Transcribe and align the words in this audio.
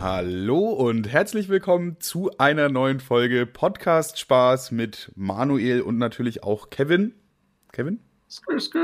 Hallo 0.00 0.58
und 0.70 1.08
herzlich 1.10 1.48
willkommen 1.48 1.96
zu 2.00 2.30
einer 2.38 2.68
neuen 2.68 3.00
Folge 3.00 3.46
Podcast 3.46 4.18
Spaß 4.18 4.70
mit 4.72 5.10
Manuel 5.14 5.80
und 5.82 5.98
natürlich 5.98 6.42
auch 6.42 6.68
Kevin. 6.70 7.12
Kevin? 7.72 8.00
Skr, 8.30 8.60
skr. 8.60 8.78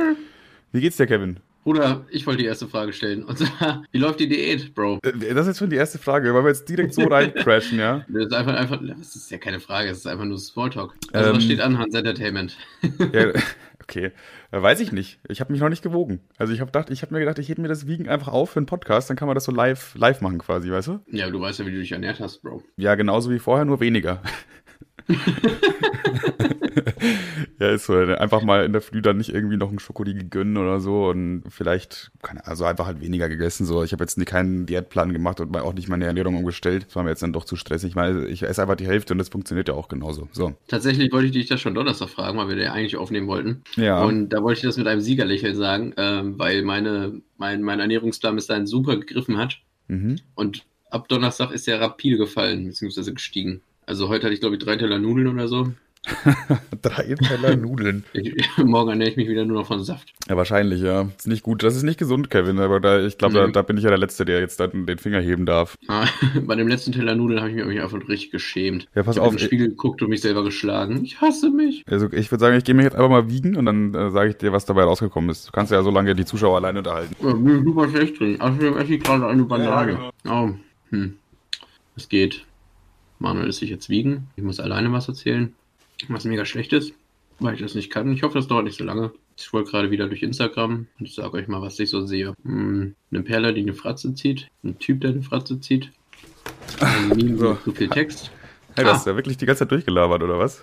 Wie 0.72 0.80
geht's 0.80 0.96
dir, 0.96 1.06
Kevin? 1.06 1.40
Bruder, 1.64 2.06
ich 2.10 2.26
wollte 2.26 2.38
die 2.42 2.46
erste 2.46 2.68
Frage 2.68 2.92
stellen. 2.94 3.22
Und 3.24 3.36
zwar, 3.38 3.82
wie 3.90 3.98
läuft 3.98 4.20
die 4.20 4.28
Diät, 4.28 4.74
Bro? 4.74 4.98
Äh, 5.02 5.12
Das 5.34 5.42
ist 5.42 5.46
jetzt 5.48 5.58
schon 5.58 5.68
die 5.70 5.76
erste 5.76 5.98
Frage, 5.98 6.32
weil 6.32 6.43
wir 6.43 6.48
jetzt 6.48 6.66
direkt 6.68 6.95
so 6.95 7.02
reincrashen, 7.02 7.79
ja? 7.79 8.04
Das 8.08 8.27
ist 8.27 8.32
einfach, 8.32 8.54
einfach, 8.56 8.80
das 8.98 9.14
ist 9.14 9.30
ja 9.30 9.36
keine 9.38 9.61
Frage, 9.61 9.88
das 9.90 9.98
ist 9.98 10.06
einfach 10.06 10.24
nur 10.24 10.38
Smalltalk. 10.38 10.95
Also, 11.12 11.30
Ähm, 11.30 11.36
was 11.36 11.45
steht 11.45 11.61
an, 11.61 11.77
Hans 11.79 11.95
Entertainment? 11.95 12.56
ja 13.12 13.32
okay, 13.91 14.12
Äh, 14.52 14.62
weiß 14.62 14.80
ich 14.80 14.93
nicht. 14.93 15.18
Ich 15.29 15.41
habe 15.41 15.52
mich 15.52 15.61
noch 15.61 15.68
nicht 15.68 15.82
gewogen. 15.82 16.20
Also 16.39 16.52
ich 16.52 16.61
habe 16.61 16.70
gedacht, 16.70 16.90
ich 16.90 17.02
habe 17.02 17.12
mir 17.12 17.20
gedacht, 17.20 17.39
ich 17.39 17.48
hebe 17.48 17.61
mir 17.61 17.68
das 17.68 17.86
Wiegen 17.86 18.09
einfach 18.09 18.29
auf 18.29 18.50
für 18.50 18.59
einen 18.59 18.66
Podcast, 18.66 19.11
dann 19.11 19.16
kann 19.16 19.27
man 19.27 19.34
das 19.34 19.45
so 19.45 19.52
live, 19.52 19.95
live 19.96 20.20
machen 20.20 20.39
quasi, 20.39 20.70
weißt 20.70 20.89
du? 20.89 21.00
Ja, 21.11 21.29
du 21.30 21.40
weißt 21.40 21.59
ja, 21.59 21.66
wie 21.66 21.72
du 21.72 21.79
dich 21.79 21.93
ernährt 21.93 22.21
hast, 22.21 22.43
Bro. 22.43 22.63
Ja, 22.76 22.94
genauso 22.94 23.30
wie 23.30 23.39
vorher, 23.39 23.64
nur 23.64 23.80
weniger. 23.80 24.22
ja, 27.59 27.71
ist 27.71 27.87
so. 27.87 27.95
Einfach 27.95 28.43
mal 28.43 28.64
in 28.64 28.73
der 28.73 28.82
Früh 28.82 29.03
dann 29.03 29.17
nicht 29.19 29.33
irgendwie 29.35 29.57
noch 29.57 29.69
einen 29.69 29.79
Schokoriegel 29.79 30.25
gönnen 30.29 30.57
oder 30.57 30.81
so 30.81 31.09
und 31.09 31.45
vielleicht, 31.49 32.11
also 32.45 32.64
einfach 32.64 32.86
halt 32.86 33.00
weniger 33.00 33.28
gegessen. 33.28 33.67
So, 33.67 33.83
ich 33.84 33.92
habe 33.92 34.05
jetzt 34.05 34.25
keinen 34.27 34.67
Diätplan 34.67 35.12
gemacht 35.12 35.41
und 35.41 35.56
auch 35.56 35.75
nicht 35.75 35.89
meine 35.89 36.06
Ernährung 36.06 36.36
umgestellt. 36.36 36.86
Das 36.86 36.97
war 36.97 37.03
mir 37.03 37.11
jetzt 37.11 37.23
dann 37.23 37.33
doch 37.33 37.45
zu 37.45 37.56
stressig. 37.56 37.91
Ich 37.91 37.97
meine, 37.97 38.27
ich 38.27 38.42
esse 38.42 38.62
einfach 38.62 38.77
die 38.77 38.86
Hälfte 38.86 39.14
und 39.14 39.19
das 39.19 39.28
funktioniert 39.28 39.69
ja 39.69 39.75
auch 39.75 39.89
genauso. 39.89 40.28
So. 40.33 40.55
Tatsächlich 40.69 41.12
wollte 41.12 41.27
ich 41.27 41.33
dich 41.33 41.47
das 41.47 41.61
schon 41.61 41.75
Donnerstag 41.75 42.08
fragen, 42.08 42.39
weil 42.39 42.48
wir 42.48 42.56
ja 42.56 42.72
eigentlich 42.72 42.97
aufnehmen 42.97 43.27
wollten. 43.27 43.62
Ja. 43.77 44.03
Und 44.03 44.31
da 44.31 44.42
wollte 44.42 44.58
ich 44.58 44.64
das 44.64 44.77
mit 44.77 44.86
einem 44.86 45.00
Siegerlächeln 45.00 45.56
sagen, 45.56 45.95
ähm, 45.97 46.39
weil 46.39 46.62
meine, 46.62 47.20
mein, 47.36 47.62
mein 47.62 47.81
Ernährungsplan 47.81 48.36
bis 48.36 48.47
dahin 48.47 48.67
super 48.67 48.97
gegriffen 48.97 49.39
hat. 49.39 49.58
Mhm. 49.89 50.17
Und 50.34 50.64
ab 50.91 51.08
Donnerstag 51.08 51.50
ist 51.53 51.67
der 51.67 51.81
rapide 51.81 52.17
gefallen, 52.17 52.67
beziehungsweise 52.67 53.12
gestiegen. 53.14 53.62
Also 53.91 54.08
heute 54.08 54.27
hatte 54.27 54.34
ich, 54.34 54.41
glaube 54.41 54.55
ich, 54.55 54.62
drei 54.62 54.77
Teller 54.77 55.00
Nudeln 55.00 55.27
oder 55.27 55.48
so. 55.48 55.66
Drei 56.80 57.12
Teller 57.16 57.56
Nudeln. 57.56 58.05
Ich, 58.12 58.48
morgen 58.56 58.91
ernähre 58.91 59.10
ich 59.10 59.16
mich 59.16 59.28
wieder 59.28 59.44
nur 59.44 59.58
noch 59.58 59.66
von 59.66 59.83
Saft. 59.83 60.12
Ja, 60.28 60.36
wahrscheinlich, 60.36 60.80
ja. 60.80 61.08
Ist 61.19 61.27
nicht 61.27 61.42
gut. 61.42 61.64
Das 61.64 61.74
ist 61.74 61.83
nicht 61.83 61.98
gesund, 61.98 62.30
Kevin, 62.30 62.61
aber 62.61 62.78
da, 62.78 63.05
ich 63.05 63.18
glaube, 63.18 63.34
da, 63.34 63.46
Nee. 63.46 63.52
da 63.52 63.62
bin 63.62 63.77
ich 63.78 63.83
ja 63.83 63.91
der 63.91 63.98
Letzte, 63.98 64.24
der 64.24 64.38
jetzt 64.38 64.61
den 64.61 64.98
Finger 64.98 65.20
heben 65.20 65.44
darf. 65.44 65.77
Ah, 65.88 66.06
Bei 66.46 66.55
dem 66.55 66.68
letzten 66.68 66.92
Teller 66.92 67.16
Nudeln 67.16 67.41
habe 67.41 67.50
ich 67.50 67.66
mich 67.66 67.80
einfach 67.83 67.98
richtig 68.08 68.30
geschämt. 68.30 68.86
Ja, 68.94 69.02
pass 69.02 69.16
ich 69.16 69.20
habe 69.20 69.27
auf. 69.27 69.33
in 69.33 69.38
den 69.41 69.44
Spiegel 69.44 69.68
geguckt 69.70 70.00
und 70.02 70.08
mich 70.11 70.20
selber 70.20 70.44
geschlagen. 70.44 71.05
Ich 71.05 71.20
hasse 71.20 71.50
mich. 71.50 71.83
Also 71.88 72.06
ich 72.12 72.30
würde 72.30 72.41
sagen, 72.41 72.56
ich 72.56 72.62
gehe 72.62 72.77
mich 72.77 72.84
jetzt 72.84 72.94
einfach 72.94 73.11
mal 73.11 73.28
wiegen 73.28 73.56
und 73.56 73.66
dann 73.66 73.92
äh, 73.92 74.11
sage 74.12 74.30
ich 74.30 74.36
dir, 74.36 74.52
was 74.52 74.64
dabei 74.66 74.84
rausgekommen 74.84 75.30
ist. 75.30 75.48
Du 75.48 75.50
kannst 75.50 75.72
ja 75.72 75.83
so 75.83 75.91
lange 75.91 76.14
die 76.14 76.24
Zuschauer 76.24 76.58
alleine 76.58 76.78
unterhalten. 76.78 77.16
Ja, 77.20 77.33
bin 77.33 77.64
super 77.64 77.88
schlecht 77.88 78.20
drin. 78.20 78.41
Außerdem 78.41 78.77
esse 78.78 78.94
ich 78.94 79.02
gerade 79.02 79.27
eine 79.27 79.42
Banane. 79.42 80.12
Oh, 80.28 80.50
hm. 80.91 81.14
Es 81.96 82.08
geht. 82.08 82.46
Manuel 83.20 83.48
ist 83.48 83.58
sich 83.58 83.70
jetzt 83.70 83.88
wiegen. 83.88 84.26
Ich 84.36 84.42
muss 84.42 84.58
alleine 84.58 84.92
was 84.92 85.06
erzählen, 85.06 85.54
was 86.08 86.24
mega 86.24 86.44
schlecht 86.44 86.72
ist, 86.72 86.92
weil 87.38 87.54
ich 87.54 87.60
das 87.60 87.74
nicht 87.77 87.90
kann. 87.90 88.12
Ich 88.12 88.22
hoffe, 88.24 88.38
das 88.38 88.48
dauert 88.48 88.64
nicht 88.64 88.77
so 88.78 88.84
lange. 88.84 89.12
Ich 89.36 89.44
scroll 89.44 89.64
gerade 89.64 89.90
wieder 89.90 90.08
durch 90.08 90.22
Instagram 90.22 90.86
und 90.98 91.06
ich 91.06 91.14
sage 91.14 91.32
euch 91.34 91.46
mal, 91.48 91.62
was 91.62 91.78
ich 91.78 91.88
so 91.90 92.04
sehe. 92.06 92.34
Hm, 92.44 92.94
eine 93.12 93.22
Perle, 93.22 93.54
die 93.54 93.60
eine 93.62 93.74
Fratze 93.74 94.12
zieht. 94.14 94.48
Ein 94.64 94.78
Typ, 94.78 95.00
der 95.02 95.10
eine 95.10 95.22
Fratze 95.22 95.60
zieht. 95.60 95.90
Ein 96.80 97.08
Meme 97.10 97.36
So. 97.38 97.54
zu 97.64 97.72
viel 97.72 97.88
Text. 97.88 98.30
Hey, 98.77 98.84
das 98.84 98.98
ist 99.00 99.06
ja 99.06 99.16
wirklich 99.16 99.36
die 99.36 99.46
ganze 99.46 99.60
Zeit 99.60 99.70
durchgelabert, 99.70 100.22
oder 100.22 100.38
was? 100.38 100.62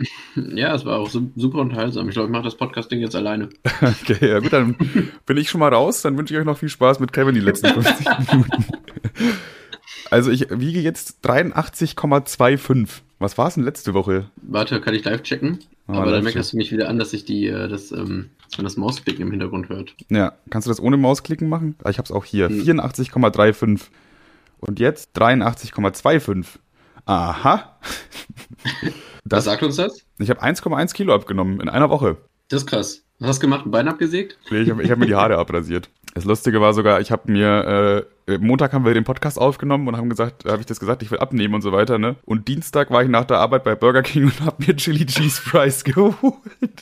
Ja, 0.54 0.72
es 0.76 0.84
war 0.84 0.98
auch 1.00 1.10
su- 1.10 1.32
super 1.34 1.58
unterhaltsam. 1.58 2.06
Ich 2.08 2.12
glaube, 2.14 2.28
ich 2.28 2.32
mache 2.32 2.44
das 2.44 2.54
Podcast-Ding 2.56 3.00
jetzt 3.00 3.16
alleine. 3.16 3.48
Okay, 3.82 4.28
ja 4.28 4.38
gut, 4.38 4.52
dann 4.52 4.76
bin 5.26 5.36
ich 5.36 5.50
schon 5.50 5.58
mal 5.58 5.74
raus. 5.74 6.02
Dann 6.02 6.16
wünsche 6.16 6.32
ich 6.34 6.38
euch 6.40 6.46
noch 6.46 6.56
viel 6.56 6.68
Spaß 6.68 7.00
mit 7.00 7.12
Kevin 7.12 7.34
die 7.34 7.40
letzten 7.40 7.66
50 7.82 8.06
Minuten. 8.32 8.64
Also 10.10 10.30
ich 10.30 10.46
wiege 10.50 10.80
jetzt 10.80 11.18
83,25. 11.24 12.88
Was 13.18 13.36
war 13.36 13.48
es 13.48 13.54
denn 13.54 13.64
letzte 13.64 13.94
Woche? 13.94 14.30
Warte, 14.42 14.80
kann 14.80 14.94
ich 14.94 15.04
live 15.04 15.22
checken? 15.22 15.58
Ah, 15.86 16.00
Aber 16.02 16.10
dann 16.12 16.22
meckerst 16.24 16.52
du 16.52 16.56
mich 16.56 16.70
wieder 16.70 16.88
an, 16.88 16.98
dass 16.98 17.12
ich 17.12 17.24
die, 17.24 17.46
äh, 17.48 17.68
das, 17.68 17.90
ähm, 17.92 18.30
dass 18.48 18.58
man 18.58 18.64
das 18.64 18.76
Mausklicken 18.76 19.22
im 19.22 19.30
Hintergrund 19.30 19.68
hört. 19.68 19.94
Ja, 20.08 20.34
kannst 20.50 20.66
du 20.66 20.70
das 20.70 20.80
ohne 20.80 20.96
Mausklicken 20.96 21.48
machen? 21.48 21.74
Ah, 21.82 21.90
Ich 21.90 21.98
habe 21.98 22.04
es 22.06 22.12
auch 22.12 22.24
hier. 22.24 22.48
Hm. 22.48 22.62
84,35. 22.62 23.80
Und 24.60 24.78
jetzt 24.80 25.10
83,25. 25.16 26.46
Aha. 27.06 27.78
Was 28.62 28.92
Das, 29.24 29.44
sagt 29.44 29.62
uns 29.62 29.76
das? 29.76 30.04
ich 30.18 30.30
habe 30.30 30.42
1,1 30.42 30.94
Kilo 30.94 31.14
abgenommen 31.14 31.60
in 31.60 31.68
einer 31.68 31.90
Woche. 31.90 32.16
Das 32.48 32.62
ist 32.62 32.66
krass. 32.66 33.02
Was 33.18 33.28
hast 33.30 33.38
du 33.42 33.46
gemacht? 33.46 33.66
Ein 33.66 33.70
Bein 33.72 33.88
abgesägt? 33.88 34.38
Nee, 34.50 34.60
ich 34.62 34.70
habe 34.70 34.82
ich 34.82 34.90
hab 34.90 34.98
mir 34.98 35.06
die 35.06 35.14
Haare 35.14 35.36
abrasiert. 35.38 35.90
Das 36.18 36.24
Lustige 36.24 36.60
war 36.60 36.74
sogar, 36.74 37.00
ich 37.00 37.12
habe 37.12 37.30
mir, 37.30 38.04
äh, 38.26 38.38
Montag 38.38 38.72
haben 38.72 38.84
wir 38.84 38.92
den 38.92 39.04
Podcast 39.04 39.38
aufgenommen 39.38 39.86
und 39.86 39.96
haben 39.96 40.08
gesagt, 40.08 40.46
habe 40.46 40.58
ich 40.58 40.66
das 40.66 40.80
gesagt, 40.80 41.00
ich 41.04 41.12
will 41.12 41.20
abnehmen 41.20 41.54
und 41.54 41.62
so 41.62 41.70
weiter, 41.70 41.96
ne? 41.96 42.16
Und 42.24 42.48
Dienstag 42.48 42.90
war 42.90 43.04
ich 43.04 43.08
nach 43.08 43.24
der 43.24 43.38
Arbeit 43.38 43.62
bei 43.62 43.76
Burger 43.76 44.02
King 44.02 44.24
und 44.24 44.40
habe 44.40 44.64
mir 44.66 44.74
Chili 44.74 45.06
Cheese 45.06 45.40
Fries 45.40 45.84
geholt. 45.84 46.16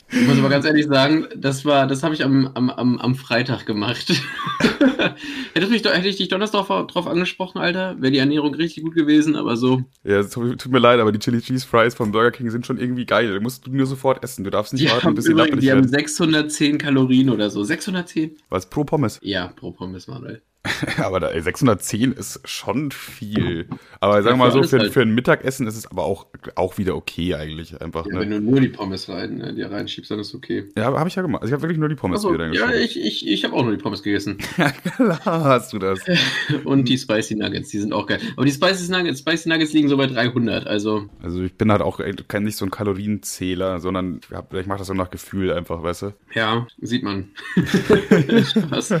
Ich 0.09 0.27
muss 0.27 0.39
aber 0.39 0.49
ganz 0.49 0.65
ehrlich 0.65 0.87
sagen, 0.87 1.27
das 1.35 1.65
war, 1.65 1.85
das 1.85 2.01
habe 2.01 2.15
ich 2.15 2.25
am, 2.25 2.49
am, 2.55 2.71
am, 2.71 2.97
am 2.97 3.13
Freitag 3.13 3.67
gemacht. 3.67 4.11
Hättest 5.53 5.71
mich 5.71 5.83
doch, 5.83 5.93
hätte 5.93 6.07
ich 6.07 6.17
dich 6.17 6.29
Donnerstag 6.29 6.67
drauf, 6.87 7.07
angesprochen, 7.07 7.59
Alter, 7.59 7.95
wäre 7.99 8.11
die 8.11 8.17
Ernährung 8.17 8.55
richtig 8.55 8.83
gut 8.83 8.95
gewesen, 8.95 9.35
aber 9.35 9.55
so. 9.55 9.83
Ja, 10.03 10.19
es 10.19 10.31
tut, 10.31 10.67
mir 10.67 10.79
leid, 10.79 10.99
aber 10.99 11.11
die 11.11 11.19
Chili 11.19 11.41
Cheese 11.41 11.67
Fries 11.67 11.93
von 11.93 12.11
Burger 12.11 12.31
King 12.31 12.49
sind 12.49 12.65
schon 12.65 12.79
irgendwie 12.79 13.05
geil. 13.05 13.31
Du 13.31 13.39
musst 13.39 13.67
du 13.67 13.71
nur 13.71 13.85
sofort 13.85 14.23
essen. 14.23 14.43
Du 14.43 14.49
darfst 14.49 14.73
nicht 14.73 14.85
Die 14.85 14.91
warten, 14.91 15.13
bis 15.13 15.25
sie 15.25 15.35
die 15.35 15.41
haben 15.41 15.61
werden. 15.61 15.87
610 15.87 16.79
Kalorien 16.79 17.29
oder 17.29 17.51
so. 17.51 17.63
610? 17.63 18.35
Was 18.49 18.69
pro 18.69 18.83
Pommes? 18.83 19.19
Ja, 19.27 19.47
pro 19.49 19.71
Pommes, 19.73 20.07
Manuel. 20.07 20.41
aber 21.03 21.19
da, 21.19 21.29
ey, 21.29 21.41
610 21.41 22.11
ist 22.13 22.39
schon 22.45 22.91
viel. 22.91 23.67
Aber 23.99 24.21
sagen 24.23 24.37
wir 24.37 24.45
mal 24.45 24.51
so, 24.51 24.63
für, 24.63 24.79
halt. 24.79 24.93
für 24.93 25.01
ein 25.01 25.13
Mittagessen 25.15 25.67
ist 25.67 25.77
es 25.77 25.87
aber 25.89 26.03
auch, 26.05 26.27
auch 26.55 26.77
wieder 26.77 26.95
okay 26.95 27.35
eigentlich. 27.35 27.79
Einfach, 27.81 28.05
Ja, 28.05 28.19
wenn 28.19 28.29
ne? 28.29 28.39
du 28.39 28.41
nur 28.51 28.61
die 28.61 28.67
Pommes 28.69 29.09
rein, 29.09 29.41
äh, 29.41 29.53
die 29.53 29.61
reinschiebst, 29.63 30.09
dann 30.11 30.19
ist 30.19 30.33
okay. 30.35 30.65
Ja, 30.77 30.85
habe 30.85 31.07
ich 31.09 31.15
ja 31.15 31.21
gemacht. 31.21 31.41
Also 31.41 31.49
ich 31.51 31.53
habe 31.53 31.63
wirklich 31.63 31.79
nur 31.79 31.89
die 31.89 31.95
Pommes 31.95 32.19
Achso, 32.19 32.33
wieder 32.33 32.51
ja, 32.53 32.71
ich, 32.71 32.99
ich, 32.99 33.27
ich 33.27 33.43
habe 33.43 33.53
auch 33.55 33.63
nur 33.63 33.75
die 33.75 33.81
Pommes 33.81 34.03
gegessen. 34.03 34.37
Ja, 34.57 34.71
klar 34.71 35.43
hast 35.43 35.73
du 35.73 35.79
das. 35.79 35.99
Und 36.63 36.89
die 36.89 36.97
Spicy 36.97 37.35
Nuggets, 37.35 37.69
die 37.69 37.77
sind 37.79 37.93
auch 37.93 38.07
geil. 38.07 38.19
Aber 38.35 38.45
die 38.45 38.51
Spicy 38.51 38.91
Nuggets, 38.91 39.19
Spicy 39.19 39.49
Nuggets 39.49 39.73
liegen 39.73 39.87
so 39.87 39.97
bei 39.97 40.07
300, 40.07 40.65
also 40.67 41.07
Also 41.21 41.41
ich 41.43 41.53
bin 41.55 41.71
halt 41.71 41.81
auch 41.81 41.99
kein 42.27 42.43
nicht 42.43 42.57
so 42.57 42.65
ein 42.65 42.71
Kalorienzähler, 42.71 43.79
sondern 43.79 44.19
ich, 44.29 44.35
hab- 44.35 44.53
ich 44.53 44.65
mache 44.65 44.79
das 44.79 44.87
so 44.87 44.93
nach 44.93 45.09
Gefühl 45.11 45.51
einfach, 45.53 45.83
weißt 45.83 46.01
du? 46.03 46.13
ja, 46.33 46.65
sieht 46.81 47.03
man. 47.03 47.29
Spaß. 47.55 48.93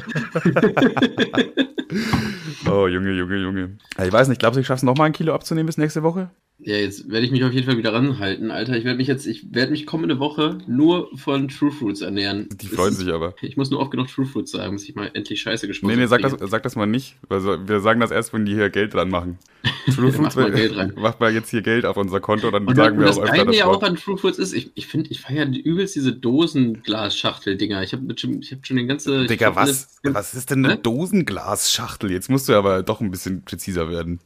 Oh, 2.69 2.87
Junge, 2.87 3.11
Junge, 3.11 3.37
Junge. 3.37 3.77
Ich 4.03 4.11
weiß 4.11 4.27
nicht, 4.27 4.39
glaubst 4.39 4.57
du, 4.57 4.61
ich 4.61 4.67
schaff's 4.67 4.83
noch 4.83 4.97
mal 4.97 5.05
ein 5.05 5.13
Kilo 5.13 5.33
abzunehmen 5.33 5.67
bis 5.67 5.77
nächste 5.77 6.03
Woche? 6.03 6.29
Ja, 6.59 6.75
jetzt 6.75 7.07
werde 7.11 7.23
ich 7.23 7.31
mich 7.31 7.43
auf 7.43 7.53
jeden 7.53 7.67
Fall 7.67 7.77
wieder 7.77 7.93
ranhalten, 7.93 8.49
Alter. 8.49 8.75
Ich 8.75 8.83
werde 8.83 8.97
mich 8.97 9.07
jetzt, 9.07 9.27
ich 9.27 9.53
werde 9.53 9.71
mich 9.71 9.85
kommende 9.85 10.17
Woche 10.17 10.57
nur 10.65 11.07
von 11.15 11.47
True 11.49 11.71
Fruits 11.71 12.01
ernähren. 12.01 12.49
Die 12.51 12.65
Das 12.67 12.75
freuen 12.75 12.93
ist- 12.93 12.97
sich 12.97 13.13
aber. 13.13 13.35
Ich 13.41 13.57
muss 13.57 13.69
nur 13.69 13.79
oft 13.79 13.91
genug 13.91 14.07
True 14.07 14.25
Fruits 14.25 14.51
sagen, 14.51 14.73
bis 14.75 14.89
ich 14.89 14.95
mal 14.95 15.11
endlich 15.13 15.39
Scheiße 15.39 15.67
gesprochen 15.67 15.91
Nee, 15.91 15.97
nee, 15.97 16.07
sag 16.07 16.23
das, 16.23 16.35
sag 16.49 16.63
das 16.63 16.75
mal 16.75 16.87
nicht. 16.87 17.15
Also 17.29 17.57
wir 17.67 17.79
sagen 17.79 17.99
das 17.99 18.09
erst, 18.09 18.33
wenn 18.33 18.47
die 18.47 18.55
hier 18.55 18.71
Geld 18.71 18.95
dran 18.95 19.09
machen. 19.11 19.37
True 19.95 20.11
Macht 20.19 20.35
mal 20.35 20.51
Geld 20.51 20.75
rein. 20.75 20.93
Macht 20.97 21.19
mal 21.19 21.31
jetzt 21.31 21.51
hier 21.51 21.61
Geld 21.61 21.85
auf 21.85 21.95
unser 21.95 22.19
Konto, 22.21 22.49
dann 22.49 22.65
Und, 22.65 22.75
sagen 22.75 22.95
und 22.95 23.01
wir 23.01 23.07
das 23.07 23.17
auch 23.19 23.23
öfter 23.25 23.35
Geile 23.37 23.45
das 23.47 23.57
ja 23.57 23.65
auch 23.67 23.83
an 23.83 23.95
True 23.95 24.17
Fruits 24.17 24.39
ist, 24.39 24.53
ich, 24.53 24.71
ich 24.73 24.87
finde, 24.87 25.11
ich 25.11 25.21
feiere 25.21 25.47
übelst 25.47 25.95
diese 25.95 26.11
Dosenglas-Schachtel-Dinger. 26.13 27.83
Ich 27.83 27.93
habe 27.93 28.03
ich 28.41 28.51
hab 28.51 28.65
schon 28.65 28.77
den 28.77 28.87
ganzen. 28.87 29.27
Digga, 29.27 29.55
was, 29.55 29.67
alles- 29.67 29.87
was 30.15 30.33
ist 30.33 30.49
denn 30.49 30.65
eine 30.65 30.73
Hä? 30.75 30.79
Dosenglasschachtel? 30.81 32.11
Jetzt 32.11 32.29
musst 32.31 32.49
du 32.49 32.53
aber 32.53 32.81
doch 32.83 32.99
ein 33.01 33.11
bisschen 33.11 33.43
präziser 33.43 33.89
werden. 33.89 34.19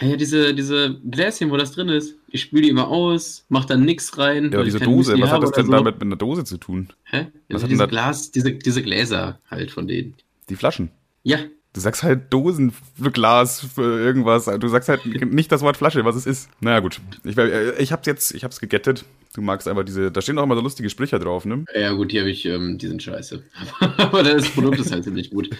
Ja, 0.00 0.16
diese, 0.16 0.54
diese 0.54 0.94
Gläschen, 1.10 1.50
wo 1.50 1.56
das 1.56 1.72
drin 1.72 1.88
ist. 1.88 2.16
Ich 2.28 2.42
spüle 2.42 2.62
die 2.62 2.68
immer 2.68 2.88
aus, 2.88 3.44
mach 3.48 3.64
dann 3.64 3.84
nix 3.84 4.16
rein. 4.16 4.52
Ja, 4.52 4.62
diese 4.62 4.78
Dose, 4.78 5.12
Müsli 5.12 5.22
was 5.22 5.30
hat 5.32 5.42
das 5.42 5.52
denn 5.52 5.66
so. 5.66 5.72
damit 5.72 5.94
mit 5.96 6.02
einer 6.02 6.16
Dose 6.16 6.44
zu 6.44 6.56
tun? 6.58 6.88
Hä? 7.04 7.26
Was 7.48 7.54
Also 7.54 7.64
hat 7.64 7.70
diese 7.72 7.88
Glas, 7.88 8.30
diese, 8.30 8.52
diese 8.52 8.82
Gläser 8.82 9.40
halt 9.50 9.70
von 9.72 9.88
denen. 9.88 10.14
Die 10.48 10.56
Flaschen. 10.56 10.90
Ja, 11.24 11.38
Du 11.74 11.80
sagst 11.80 12.02
halt 12.02 12.32
Dosen 12.32 12.72
für 13.00 13.10
Glas, 13.10 13.60
für 13.74 14.00
irgendwas. 14.00 14.46
Du 14.46 14.68
sagst 14.68 14.88
halt 14.88 15.04
nicht 15.32 15.52
das 15.52 15.62
Wort 15.62 15.76
Flasche, 15.76 16.04
was 16.04 16.16
es 16.16 16.26
ist. 16.26 16.48
Naja, 16.60 16.80
gut. 16.80 17.00
Ich, 17.24 17.36
äh, 17.36 17.72
ich 17.80 17.92
hab's 17.92 18.06
jetzt, 18.06 18.34
ich 18.34 18.42
hab's 18.42 18.58
gegettet. 18.58 19.04
Du 19.34 19.42
magst 19.42 19.68
einfach 19.68 19.84
diese, 19.84 20.10
da 20.10 20.20
stehen 20.22 20.38
auch 20.38 20.44
immer 20.44 20.56
so 20.56 20.62
lustige 20.62 20.88
Sprüche 20.90 21.18
drauf, 21.18 21.44
ne? 21.44 21.64
ja 21.78 21.92
gut, 21.92 22.10
die 22.10 22.18
habe 22.18 22.30
ich, 22.30 22.46
ähm, 22.46 22.78
die 22.78 22.86
sind 22.88 23.02
scheiße. 23.02 23.42
Aber 23.98 24.22
das 24.22 24.48
Produkt 24.48 24.80
ist 24.80 24.90
halt 24.90 25.04
ziemlich 25.04 25.30
gut. 25.30 25.50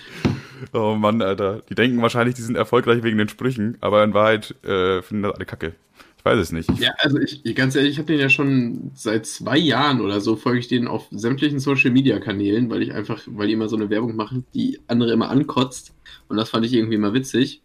Oh 0.73 0.95
Mann, 0.95 1.23
Alter. 1.23 1.63
Die 1.69 1.75
denken 1.75 2.01
wahrscheinlich, 2.03 2.35
die 2.35 2.43
sind 2.43 2.57
erfolgreich 2.57 3.03
wegen 3.05 3.19
den 3.19 3.29
Sprüchen, 3.29 3.77
aber 3.81 4.03
in 4.03 4.15
Wahrheit 4.15 4.55
äh, 4.65 5.03
finden 5.03 5.23
das 5.25 5.35
alle 5.35 5.45
kacke. 5.45 5.75
Ich 6.19 6.25
weiß 6.25 6.39
es 6.41 6.51
nicht. 6.51 6.69
Ja, 6.81 6.91
also 6.99 7.19
ich, 7.19 7.45
ich- 7.45 7.55
ganz 7.55 7.77
ehrlich, 7.77 7.93
ich 7.93 7.99
habe 7.99 8.07
den 8.11 8.19
ja 8.19 8.29
schon 8.29 8.91
seit 8.95 9.27
zwei 9.27 9.57
Jahren 9.57 10.01
oder 10.01 10.21
so, 10.21 10.35
folge 10.35 10.59
ich 10.59 10.67
denen 10.67 10.89
auf 10.89 11.07
sämtlichen 11.13 11.61
Social 11.61 11.93
Media 11.93 12.19
Kanälen, 12.19 12.71
weil 12.71 12.83
ich 12.83 12.93
einfach, 12.93 13.23
weil 13.27 13.47
die 13.47 13.53
immer 13.53 13.69
so 13.69 13.77
eine 13.77 13.89
Werbung 13.91 14.17
machen, 14.17 14.45
die 14.55 14.81
andere 14.89 15.13
immer 15.13 15.31
ankotzt. 15.31 15.93
Und 16.29 16.37
das 16.37 16.51
fand 16.51 16.67
ich 16.67 16.75
irgendwie 16.75 16.97
immer 16.97 17.15
witzig. 17.15 17.63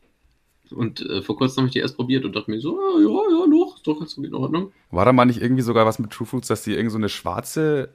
Und 0.71 1.07
äh, 1.07 1.21
vor 1.21 1.37
kurzem 1.37 1.57
habe 1.61 1.67
ich 1.67 1.73
die 1.73 1.79
erst 1.79 1.95
probiert 1.95 2.25
und 2.25 2.35
dachte 2.35 2.49
mir 2.49 2.59
so, 2.59 2.79
ah, 2.79 2.99
ja, 2.99 3.05
ja, 3.05 3.45
doch, 3.49 3.75
ist 3.75 3.85
doch 3.85 3.99
ganz 3.99 4.17
in 4.17 4.33
Ordnung. 4.33 4.71
War 4.91 5.05
da 5.05 5.13
mal 5.13 5.25
nicht 5.25 5.41
irgendwie 5.41 5.61
sogar 5.61 5.85
was 5.85 5.99
mit 5.99 6.11
True 6.11 6.25
Fruits, 6.25 6.47
dass 6.47 6.63
die 6.63 6.73
irgend 6.73 6.91
so 6.91 6.97
eine 6.97 7.09
schwarze, 7.09 7.89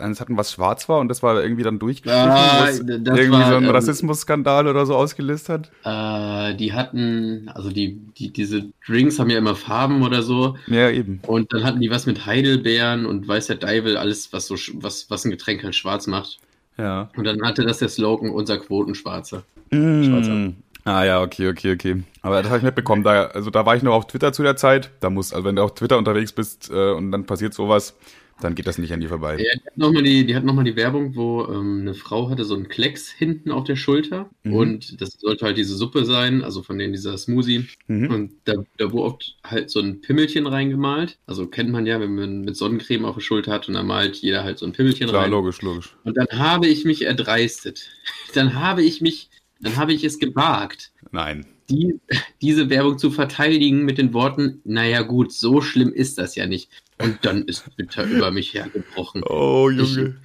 eines 0.00 0.20
hatten, 0.20 0.36
was 0.36 0.52
schwarz 0.52 0.88
war 0.88 1.00
und 1.00 1.08
das 1.08 1.22
war 1.22 1.42
irgendwie 1.42 1.62
dann 1.62 1.78
durchgestrichen, 1.78 2.30
Ah, 2.30 2.66
was 2.66 2.78
irgendwie 2.80 3.30
war, 3.30 3.48
so 3.48 3.56
einen 3.56 3.66
ähm, 3.66 3.70
Rassismusskandal 3.70 4.68
oder 4.68 4.86
so 4.86 4.94
ausgelöst 4.94 5.48
hat? 5.48 5.70
Äh, 5.84 6.56
die 6.56 6.72
hatten, 6.72 7.50
also 7.54 7.70
die, 7.70 7.96
die, 8.18 8.32
diese 8.32 8.70
Drinks 8.86 9.18
haben 9.18 9.30
ja 9.30 9.38
immer 9.38 9.54
Farben 9.54 10.02
oder 10.02 10.22
so. 10.22 10.56
Ja, 10.66 10.90
eben. 10.90 11.20
Und 11.26 11.52
dann 11.52 11.64
hatten 11.64 11.80
die 11.80 11.90
was 11.90 12.06
mit 12.06 12.26
Heidelbeeren 12.26 13.06
und 13.06 13.26
weiß 13.26 13.46
der 13.48 13.56
Deivel, 13.56 13.96
alles, 13.96 14.32
was 14.32 14.46
so 14.46 14.56
was, 14.74 15.10
was 15.10 15.24
ein 15.24 15.30
Getränk 15.30 15.64
halt 15.64 15.74
schwarz 15.74 16.06
macht. 16.06 16.38
Ja. 16.76 17.10
Und 17.16 17.24
dann 17.24 17.42
hatte 17.42 17.64
das 17.64 17.78
der 17.78 17.88
Slogan, 17.88 18.30
unser 18.30 18.58
Quotenschwarzer. 18.58 19.44
Mm. 19.70 20.04
Schwarzer. 20.04 20.52
Ah 20.84 21.04
ja, 21.04 21.20
okay, 21.20 21.48
okay, 21.48 21.74
okay. 21.74 22.02
Aber 22.22 22.42
das 22.42 22.46
habe 22.46 22.58
ich 22.58 22.64
mitbekommen. 22.64 23.02
Da, 23.02 23.26
also 23.26 23.50
da 23.50 23.66
war 23.66 23.76
ich 23.76 23.82
noch 23.82 23.94
auf 23.94 24.06
Twitter 24.06 24.32
zu 24.32 24.42
der 24.42 24.56
Zeit. 24.56 24.90
Da 25.00 25.10
muss, 25.10 25.32
also 25.32 25.44
wenn 25.44 25.56
du 25.56 25.62
auf 25.62 25.74
Twitter 25.74 25.98
unterwegs 25.98 26.32
bist 26.32 26.70
äh, 26.70 26.92
und 26.92 27.12
dann 27.12 27.26
passiert 27.26 27.52
sowas, 27.52 27.94
dann 28.40 28.54
geht 28.54 28.66
das 28.66 28.78
nicht 28.78 28.92
an 28.92 29.00
dir 29.00 29.08
vorbei. 29.08 29.36
Ja, 29.38 29.52
die 29.54 29.66
hat 29.66 29.76
nochmal 29.76 30.02
die, 30.02 30.26
die, 30.26 30.34
hat 30.34 30.44
noch 30.44 30.54
mal 30.54 30.64
die 30.64 30.76
Werbung, 30.76 31.14
wo 31.16 31.44
ähm, 31.46 31.80
eine 31.82 31.94
Frau 31.94 32.30
hatte 32.30 32.44
so 32.44 32.54
einen 32.54 32.68
Klecks 32.68 33.10
hinten 33.10 33.50
auf 33.50 33.64
der 33.64 33.76
Schulter 33.76 34.30
Mhm. 34.42 34.54
und 34.54 35.00
das 35.00 35.18
sollte 35.20 35.44
halt 35.44 35.58
diese 35.58 35.74
Suppe 35.74 36.04
sein, 36.04 36.42
also 36.42 36.62
von 36.62 36.78
denen 36.78 36.92
dieser 36.94 37.16
Smoothie. 37.18 37.66
Mhm. 37.88 38.10
Und 38.10 38.32
da, 38.44 38.54
da 38.78 38.90
wurde 38.92 39.04
oft 39.04 39.36
halt 39.44 39.70
so 39.70 39.80
ein 39.80 40.00
Pimmelchen 40.00 40.46
reingemalt. 40.46 41.18
Also 41.26 41.46
kennt 41.46 41.70
man 41.70 41.84
ja, 41.86 42.00
wenn 42.00 42.14
man 42.14 42.40
mit 42.40 42.56
Sonnencreme 42.56 43.04
auf 43.04 43.16
der 43.16 43.20
Schulter 43.22 43.52
hat 43.52 43.68
und 43.68 43.74
dann 43.74 43.86
malt 43.86 44.16
jeder 44.16 44.42
halt 44.44 44.58
so 44.58 44.66
ein 44.66 44.72
Pimmelchen 44.72 45.08
Klar, 45.08 45.24
rein. 45.24 45.30
logisch, 45.30 45.60
logisch. 45.62 45.94
Und 46.04 46.16
dann 46.16 46.26
habe 46.32 46.66
ich 46.66 46.84
mich 46.84 47.02
erdreistet. 47.04 47.88
Dann 48.34 48.54
habe 48.54 48.82
ich 48.82 49.00
mich, 49.00 49.28
dann 49.60 49.76
habe 49.76 49.92
ich 49.92 50.04
es 50.04 50.18
gewagt, 50.18 50.92
Nein. 51.10 51.44
Die, 51.70 52.00
diese 52.42 52.68
Werbung 52.70 52.98
zu 52.98 53.10
verteidigen 53.10 53.84
mit 53.84 53.98
den 53.98 54.12
Worten, 54.12 54.60
naja 54.64 55.02
gut, 55.02 55.32
so 55.32 55.60
schlimm 55.60 55.92
ist 55.92 56.18
das 56.18 56.34
ja 56.34 56.46
nicht. 56.46 56.70
Und 57.00 57.18
dann 57.22 57.44
ist 57.44 57.64
Twitter 57.74 58.04
über 58.04 58.30
mich 58.30 58.54
hergebrochen. 58.54 59.22
Oh, 59.30 59.70
Ich, 59.70 59.78
Junge. 59.78 60.16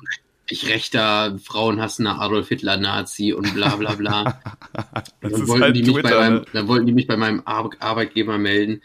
ich 0.50 0.68
rechter, 0.68 1.38
Frauenhassender 1.42 2.19
Adolf 2.19 2.50
Hitler 2.50 2.77
Nazi 2.77 3.33
und 3.33 3.53
bla 3.53 3.75
bla 3.75 3.94
bla. 3.94 4.42
Dann, 5.21 5.47
wollten 5.47 5.63
halt 5.63 5.75
die 5.75 5.83
mich 5.83 5.94
bei 5.94 6.01
Twitter, 6.01 6.19
meinem, 6.19 6.33
ne? 6.36 6.45
dann 6.53 6.68
wollten 6.68 6.86
die 6.86 6.94
mich 6.94 7.07
bei 7.07 7.18
meinem 7.18 7.42
Ar 7.45 7.69
Arbeitgeber 7.80 8.38
melden. 8.38 8.81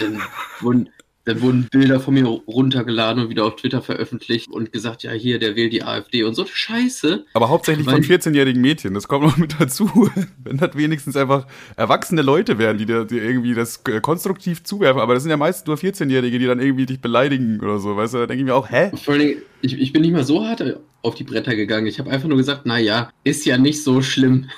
Dann 0.00 0.20
wurden, 0.60 0.88
dann 1.24 1.40
wurden 1.40 1.68
Bilder 1.70 2.00
von 2.00 2.14
mir 2.14 2.26
runtergeladen 2.26 3.22
und 3.24 3.30
wieder 3.30 3.44
auf 3.46 3.56
Twitter 3.56 3.80
veröffentlicht 3.80 4.50
und 4.50 4.72
gesagt, 4.72 5.02
ja 5.02 5.12
hier, 5.12 5.38
der 5.38 5.56
wählt 5.56 5.72
die 5.72 5.82
AfD 5.82 6.22
und 6.24 6.34
so 6.34 6.44
Scheiße. 6.46 7.24
Aber 7.32 7.48
hauptsächlich 7.48 7.86
von 7.86 7.94
Weil- 7.94 8.18
14-jährigen 8.18 8.60
Mädchen. 8.60 8.94
Das 8.94 9.08
kommt 9.08 9.24
noch 9.24 9.36
mit 9.36 9.58
dazu. 9.58 10.10
Wenn 10.44 10.58
das 10.58 10.76
wenigstens 10.76 11.16
einfach 11.16 11.46
erwachsene 11.76 12.22
Leute 12.22 12.58
wären, 12.58 12.76
die 12.78 12.86
dir, 12.86 13.06
irgendwie 13.10 13.54
das 13.54 13.80
äh, 13.88 14.00
konstruktiv 14.00 14.64
zuwerfen. 14.64 15.00
Aber 15.00 15.14
das 15.14 15.22
sind 15.22 15.30
ja 15.30 15.36
meist 15.36 15.66
nur 15.66 15.76
14-Jährige, 15.76 16.38
die 16.38 16.46
dann 16.46 16.60
irgendwie 16.60 16.86
dich 16.86 17.00
beleidigen 17.00 17.60
oder 17.60 17.78
so. 17.78 17.96
Weißt 17.96 18.14
du, 18.14 18.18
da 18.18 18.26
denke 18.26 18.40
ich 18.42 18.46
mir 18.46 18.54
auch, 18.54 18.70
hä? 18.70 18.90
Vor 19.02 19.16
Dingen, 19.16 19.38
ich, 19.62 19.80
ich 19.80 19.92
bin 19.92 20.02
nicht 20.02 20.12
mal 20.12 20.24
so 20.24 20.44
hart 20.46 20.62
auf 21.02 21.14
die 21.14 21.24
Bretter 21.24 21.54
gegangen. 21.56 21.86
Ich 21.86 21.98
habe 21.98 22.10
einfach 22.10 22.28
nur 22.28 22.38
gesagt, 22.38 22.66
naja, 22.66 23.10
ist 23.24 23.46
ja 23.46 23.56
nicht 23.58 23.82
so 23.82 24.02
schlimm. 24.02 24.48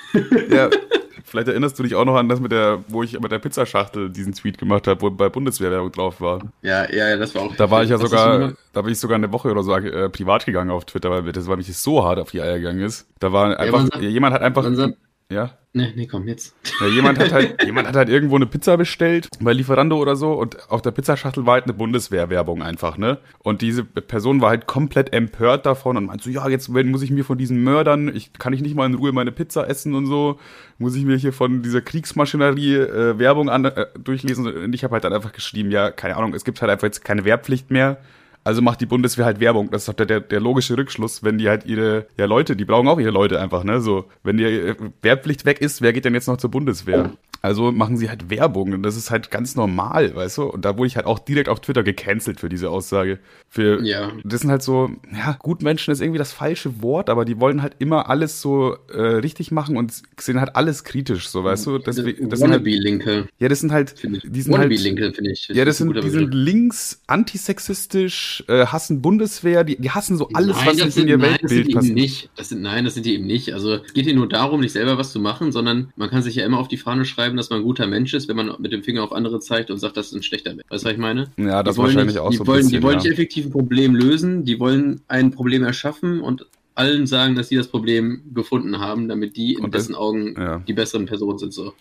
Ja, 0.49 0.69
vielleicht 1.27 1.47
erinnerst 1.49 1.77
du 1.77 1.83
dich 1.83 1.93
auch 1.95 2.05
noch 2.05 2.15
an 2.15 2.29
das 2.29 2.39
mit 2.39 2.51
der, 2.51 2.79
wo 2.87 3.03
ich 3.03 3.19
mit 3.19 3.31
der 3.31 3.39
Pizzaschachtel 3.39 4.09
diesen 4.09 4.33
Tweet 4.33 4.57
gemacht 4.57 4.87
habe, 4.87 5.01
wo 5.01 5.11
bei 5.11 5.29
Bundeswehrwerbung 5.29 5.91
drauf 5.91 6.19
war. 6.21 6.39
Ja, 6.61 6.89
ja, 6.91 7.09
ja, 7.09 7.17
das 7.17 7.35
war 7.35 7.43
auch. 7.43 7.55
Da 7.55 7.69
war 7.69 7.83
ich 7.83 7.89
ja 7.89 7.97
sogar, 7.97 8.53
da 8.73 8.81
bin 8.81 8.91
ich 8.93 8.99
sogar 8.99 9.15
eine 9.15 9.31
Woche 9.31 9.51
oder 9.51 9.61
so 9.63 9.75
äh, 9.75 10.09
privat 10.09 10.45
gegangen 10.45 10.71
auf 10.71 10.85
Twitter, 10.85 11.09
weil 11.11 11.31
das 11.31 11.47
weil 11.47 11.57
mich 11.57 11.67
das 11.67 11.83
so 11.83 12.03
hart 12.03 12.19
auf 12.19 12.31
die 12.31 12.41
Eier 12.41 12.57
gegangen 12.57 12.81
ist. 12.81 13.07
Da 13.19 13.31
war 13.31 13.59
einfach, 13.59 13.79
man 13.79 13.87
sagt- 13.91 14.01
jemand 14.03 14.33
hat 14.33 14.41
einfach, 14.41 14.63
sagt- 14.73 14.95
ja, 15.29 15.51
Nee, 15.77 15.93
nee, 15.95 16.07
komm, 16.07 16.27
jetzt. 16.27 16.55
Ja, 16.81 16.87
jemand 16.87 17.19
hat 17.19 17.31
halt, 17.31 17.63
jemand 17.65 17.87
hat 17.87 17.95
halt 17.95 18.09
irgendwo 18.09 18.35
eine 18.35 18.47
Pizza 18.47 18.77
bestellt 18.77 19.27
bei 19.39 19.53
Lieferando 19.53 19.97
oder 19.97 20.15
so 20.15 20.33
und 20.33 20.71
auf 20.71 20.81
der 20.81 20.89
Pizzaschachtel 20.89 21.45
war 21.45 21.53
halt 21.53 21.65
eine 21.65 21.73
Bundeswehrwerbung 21.73 22.63
einfach, 22.63 22.97
ne? 22.97 23.19
Und 23.43 23.61
diese 23.61 23.83
Person 23.83 24.41
war 24.41 24.49
halt 24.49 24.65
komplett 24.65 25.13
empört 25.13 25.67
davon 25.67 25.95
und 25.95 26.05
meinte 26.05 26.23
so, 26.23 26.31
ja, 26.31 26.49
jetzt 26.49 26.67
muss 26.69 27.03
ich 27.03 27.11
mir 27.11 27.23
von 27.23 27.37
diesen 27.37 27.63
Mördern, 27.63 28.13
ich 28.13 28.33
kann 28.33 28.53
ich 28.53 28.61
nicht 28.61 28.75
mal 28.75 28.87
in 28.87 28.95
Ruhe 28.95 29.11
meine 29.11 29.31
Pizza 29.31 29.69
essen 29.69 29.93
und 29.93 30.07
so, 30.07 30.39
muss 30.79 30.95
ich 30.95 31.05
mir 31.05 31.15
hier 31.15 31.31
von 31.31 31.61
dieser 31.61 31.81
Kriegsmaschinerie 31.81 32.75
äh, 32.75 33.19
Werbung 33.19 33.49
an, 33.49 33.65
äh, 33.65 33.85
durchlesen 34.03 34.47
und 34.47 34.73
ich 34.73 34.83
habe 34.83 34.93
halt 34.93 35.03
dann 35.03 35.13
einfach 35.13 35.31
geschrieben, 35.31 35.69
ja, 35.69 35.91
keine 35.91 36.17
Ahnung, 36.17 36.33
es 36.33 36.43
gibt 36.43 36.59
halt 36.59 36.71
einfach 36.71 36.87
jetzt 36.87 37.05
keine 37.05 37.23
Wehrpflicht 37.23 37.69
mehr. 37.69 37.99
Also 38.47 38.61
macht 38.61 38.79
die 38.79 38.85
Bundeswehr 38.85 39.25
halt 39.25 39.41
Werbung. 39.41 39.71
Das 39.71 39.81
ist 39.81 39.89
doch 39.89 39.93
der, 39.93 40.05
der, 40.05 40.21
der 40.21 40.39
logische 40.39 40.77
Rückschluss, 40.77 41.21
wenn 41.21 41.37
die 41.37 41.49
halt 41.49 41.65
ihre, 41.65 42.07
ja 42.17 42.23
Leute, 42.23 42.55
die 42.55 42.63
brauchen 42.63 42.87
auch 42.87 42.97
ihre 42.97 43.11
Leute 43.11 43.41
einfach, 43.41 43.65
ne? 43.65 43.81
So, 43.81 44.05
wenn 44.23 44.37
die 44.37 44.45
äh, 44.45 44.75
Wehrpflicht 45.01 45.43
weg 45.43 45.59
ist, 45.59 45.81
wer 45.81 45.91
geht 45.91 46.05
denn 46.05 46.13
jetzt 46.13 46.27
noch 46.27 46.37
zur 46.37 46.49
Bundeswehr? 46.49 47.11
Also 47.41 47.71
machen 47.71 47.97
sie 47.97 48.09
halt 48.09 48.29
Werbung 48.29 48.73
und 48.73 48.83
das 48.83 48.95
ist 48.97 49.11
halt 49.11 49.31
ganz 49.31 49.55
normal, 49.55 50.15
weißt 50.15 50.37
du? 50.39 50.43
Und 50.43 50.65
da 50.65 50.77
wurde 50.77 50.87
ich 50.87 50.95
halt 50.95 51.05
auch 51.05 51.19
direkt 51.19 51.49
auf 51.49 51.59
Twitter 51.61 51.83
gecancelt 51.83 52.39
für 52.39 52.49
diese 52.49 52.69
Aussage. 52.69 53.19
Für, 53.49 53.81
Ja. 53.83 54.11
das 54.23 54.41
sind 54.41 54.49
halt 54.51 54.63
so, 54.63 54.89
ja, 55.11 55.37
Gutmenschen 55.39 55.91
ist 55.91 56.01
irgendwie 56.01 56.17
das 56.17 56.33
falsche 56.33 56.81
Wort, 56.81 57.09
aber 57.09 57.25
die 57.25 57.39
wollen 57.39 57.61
halt 57.61 57.75
immer 57.79 58.09
alles 58.09 58.41
so 58.41 58.75
äh, 58.93 58.99
richtig 59.01 59.51
machen 59.51 59.77
und 59.77 59.93
sehen 60.19 60.39
halt 60.39 60.55
alles 60.55 60.83
kritisch, 60.83 61.27
so, 61.29 61.43
weißt 61.43 61.65
du? 61.67 61.77
Deswegen, 61.77 62.29
das 62.29 62.41
halt, 62.41 62.51
Wannabe-Linke, 62.51 63.27
ja, 63.39 63.47
das 63.47 63.59
sind 63.59 63.71
halt, 63.71 63.95
die 64.03 64.41
sind 64.41 64.53
halt, 64.57 64.69
Wannabe-Linke, 64.69 65.13
finde 65.13 65.31
ich. 65.31 65.47
ja, 65.47 65.63
das 65.65 65.77
sind, 65.77 65.95
die 66.03 66.09
sind 66.09 66.33
links, 66.33 67.01
antisexistisch, 67.07 68.43
äh, 68.47 68.65
hassen 68.67 69.01
Bundeswehr, 69.01 69.63
die, 69.63 69.77
die 69.79 69.91
hassen 69.91 70.17
so 70.17 70.29
alles, 70.33 70.55
was 70.57 70.65
das 70.77 70.85
nicht 70.85 70.93
sind, 70.93 71.03
in 71.03 71.09
ihr 71.09 71.17
nein, 71.17 71.37
das 71.41 71.49
sind 71.49 71.49
Weltbild 71.49 71.67
die 71.67 71.71
eben 71.71 71.79
passt. 71.79 71.93
nicht. 71.93 72.29
Das 72.35 72.49
sind, 72.49 72.61
nein, 72.61 72.85
das 72.85 72.93
sind 72.93 73.05
die 73.05 73.13
eben 73.15 73.25
nicht. 73.25 73.53
Also 73.53 73.75
es 73.75 73.93
geht 73.93 74.05
hier 74.05 74.15
nur 74.15 74.27
darum, 74.29 74.61
nicht 74.61 74.71
selber 74.73 74.97
was 74.97 75.11
zu 75.11 75.19
machen, 75.19 75.51
sondern 75.51 75.91
man 75.95 76.09
kann 76.09 76.21
sich 76.21 76.35
ja 76.35 76.45
immer 76.45 76.59
auf 76.59 76.67
die 76.67 76.77
Fahne 76.77 77.05
schreiben, 77.05 77.26
dass 77.35 77.49
man 77.49 77.59
ein 77.59 77.65
guter 77.65 77.87
Mensch 77.87 78.13
ist, 78.13 78.29
wenn 78.29 78.37
man 78.37 78.53
mit 78.59 78.71
dem 78.71 78.83
Finger 78.83 79.03
auf 79.03 79.11
andere 79.11 79.39
zeigt 79.39 79.69
und 79.69 79.79
sagt, 79.79 79.97
das 79.97 80.07
ist 80.07 80.13
ein 80.13 80.23
schlechter 80.23 80.51
Mensch. 80.51 80.69
Weißt 80.69 80.83
du, 80.83 80.87
was 80.87 80.93
ich 80.93 80.99
meine? 80.99 81.31
Ja, 81.37 81.63
das 81.63 81.75
die 81.75 81.79
wollen 81.79 81.87
wahrscheinlich 81.87 82.15
nicht, 82.15 82.19
auch 82.19 82.29
die 82.29 82.37
so 82.37 82.47
wollen, 82.47 82.59
bisschen, 82.59 82.79
Die 82.79 82.83
wollen 82.83 82.97
ja. 82.99 83.03
nicht 83.03 83.11
effektiv 83.11 83.45
ein 83.45 83.51
Problem 83.51 83.95
lösen, 83.95 84.45
die 84.45 84.59
wollen 84.59 85.01
ein 85.07 85.31
Problem 85.31 85.63
erschaffen 85.63 86.21
und 86.21 86.45
allen 86.75 87.07
sagen, 87.07 87.35
dass 87.35 87.49
sie 87.49 87.55
das 87.55 87.67
Problem 87.67 88.21
gefunden 88.33 88.79
haben, 88.79 89.07
damit 89.07 89.35
die 89.35 89.53
in 89.53 89.65
Und 89.65 89.73
dessen 89.73 89.95
Augen 89.95 90.35
ja. 90.37 90.59
die 90.59 90.73
besseren 90.73 91.07
Personen 91.07 91.39
sind. 91.39 91.51
So. 91.51 91.73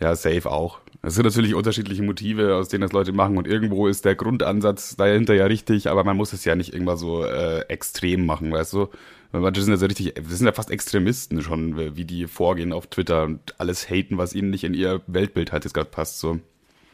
Ja, 0.00 0.14
safe 0.16 0.50
auch. 0.50 0.80
Es 1.02 1.14
sind 1.14 1.24
natürlich 1.24 1.54
unterschiedliche 1.54 2.02
Motive, 2.02 2.56
aus 2.56 2.68
denen 2.68 2.82
das 2.82 2.92
Leute 2.92 3.12
machen 3.12 3.36
und 3.36 3.46
irgendwo 3.46 3.86
ist 3.86 4.04
der 4.04 4.14
Grundansatz 4.14 4.96
dahinter 4.96 5.34
ja 5.34 5.46
richtig, 5.46 5.88
aber 5.88 6.02
man 6.02 6.16
muss 6.16 6.32
es 6.32 6.44
ja 6.44 6.56
nicht 6.56 6.72
irgendwann 6.72 6.96
so 6.96 7.24
äh, 7.24 7.60
extrem 7.68 8.26
machen, 8.26 8.52
weißt 8.52 8.72
du? 8.72 8.88
Manche 9.32 9.62
sind 9.62 9.72
ja 9.72 9.76
so 9.76 9.86
richtig, 9.86 10.14
das 10.14 10.38
sind 10.38 10.46
ja 10.46 10.52
fast 10.52 10.70
Extremisten 10.70 11.42
schon, 11.42 11.96
wie 11.96 12.04
die 12.04 12.26
vorgehen 12.26 12.72
auf 12.72 12.86
Twitter 12.86 13.24
und 13.24 13.40
alles 13.58 13.90
haten, 13.90 14.16
was 14.16 14.34
ihnen 14.34 14.50
nicht 14.50 14.64
in 14.64 14.74
ihr 14.74 15.02
Weltbild 15.06 15.52
halt 15.52 15.64
jetzt 15.64 15.74
gerade 15.74 15.90
passt, 15.90 16.20
so. 16.20 16.38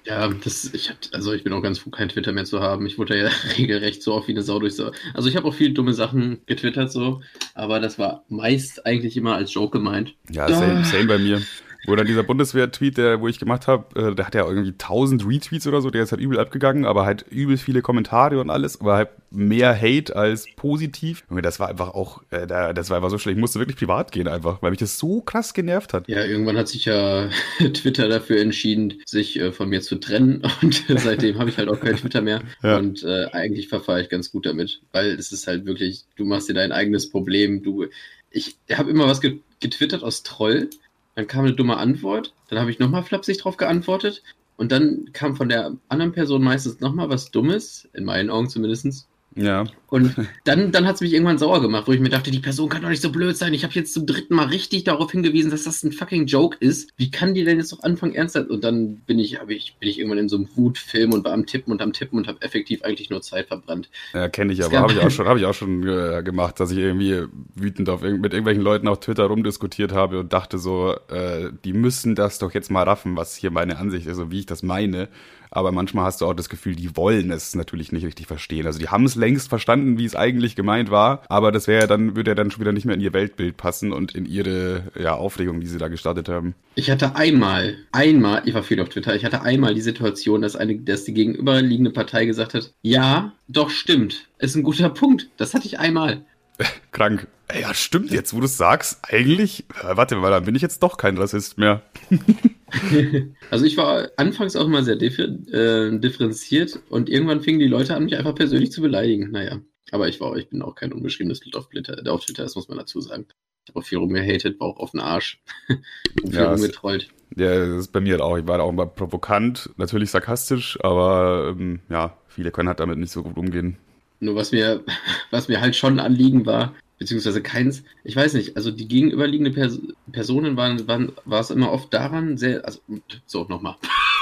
Ja, 0.04 0.28
das, 0.28 0.72
ich 0.72 0.88
hab, 0.88 0.96
also 1.12 1.32
ich 1.34 1.44
bin 1.44 1.52
auch 1.52 1.62
ganz 1.62 1.78
froh, 1.78 1.90
kein 1.90 2.08
Twitter 2.08 2.32
mehr 2.32 2.46
zu 2.46 2.60
haben. 2.60 2.86
Ich 2.86 2.98
wurde 2.98 3.18
ja 3.18 3.28
regelrecht 3.58 4.02
so 4.02 4.14
oft 4.14 4.28
wie 4.28 4.32
eine 4.32 4.42
Sau 4.42 4.58
durch 4.58 4.74
so. 4.74 4.90
Also 5.12 5.28
ich 5.28 5.36
habe 5.36 5.46
auch 5.46 5.54
viel 5.54 5.74
dumme 5.74 5.92
Sachen 5.92 6.40
getwittert 6.46 6.90
so, 6.90 7.20
aber 7.54 7.80
das 7.80 7.98
war 7.98 8.24
meist 8.28 8.86
eigentlich 8.86 9.16
immer 9.16 9.36
als 9.36 9.52
Joke 9.52 9.78
gemeint. 9.78 10.14
Ja, 10.30 10.48
same, 10.48 10.84
same 10.84 11.04
bei 11.04 11.18
mir. 11.18 11.42
Dann 11.86 12.06
dieser 12.06 12.22
Bundeswehr-Tweet, 12.22 12.96
der, 12.98 13.20
wo 13.20 13.28
ich 13.28 13.38
gemacht 13.38 13.66
habe, 13.66 13.98
äh, 14.10 14.14
der 14.14 14.26
hat 14.26 14.34
ja 14.34 14.46
irgendwie 14.46 14.72
1000 14.72 15.26
Retweets 15.26 15.66
oder 15.66 15.80
so, 15.80 15.90
der 15.90 16.02
ist 16.02 16.12
halt 16.12 16.20
übel 16.20 16.38
abgegangen, 16.38 16.84
aber 16.84 17.04
halt 17.04 17.24
übel 17.30 17.56
viele 17.56 17.82
Kommentare 17.82 18.38
und 18.40 18.50
alles, 18.50 18.80
aber 18.80 18.94
halt 18.96 19.08
mehr 19.30 19.74
Hate 19.80 20.14
als 20.16 20.46
positiv. 20.56 21.24
Junge, 21.30 21.42
das 21.42 21.58
war 21.60 21.68
einfach 21.68 21.88
auch, 21.94 22.22
äh, 22.30 22.46
da- 22.46 22.72
das 22.72 22.90
war 22.90 22.96
einfach 22.96 23.10
so 23.10 23.18
schlecht. 23.18 23.36
Ich 23.36 23.40
musste 23.40 23.58
wirklich 23.58 23.76
privat 23.76 24.12
gehen 24.12 24.28
einfach, 24.28 24.60
weil 24.62 24.70
mich 24.70 24.80
das 24.80 24.98
so 24.98 25.20
krass 25.20 25.54
genervt 25.54 25.92
hat. 25.94 26.08
Ja, 26.08 26.24
irgendwann 26.24 26.56
hat 26.56 26.68
sich 26.68 26.84
ja 26.84 27.28
Twitter 27.58 28.08
dafür 28.08 28.40
entschieden, 28.40 28.94
sich 29.06 29.38
äh, 29.38 29.52
von 29.52 29.68
mir 29.68 29.80
zu 29.80 29.96
trennen 29.96 30.42
und 30.62 30.84
seitdem 30.96 31.38
habe 31.38 31.50
ich 31.50 31.58
halt 31.58 31.68
auch 31.68 31.80
kein 31.80 31.96
Twitter 31.96 32.20
mehr 32.22 32.42
Ja. 32.62 32.76
und 32.78 33.02
äh, 33.04 33.26
eigentlich 33.32 33.68
verfahre 33.68 34.00
ich 34.02 34.08
ganz 34.08 34.30
gut 34.32 34.46
damit, 34.46 34.80
weil 34.92 35.10
es 35.10 35.32
ist 35.32 35.46
halt 35.46 35.64
wirklich, 35.66 36.04
du 36.16 36.24
machst 36.24 36.48
dir 36.48 36.54
dein 36.54 36.72
eigenes 36.72 37.10
Problem, 37.10 37.62
du, 37.62 37.86
ich 38.30 38.56
habe 38.72 38.90
immer 38.90 39.06
was 39.06 39.20
ge 39.20 39.38
getwittert 39.60 40.02
aus 40.02 40.22
Troll, 40.22 40.70
dann 41.14 41.26
kam 41.26 41.44
eine 41.44 41.54
dumme 41.54 41.76
Antwort, 41.76 42.34
dann 42.48 42.58
habe 42.58 42.70
ich 42.70 42.78
nochmal 42.78 43.02
flapsig 43.02 43.38
drauf 43.38 43.56
geantwortet 43.56 44.22
und 44.56 44.72
dann 44.72 45.10
kam 45.12 45.36
von 45.36 45.48
der 45.48 45.76
anderen 45.88 46.12
Person 46.12 46.42
meistens 46.42 46.80
nochmal 46.80 47.08
was 47.08 47.30
Dummes, 47.30 47.88
in 47.92 48.04
meinen 48.04 48.30
Augen 48.30 48.48
zumindestens. 48.48 49.09
Ja, 49.36 49.64
Und 49.86 50.16
dann, 50.44 50.72
dann 50.72 50.86
hat 50.86 50.96
es 50.96 51.00
mich 51.00 51.12
irgendwann 51.12 51.38
sauer 51.38 51.60
gemacht, 51.60 51.86
wo 51.86 51.92
ich 51.92 52.00
mir 52.00 52.08
dachte, 52.08 52.32
die 52.32 52.40
Person 52.40 52.68
kann 52.68 52.82
doch 52.82 52.88
nicht 52.88 53.02
so 53.02 53.12
blöd 53.12 53.36
sein. 53.36 53.54
Ich 53.54 53.62
habe 53.62 53.74
jetzt 53.74 53.94
zum 53.94 54.04
dritten 54.04 54.34
Mal 54.34 54.46
richtig 54.46 54.84
darauf 54.84 55.12
hingewiesen, 55.12 55.52
dass 55.52 55.64
das 55.64 55.84
ein 55.84 55.92
fucking 55.92 56.26
Joke 56.26 56.56
ist. 56.58 56.90
Wie 56.96 57.12
kann 57.12 57.34
die 57.34 57.44
denn 57.44 57.58
jetzt 57.58 57.70
noch 57.70 57.84
anfangen, 57.84 58.14
ernsthaft? 58.14 58.50
Und 58.50 58.64
dann 58.64 58.96
bin 59.06 59.20
ich, 59.20 59.38
hab 59.38 59.48
ich, 59.48 59.76
bin 59.78 59.88
ich 59.88 59.98
irgendwann 59.98 60.18
in 60.18 60.28
so 60.28 60.36
einem 60.36 60.48
Wutfilm 60.56 61.12
und 61.12 61.24
war 61.24 61.32
am 61.32 61.46
Tippen 61.46 61.72
und 61.72 61.80
am 61.80 61.92
Tippen 61.92 62.18
und 62.18 62.26
habe 62.26 62.42
effektiv 62.42 62.82
eigentlich 62.82 63.10
nur 63.10 63.22
Zeit 63.22 63.46
verbrannt. 63.46 63.88
ja 64.14 64.28
kenne 64.28 64.52
ich, 64.52 64.64
aber 64.64 64.80
habe 64.80 64.92
ich 64.92 64.98
auch 64.98 65.10
schon, 65.10 65.28
habe 65.28 65.38
ich 65.38 65.44
auch 65.44 65.54
schon 65.54 65.86
äh, 65.86 66.22
gemacht, 66.24 66.58
dass 66.58 66.72
ich 66.72 66.78
irgendwie 66.78 67.24
wütend 67.54 67.88
auf 67.88 68.02
irg 68.02 68.20
mit 68.20 68.32
irgendwelchen 68.32 68.62
Leuten 68.62 68.88
auf 68.88 68.98
Twitter 68.98 69.26
rumdiskutiert 69.26 69.92
habe 69.92 70.18
und 70.18 70.32
dachte 70.32 70.58
so, 70.58 70.96
äh, 71.08 71.50
die 71.64 71.72
müssen 71.72 72.16
das 72.16 72.40
doch 72.40 72.52
jetzt 72.52 72.70
mal 72.70 72.82
raffen, 72.82 73.16
was 73.16 73.36
hier 73.36 73.52
meine 73.52 73.78
Ansicht 73.78 74.06
ist 74.06 74.18
und 74.18 74.32
wie 74.32 74.40
ich 74.40 74.46
das 74.46 74.64
meine. 74.64 75.08
Aber 75.50 75.72
manchmal 75.72 76.04
hast 76.04 76.20
du 76.20 76.26
auch 76.26 76.34
das 76.34 76.48
Gefühl, 76.48 76.76
die 76.76 76.96
wollen 76.96 77.30
es 77.30 77.54
natürlich 77.54 77.92
nicht 77.92 78.04
richtig 78.04 78.26
verstehen. 78.26 78.66
Also 78.66 78.78
die 78.78 78.88
haben 78.88 79.04
es 79.04 79.14
längst 79.14 79.48
verstanden, 79.48 79.98
wie 79.98 80.04
es 80.04 80.16
eigentlich 80.16 80.56
gemeint 80.56 80.90
war, 80.90 81.22
aber 81.28 81.52
das 81.52 81.66
wäre 81.66 81.82
ja 81.82 81.86
dann, 81.86 82.16
würde 82.16 82.32
ja 82.32 82.34
dann 82.34 82.50
schon 82.50 82.60
wieder 82.60 82.72
nicht 82.72 82.84
mehr 82.84 82.94
in 82.94 83.00
ihr 83.00 83.12
Weltbild 83.12 83.56
passen 83.56 83.92
und 83.92 84.14
in 84.14 84.26
ihre 84.26 84.84
ja, 84.98 85.14
Aufregung, 85.14 85.60
die 85.60 85.66
sie 85.66 85.78
da 85.78 85.88
gestartet 85.88 86.28
haben. 86.28 86.54
Ich 86.74 86.90
hatte 86.90 87.16
einmal, 87.16 87.76
einmal, 87.92 88.42
ich 88.44 88.54
war 88.54 88.62
viel 88.62 88.80
auf 88.80 88.88
Twitter, 88.88 89.14
ich 89.14 89.24
hatte 89.24 89.42
einmal 89.42 89.74
die 89.74 89.80
Situation, 89.80 90.42
dass 90.42 90.56
eine, 90.56 90.76
dass 90.78 91.04
die 91.04 91.14
gegenüberliegende 91.14 91.90
Partei 91.90 92.24
gesagt 92.26 92.54
hat, 92.54 92.72
ja, 92.82 93.32
doch 93.48 93.70
stimmt, 93.70 94.28
ist 94.38 94.56
ein 94.56 94.62
guter 94.62 94.88
Punkt. 94.90 95.28
Das 95.36 95.54
hatte 95.54 95.66
ich 95.66 95.78
einmal. 95.78 96.24
Krank. 96.92 97.26
Ja, 97.58 97.74
stimmt 97.74 98.12
jetzt, 98.12 98.32
wo 98.32 98.38
du 98.38 98.44
es 98.44 98.56
sagst. 98.56 99.00
Eigentlich, 99.02 99.64
äh, 99.82 99.96
warte 99.96 100.16
mal, 100.16 100.30
dann 100.30 100.44
bin 100.44 100.54
ich 100.54 100.62
jetzt 100.62 100.82
doch 100.82 100.96
kein 100.96 101.18
Rassist 101.18 101.58
mehr. 101.58 101.82
also 103.50 103.64
ich 103.64 103.76
war 103.76 104.10
anfangs 104.16 104.56
auch 104.56 104.66
immer 104.66 104.82
sehr 104.82 105.00
äh, 105.00 105.98
differenziert 105.98 106.80
und 106.88 107.08
irgendwann 107.08 107.40
fingen 107.42 107.58
die 107.58 107.66
Leute 107.66 107.94
an, 107.94 108.04
mich 108.04 108.16
einfach 108.16 108.34
persönlich 108.34 108.72
zu 108.72 108.80
beleidigen. 108.80 109.30
Naja, 109.30 109.60
aber 109.90 110.08
ich 110.08 110.20
war, 110.20 110.36
ich 110.36 110.48
bin 110.48 110.62
auch 110.62 110.74
kein 110.74 110.92
unbeschriebenes 110.92 111.40
Bild 111.40 111.56
auf 111.56 111.68
Twitter, 111.68 112.00
auf 112.12 112.24
Twitter, 112.24 112.42
das 112.42 112.54
muss 112.54 112.68
man 112.68 112.78
dazu 112.78 113.00
sagen. 113.00 113.26
Ich 113.64 113.70
habe 113.70 113.80
auch 113.80 113.86
viel 113.86 113.98
rumgehatet, 113.98 114.58
war 114.58 114.68
auch 114.68 114.78
auf 114.78 114.92
den 114.92 115.00
Arsch 115.00 115.42
und 115.68 115.78
viel 116.30 116.40
Ja, 116.40 116.52
rumgetrollt. 116.52 117.08
Ja, 117.36 117.58
das 117.58 117.78
ist 117.78 117.92
bei 117.92 118.00
mir 118.00 118.12
halt 118.12 118.22
auch. 118.22 118.36
Ich 118.36 118.46
war 118.46 118.58
da 118.58 118.64
auch 118.64 118.70
immer 118.70 118.86
provokant, 118.86 119.70
natürlich 119.76 120.10
sarkastisch, 120.10 120.78
aber 120.82 121.54
ähm, 121.56 121.80
ja, 121.88 122.16
viele 122.28 122.50
können 122.50 122.68
halt 122.68 122.80
damit 122.80 122.98
nicht 122.98 123.12
so 123.12 123.22
gut 123.22 123.36
umgehen. 123.36 123.76
Nur 124.18 124.34
was 124.34 124.52
mir, 124.52 124.84
was 125.30 125.48
mir 125.48 125.60
halt 125.60 125.76
schon 125.76 125.94
ein 125.94 126.04
Anliegen 126.04 126.46
war, 126.46 126.74
beziehungsweise 127.00 127.42
keins, 127.42 127.82
ich 128.04 128.14
weiß 128.14 128.34
nicht, 128.34 128.56
also 128.56 128.70
die 128.70 128.86
gegenüberliegende 128.86 129.50
Pers 129.50 129.80
Personen 130.12 130.56
waren, 130.56 130.86
waren, 130.86 131.12
war 131.24 131.40
es 131.40 131.50
immer 131.50 131.72
oft 131.72 131.92
daran, 131.92 132.36
sehr, 132.36 132.64
also, 132.64 132.78
so, 133.26 133.44
nochmal. 133.44 133.76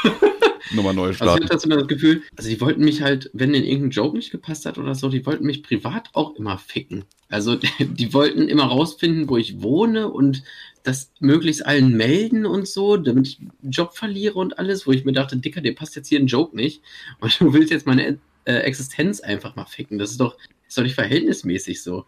Nochmal 0.71 0.95
neu 0.95 1.09
Also 1.09 1.13
ich 1.13 1.17
starten. 1.17 1.49
hatte 1.51 1.69
das 1.69 1.89
Gefühl, 1.89 2.23
also 2.37 2.49
die 2.51 2.61
wollten 2.61 2.85
mich 2.85 3.01
halt, 3.01 3.31
wenn 3.33 3.53
denen 3.53 3.65
irgendein 3.65 3.91
Joke 3.91 4.17
nicht 4.17 4.31
gepasst 4.31 4.67
hat 4.67 4.77
oder 4.77 4.95
so, 4.95 5.09
die 5.09 5.25
wollten 5.25 5.47
mich 5.47 5.63
privat 5.63 6.11
auch 6.13 6.37
immer 6.37 6.59
ficken. 6.59 7.05
Also 7.29 7.57
die 7.81 8.13
wollten 8.13 8.49
immer 8.49 8.65
rausfinden, 8.65 9.29
wo 9.29 9.37
ich 9.37 9.63
wohne 9.63 10.09
und 10.09 10.43
das 10.83 11.11
möglichst 11.21 11.65
allen 11.65 11.97
melden 11.97 12.47
und 12.47 12.69
so, 12.69 12.97
damit 12.97 13.29
ich 13.29 13.39
einen 13.41 13.71
Job 13.71 13.97
verliere 13.97 14.35
und 14.35 14.59
alles, 14.59 14.87
wo 14.87 14.93
ich 14.93 15.05
mir 15.05 15.13
dachte, 15.13 15.37
Dicker, 15.37 15.61
dir 15.63 15.75
passt 15.75 15.97
jetzt 15.97 16.09
hier 16.09 16.21
ein 16.21 16.27
Joke 16.27 16.55
nicht 16.55 16.83
und 17.21 17.35
du 17.41 17.53
willst 17.53 17.71
jetzt 17.71 17.87
meine 17.87 18.19
äh, 18.45 18.53
Existenz 18.53 19.21
einfach 19.21 19.57
mal 19.57 19.67
ficken. 19.67 19.99
Das 19.99 20.11
ist 20.11 20.21
doch, 20.21 20.37
ist 20.69 20.77
doch 20.77 20.83
nicht 20.83 20.95
verhältnismäßig 20.95 21.83
so. 21.83 22.05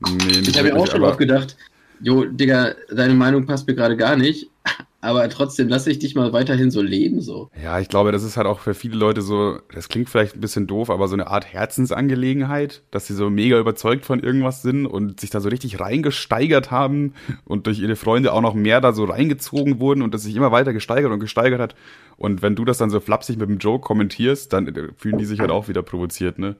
Nee, 0.00 0.40
Ich 0.40 0.58
habe 0.58 0.72
mir 0.72 0.78
auch 0.78 0.86
schon 0.86 1.02
oft 1.02 1.18
gedacht, 1.18 1.56
jo, 2.00 2.24
Digga, 2.24 2.74
deine 2.90 3.14
Meinung 3.14 3.46
passt 3.46 3.66
mir 3.66 3.74
gerade 3.74 3.96
gar 3.96 4.16
nicht, 4.16 4.48
aber 5.00 5.28
trotzdem 5.28 5.68
lasse 5.68 5.90
ich 5.90 6.00
dich 6.00 6.16
mal 6.16 6.32
weiterhin 6.32 6.72
so 6.72 6.82
leben, 6.82 7.20
so. 7.20 7.50
Ja, 7.62 7.78
ich 7.78 7.88
glaube, 7.88 8.10
das 8.10 8.24
ist 8.24 8.36
halt 8.36 8.48
auch 8.48 8.58
für 8.58 8.74
viele 8.74 8.96
Leute 8.96 9.22
so, 9.22 9.60
das 9.72 9.88
klingt 9.88 10.10
vielleicht 10.10 10.34
ein 10.34 10.40
bisschen 10.40 10.66
doof, 10.66 10.90
aber 10.90 11.06
so 11.06 11.14
eine 11.14 11.28
Art 11.28 11.52
Herzensangelegenheit, 11.52 12.82
dass 12.90 13.06
sie 13.06 13.14
so 13.14 13.30
mega 13.30 13.60
überzeugt 13.60 14.04
von 14.04 14.20
irgendwas 14.20 14.62
sind 14.62 14.86
und 14.86 15.20
sich 15.20 15.30
da 15.30 15.40
so 15.40 15.48
richtig 15.48 15.78
reingesteigert 15.78 16.72
haben 16.72 17.14
und 17.44 17.66
durch 17.66 17.78
ihre 17.78 17.94
Freunde 17.94 18.32
auch 18.32 18.40
noch 18.40 18.54
mehr 18.54 18.80
da 18.80 18.92
so 18.92 19.04
reingezogen 19.04 19.78
wurden 19.78 20.02
und 20.02 20.14
das 20.14 20.24
sich 20.24 20.34
immer 20.34 20.50
weiter 20.50 20.72
gesteigert 20.72 21.12
und 21.12 21.20
gesteigert 21.20 21.60
hat. 21.60 21.76
Und 22.16 22.42
wenn 22.42 22.56
du 22.56 22.64
das 22.64 22.78
dann 22.78 22.90
so 22.90 22.98
flapsig 22.98 23.38
mit 23.38 23.48
dem 23.48 23.58
Joke 23.58 23.86
kommentierst, 23.86 24.52
dann 24.52 24.66
äh, 24.66 24.88
fühlen 24.96 25.18
die 25.18 25.26
sich 25.26 25.38
halt 25.38 25.52
auch 25.52 25.68
wieder 25.68 25.82
provoziert, 25.82 26.40
ne? 26.40 26.56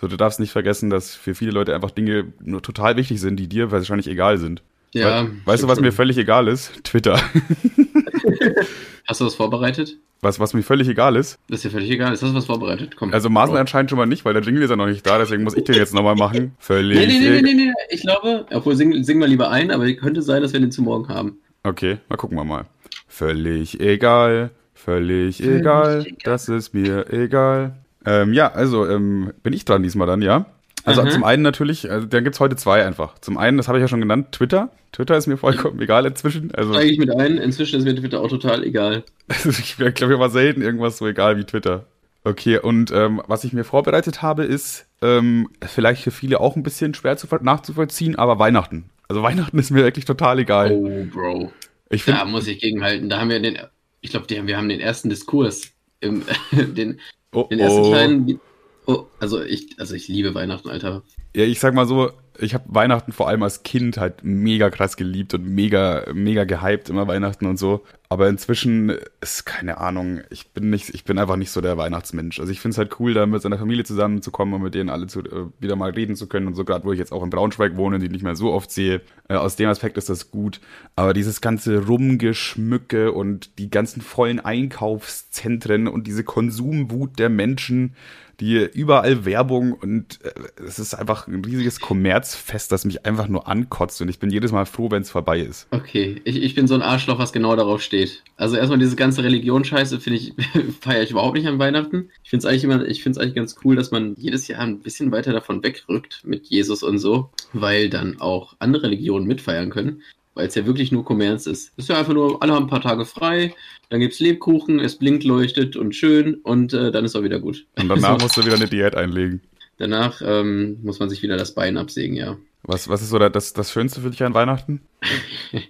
So, 0.00 0.08
du 0.08 0.16
darfst 0.16 0.40
nicht 0.40 0.50
vergessen, 0.50 0.90
dass 0.90 1.14
für 1.14 1.34
viele 1.34 1.52
Leute 1.52 1.74
einfach 1.74 1.90
Dinge 1.90 2.32
nur 2.42 2.62
total 2.62 2.96
wichtig 2.96 3.20
sind, 3.20 3.36
die 3.36 3.48
dir 3.48 3.70
wahrscheinlich 3.70 4.08
egal 4.08 4.38
sind. 4.38 4.62
Ja. 4.94 5.24
We 5.24 5.30
weißt 5.44 5.62
du, 5.62 5.68
was 5.68 5.80
mir 5.80 5.92
völlig 5.92 6.18
egal 6.18 6.48
ist? 6.48 6.84
Twitter. 6.84 7.18
Hast 9.08 9.20
du 9.20 9.26
was 9.26 9.34
vorbereitet? 9.34 9.96
Was, 10.20 10.38
was 10.38 10.54
mir 10.54 10.62
völlig 10.62 10.88
egal 10.88 11.16
ist? 11.16 11.38
Das 11.48 11.58
ist 11.58 11.64
dir 11.64 11.70
völlig 11.70 11.90
egal. 11.90 12.12
Ist 12.12 12.22
das 12.22 12.32
was 12.32 12.44
vorbereitet? 12.46 12.94
Komm. 12.96 13.12
Also 13.12 13.28
Marcel 13.28 13.56
anscheinend 13.56 13.90
schon 13.90 13.98
mal 13.98 14.06
nicht, 14.06 14.24
weil 14.24 14.34
der 14.34 14.42
Jingle 14.42 14.62
ist 14.62 14.70
ja 14.70 14.76
noch 14.76 14.86
nicht 14.86 15.04
da, 15.04 15.18
deswegen 15.18 15.42
muss 15.42 15.56
ich 15.56 15.64
den 15.64 15.74
jetzt 15.74 15.94
nochmal 15.94 16.14
machen. 16.14 16.54
Völlig. 16.58 16.98
Nee, 16.98 17.06
nee, 17.06 17.18
nee, 17.18 17.18
nee, 17.18 17.38
egal. 17.38 17.42
nee, 17.42 17.54
nee. 17.54 17.72
Ich 17.90 18.02
glaube, 18.02 18.46
obwohl 18.52 18.76
sing, 18.76 19.02
sing 19.02 19.18
mal 19.18 19.28
lieber 19.28 19.50
ein, 19.50 19.72
aber 19.72 19.92
könnte 19.94 20.22
sein, 20.22 20.42
dass 20.42 20.52
wir 20.52 20.60
den 20.60 20.70
zu 20.70 20.82
morgen 20.82 21.08
haben. 21.08 21.38
Okay, 21.64 21.98
mal 22.08 22.16
gucken 22.16 22.38
wir 22.38 22.44
mal. 22.44 22.66
Völlig 23.08 23.80
egal, 23.80 24.50
völlig 24.74 25.42
egal, 25.42 26.06
das 26.24 26.48
ist 26.48 26.72
mir 26.72 27.12
egal. 27.12 27.78
Ähm, 28.04 28.32
ja, 28.32 28.52
also 28.52 28.88
ähm, 28.88 29.32
bin 29.42 29.52
ich 29.52 29.64
dran 29.64 29.82
diesmal 29.82 30.06
dann, 30.06 30.22
ja? 30.22 30.46
Also 30.84 31.02
Aha. 31.02 31.10
zum 31.10 31.24
einen 31.24 31.42
natürlich, 31.42 31.90
also 31.90 32.06
dann 32.06 32.24
gibt's 32.24 32.40
heute 32.40 32.56
zwei 32.56 32.84
einfach. 32.84 33.18
Zum 33.20 33.38
einen, 33.38 33.56
das 33.56 33.68
habe 33.68 33.78
ich 33.78 33.82
ja 33.82 33.88
schon 33.88 34.00
genannt, 34.00 34.32
Twitter. 34.32 34.70
Twitter 34.92 35.16
ist 35.16 35.26
mir 35.26 35.36
vollkommen 35.36 35.80
egal 35.80 36.06
inzwischen. 36.06 36.54
Also 36.54 36.72
Steige 36.72 36.90
ich 36.90 36.98
mit 36.98 37.10
ein. 37.10 37.38
Inzwischen 37.38 37.78
ist 37.78 37.84
mir 37.84 37.94
Twitter 37.94 38.20
auch 38.20 38.28
total 38.28 38.64
egal. 38.64 39.04
ich 39.28 39.76
glaube, 39.76 40.14
ich 40.14 40.18
war 40.18 40.30
selten 40.30 40.62
irgendwas 40.62 40.98
so 40.98 41.06
egal 41.06 41.36
wie 41.36 41.44
Twitter. 41.44 41.86
Okay, 42.24 42.58
und 42.58 42.92
ähm, 42.92 43.20
was 43.26 43.44
ich 43.44 43.52
mir 43.52 43.64
vorbereitet 43.64 44.22
habe, 44.22 44.44
ist 44.44 44.86
ähm, 45.00 45.48
vielleicht 45.64 46.02
für 46.02 46.12
viele 46.12 46.40
auch 46.40 46.54
ein 46.54 46.62
bisschen 46.62 46.94
schwer 46.94 47.16
zu, 47.16 47.26
nachzuvollziehen, 47.40 48.16
aber 48.16 48.38
Weihnachten. 48.38 48.90
Also 49.08 49.22
Weihnachten 49.22 49.58
ist 49.58 49.70
mir 49.70 49.82
wirklich 49.82 50.04
total 50.04 50.38
egal. 50.38 50.70
Oh, 50.70 51.04
Bro. 51.12 51.52
Ich 51.90 52.04
Da 52.04 52.18
finde, 52.18 52.30
muss 52.30 52.46
ich 52.46 52.60
gegenhalten. 52.60 53.08
Da 53.08 53.20
haben 53.20 53.28
wir 53.28 53.40
den, 53.40 53.58
ich 54.00 54.10
glaube, 54.10 54.26
wir 54.28 54.56
haben 54.56 54.68
den 54.68 54.80
ersten 54.80 55.10
Diskurs. 55.10 55.72
Im, 56.00 56.22
den, 56.52 57.00
oh, 57.32 57.44
den 57.44 57.58
ersten 57.58 57.80
oh. 57.80 57.90
kleinen. 57.90 58.40
Oh, 58.86 59.06
also 59.20 59.42
ich, 59.42 59.78
also 59.78 59.94
ich 59.94 60.08
liebe 60.08 60.34
Weihnachten, 60.34 60.68
Alter. 60.68 61.02
Ja, 61.34 61.44
ich 61.44 61.60
sag 61.60 61.74
mal 61.74 61.86
so, 61.86 62.10
ich 62.38 62.54
habe 62.54 62.64
Weihnachten 62.66 63.12
vor 63.12 63.28
allem 63.28 63.42
als 63.42 63.62
Kind 63.62 63.96
halt 63.96 64.24
mega 64.24 64.70
krass 64.70 64.96
geliebt 64.96 65.34
und 65.34 65.44
mega, 65.44 66.04
mega 66.12 66.44
gehypt, 66.44 66.90
immer 66.90 67.06
Weihnachten 67.06 67.46
und 67.46 67.58
so. 67.58 67.84
Aber 68.12 68.28
inzwischen 68.28 68.94
ist 69.22 69.46
keine 69.46 69.78
Ahnung, 69.78 70.20
ich 70.28 70.50
bin 70.50 70.68
nicht, 70.68 70.90
ich 70.90 71.04
bin 71.04 71.18
einfach 71.18 71.36
nicht 71.36 71.50
so 71.50 71.62
der 71.62 71.78
Weihnachtsmensch. 71.78 72.40
Also 72.40 72.52
ich 72.52 72.60
finde 72.60 72.72
es 72.72 72.78
halt 72.78 73.00
cool, 73.00 73.14
da 73.14 73.24
mit 73.24 73.40
seiner 73.40 73.56
Familie 73.56 73.84
zusammenzukommen 73.84 74.52
und 74.52 74.60
mit 74.60 74.74
denen 74.74 74.90
alle 74.90 75.06
zu, 75.06 75.20
äh, 75.20 75.46
wieder 75.60 75.76
mal 75.76 75.92
reden 75.92 76.14
zu 76.14 76.28
können 76.28 76.46
und 76.46 76.54
so, 76.54 76.66
gerade 76.66 76.84
wo 76.84 76.92
ich 76.92 76.98
jetzt 76.98 77.10
auch 77.10 77.22
in 77.22 77.30
Braunschweig 77.30 77.74
wohne, 77.78 77.98
die 77.98 78.10
nicht 78.10 78.22
mehr 78.22 78.36
so 78.36 78.52
oft 78.52 78.70
sehe. 78.70 79.00
Äh, 79.30 79.36
aus 79.36 79.56
dem 79.56 79.70
Aspekt 79.70 79.96
ist 79.96 80.10
das 80.10 80.30
gut. 80.30 80.60
Aber 80.94 81.14
dieses 81.14 81.40
ganze 81.40 81.86
Rumgeschmücke 81.86 83.12
und 83.12 83.58
die 83.58 83.70
ganzen 83.70 84.02
vollen 84.02 84.40
Einkaufszentren 84.40 85.88
und 85.88 86.06
diese 86.06 86.22
Konsumwut 86.22 87.18
der 87.18 87.30
Menschen, 87.30 87.94
die 88.42 88.68
überall 88.74 89.24
Werbung 89.24 89.72
und 89.72 90.18
äh, 90.24 90.32
es 90.66 90.80
ist 90.80 90.94
einfach 90.94 91.28
ein 91.28 91.44
riesiges 91.44 91.78
Kommerzfest, 91.78 92.72
das 92.72 92.84
mich 92.84 93.06
einfach 93.06 93.28
nur 93.28 93.46
ankotzt 93.46 94.02
und 94.02 94.08
ich 94.08 94.18
bin 94.18 94.30
jedes 94.30 94.50
Mal 94.50 94.66
froh, 94.66 94.90
wenn 94.90 95.02
es 95.02 95.10
vorbei 95.10 95.38
ist. 95.38 95.68
Okay, 95.70 96.20
ich, 96.24 96.42
ich 96.42 96.54
bin 96.56 96.66
so 96.66 96.74
ein 96.74 96.82
Arschloch, 96.82 97.20
was 97.20 97.32
genau 97.32 97.54
darauf 97.54 97.80
steht. 97.82 98.01
Also 98.36 98.56
erstmal 98.56 98.78
diese 98.78 98.96
ganze 98.96 99.22
Religionsscheiße 99.24 100.00
finde 100.00 100.18
ich, 100.18 100.32
feiere 100.80 101.02
ich 101.02 101.10
überhaupt 101.10 101.36
nicht 101.36 101.46
an 101.46 101.58
Weihnachten. 101.58 102.10
Ich 102.24 102.30
finde 102.30 102.46
es 102.46 102.50
eigentlich 102.50 102.64
immer, 102.64 102.86
ich 102.86 103.02
finde 103.02 103.18
es 103.18 103.22
eigentlich 103.22 103.34
ganz 103.36 103.56
cool, 103.64 103.76
dass 103.76 103.90
man 103.90 104.14
jedes 104.16 104.48
Jahr 104.48 104.60
ein 104.60 104.80
bisschen 104.80 105.12
weiter 105.12 105.32
davon 105.32 105.62
wegrückt 105.62 106.22
mit 106.24 106.46
Jesus 106.46 106.82
und 106.82 106.98
so, 106.98 107.30
weil 107.52 107.88
dann 107.90 108.20
auch 108.20 108.54
andere 108.58 108.84
Religionen 108.84 109.26
mitfeiern 109.26 109.70
können. 109.70 110.02
Weil 110.34 110.46
es 110.48 110.54
ja 110.54 110.64
wirklich 110.64 110.90
nur 110.92 111.04
Kommerz 111.04 111.46
ist. 111.46 111.72
Es 111.76 111.84
ist 111.84 111.88
ja 111.90 111.98
einfach 111.98 112.14
nur, 112.14 112.42
alle 112.42 112.54
haben 112.54 112.64
ein 112.64 112.70
paar 112.70 112.80
Tage 112.80 113.04
frei, 113.04 113.54
dann 113.90 114.00
gibt's 114.00 114.18
Lebkuchen, 114.18 114.80
es 114.80 114.96
blinkt, 114.96 115.24
leuchtet 115.24 115.76
und 115.76 115.94
schön 115.94 116.36
und 116.36 116.72
äh, 116.72 116.90
dann 116.90 117.04
ist 117.04 117.14
auch 117.14 117.22
wieder 117.22 117.38
gut. 117.38 117.66
Und 117.78 117.88
danach 117.88 118.18
musst 118.22 118.38
du 118.38 118.44
wieder 118.44 118.56
eine 118.56 118.66
Diät 118.66 118.94
einlegen. 118.96 119.42
danach 119.76 120.22
ähm, 120.24 120.78
muss 120.82 121.00
man 121.00 121.10
sich 121.10 121.22
wieder 121.22 121.36
das 121.36 121.52
Bein 121.54 121.76
absägen, 121.76 122.16
ja. 122.16 122.38
Was, 122.62 122.88
was 122.88 123.02
ist 123.02 123.10
so 123.10 123.18
da- 123.18 123.28
das, 123.28 123.52
das 123.52 123.72
Schönste 123.72 124.00
für 124.00 124.08
dich 124.10 124.22
an 124.22 124.32
Weihnachten? 124.34 124.80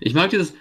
Ich 0.00 0.14
mag 0.14 0.30
dieses. 0.30 0.54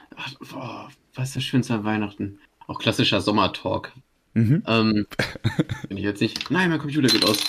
Boah, 0.51 0.89
was 1.15 1.30
ist 1.30 1.36
das 1.38 1.44
Schönste 1.44 1.74
an 1.74 1.84
Weihnachten? 1.84 2.39
Auch 2.68 2.80
klassischer 2.80 3.22
Sommertalk. 3.22 3.91
Mhm. 4.34 4.63
Ähm, 4.68 5.08
wenn 5.89 5.98
ich 5.98 6.03
jetzt 6.03 6.22
nicht. 6.22 6.50
Nein, 6.51 6.70
mein 6.70 6.80
Computer 6.80 7.08
geht 7.08 7.25
aus. 7.25 7.39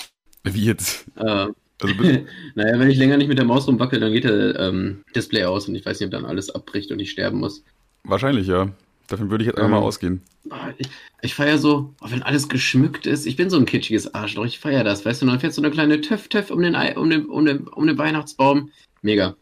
Wie 0.43 0.65
jetzt? 0.65 1.05
Äh, 1.15 1.47
Also 1.81 1.95
bitte, 1.97 2.25
naja, 2.55 2.77
wenn 2.79 2.89
ich 2.89 2.97
länger 2.97 3.17
nicht 3.17 3.27
mit 3.29 3.37
der 3.37 3.45
Maus 3.45 3.67
rumwackel, 3.67 3.99
dann 3.99 4.11
geht 4.13 4.25
der 4.25 4.59
ähm, 4.59 5.03
Display 5.15 5.45
aus 5.45 5.67
und 5.67 5.75
ich 5.75 5.85
weiß 5.85 5.99
nicht, 5.99 6.07
ob 6.07 6.11
dann 6.11 6.25
alles 6.25 6.49
abbricht 6.49 6.91
und 6.91 6.99
ich 6.99 7.11
sterben 7.11 7.39
muss. 7.39 7.63
wahrscheinlich 8.03 8.47
ja. 8.47 8.69
Davon 9.07 9.29
würde 9.29 9.43
ich 9.43 9.47
jetzt 9.47 9.57
einfach 9.57 9.69
mal 9.69 9.77
Ähm. 9.77 9.83
ausgehen. 9.83 10.21
Ah, 10.49 10.69
Ich, 10.77 10.87
ich 11.21 11.35
feiere 11.35 11.57
so, 11.57 11.93
oh, 12.01 12.05
wenn 12.09 12.23
alles 12.23 12.47
geschmückt 12.47 13.05
ist. 13.05 13.25
Ich 13.25 13.35
bin 13.35 13.49
so 13.49 13.57
ein 13.57 13.65
kitschiges 13.65 14.13
Arschloch. 14.13 14.45
Ich 14.45 14.59
feiere 14.59 14.83
das, 14.85 15.05
weißt 15.05 15.21
du? 15.21 15.25
Und 15.25 15.31
dann 15.31 15.39
fährt 15.41 15.53
so 15.53 15.61
eine 15.61 15.71
kleine 15.71 15.99
Töff-Töff 16.01 16.51
um 16.51 16.61
den, 16.61 16.73
Ei- 16.75 16.97
um, 16.97 17.09
den, 17.09 17.25
um, 17.25 17.45
den, 17.45 17.67
um 17.67 17.85
den 17.85 17.97
Weihnachtsbaum. 17.97 18.71
Mega. 19.01 19.35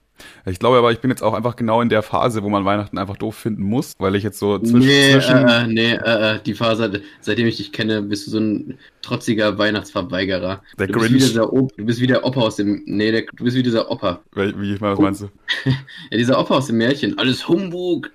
Ich 0.45 0.59
glaube 0.59 0.77
aber, 0.77 0.91
ich 0.91 0.99
bin 0.99 1.09
jetzt 1.11 1.21
auch 1.23 1.33
einfach 1.33 1.55
genau 1.55 1.81
in 1.81 1.89
der 1.89 2.01
Phase, 2.01 2.43
wo 2.43 2.49
man 2.49 2.65
Weihnachten 2.65 2.97
einfach 2.97 3.17
doof 3.17 3.35
finden 3.35 3.63
muss, 3.63 3.93
weil 3.99 4.15
ich 4.15 4.23
jetzt 4.23 4.39
so 4.39 4.57
zwischen, 4.59 4.79
nee, 4.79 5.11
zwischen 5.13 5.37
äh, 5.47 5.67
nee, 5.67 5.91
äh, 5.93 6.35
äh, 6.35 6.39
die 6.45 6.53
Phase, 6.53 7.01
seitdem 7.19 7.47
ich 7.47 7.57
dich 7.57 7.71
kenne, 7.71 8.01
bist 8.01 8.27
du 8.27 8.31
so 8.31 8.39
ein 8.39 8.77
trotziger 9.01 9.57
Weihnachtsverweigerer. 9.57 10.61
Der 10.79 10.87
du, 10.87 10.93
bist 10.93 11.05
Grinch. 11.07 11.13
wie 11.21 11.27
dieser 11.27 11.53
o 11.53 11.67
du 11.77 11.85
bist 11.85 11.99
wie 12.01 12.07
der 12.07 12.25
Opa 12.25 12.41
aus 12.41 12.55
dem. 12.55 12.83
Nee, 12.85 13.11
der, 13.11 13.23
du 13.35 13.43
bist 13.43 13.55
wie 13.57 13.63
dieser 13.63 13.89
Opa. 13.91 14.21
Wel- 14.33 14.59
wie 14.59 14.73
ich 14.73 14.81
mal, 14.81 14.91
was 14.91 14.99
Oh. 14.99 15.01
meinst 15.03 15.21
du? 15.21 15.29
Ja, 16.11 16.17
dieser 16.17 16.39
Opa 16.39 16.55
aus 16.57 16.67
dem 16.67 16.77
Märchen. 16.77 17.17
Alles 17.17 17.47
Humbug. 17.47 18.11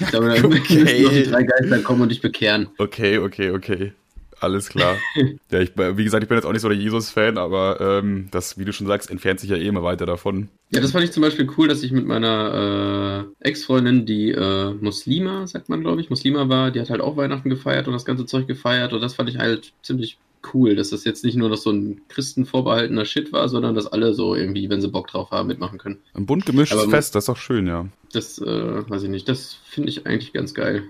Ich 0.00 0.06
glaube, 0.08 0.28
da 0.28 0.34
Okay. 0.44 0.52
müssen 0.82 1.02
noch 1.04 1.12
die 1.12 1.22
drei 1.24 1.42
Geister 1.44 1.78
kommen 1.80 2.02
und 2.02 2.10
dich 2.10 2.20
bekehren. 2.20 2.68
Okay, 2.78 3.18
okay, 3.18 3.50
okay. 3.50 3.92
Alles 4.40 4.68
klar. 4.68 4.96
ja, 5.50 5.60
ich, 5.60 5.72
wie 5.76 6.04
gesagt, 6.04 6.22
ich 6.22 6.28
bin 6.28 6.36
jetzt 6.36 6.44
auch 6.44 6.52
nicht 6.52 6.62
so 6.62 6.68
der 6.68 6.76
Jesus-Fan, 6.76 7.38
aber 7.38 7.80
ähm, 7.80 8.28
das, 8.30 8.58
wie 8.58 8.64
du 8.64 8.72
schon 8.72 8.86
sagst, 8.86 9.10
entfernt 9.10 9.40
sich 9.40 9.50
ja 9.50 9.56
eh 9.56 9.66
immer 9.66 9.82
weiter 9.82 10.06
davon. 10.06 10.48
Ja, 10.70 10.80
das 10.80 10.92
fand 10.92 11.04
ich 11.04 11.12
zum 11.12 11.22
Beispiel 11.22 11.48
cool, 11.56 11.68
dass 11.68 11.82
ich 11.82 11.92
mit 11.92 12.06
meiner 12.06 13.28
äh, 13.42 13.48
Ex-Freundin, 13.48 14.04
die 14.04 14.32
äh, 14.32 14.72
Muslima, 14.72 15.46
sagt 15.46 15.68
man 15.68 15.80
glaube 15.80 16.00
ich, 16.00 16.10
Muslima 16.10 16.48
war, 16.48 16.70
die 16.70 16.80
hat 16.80 16.90
halt 16.90 17.00
auch 17.00 17.16
Weihnachten 17.16 17.48
gefeiert 17.48 17.86
und 17.86 17.94
das 17.94 18.04
ganze 18.04 18.26
Zeug 18.26 18.46
gefeiert 18.46 18.92
und 18.92 19.00
das 19.00 19.14
fand 19.14 19.30
ich 19.30 19.38
halt 19.38 19.72
ziemlich 19.82 20.18
cool, 20.54 20.76
dass 20.76 20.90
das 20.90 21.04
jetzt 21.04 21.24
nicht 21.24 21.36
nur 21.36 21.48
noch 21.48 21.56
so 21.56 21.70
ein 21.70 22.02
Christen 22.08 22.46
vorbehaltener 22.46 23.04
Shit 23.04 23.32
war, 23.32 23.48
sondern 23.48 23.74
dass 23.74 23.86
alle 23.86 24.14
so 24.14 24.34
irgendwie, 24.34 24.68
wenn 24.70 24.80
sie 24.80 24.88
Bock 24.88 25.08
drauf 25.08 25.30
haben, 25.30 25.48
mitmachen 25.48 25.78
können. 25.78 25.98
Ein 26.14 26.26
bunt 26.26 26.46
gemischtes 26.46 26.84
Fest, 26.84 27.14
das 27.14 27.24
ist 27.24 27.28
doch 27.28 27.36
schön, 27.36 27.66
ja. 27.66 27.86
Das, 28.12 28.38
äh, 28.38 28.88
weiß 28.88 29.02
ich 29.02 29.08
nicht, 29.08 29.28
das 29.28 29.54
finde 29.64 29.88
ich 29.88 30.06
eigentlich 30.06 30.32
ganz 30.32 30.54
geil. 30.54 30.84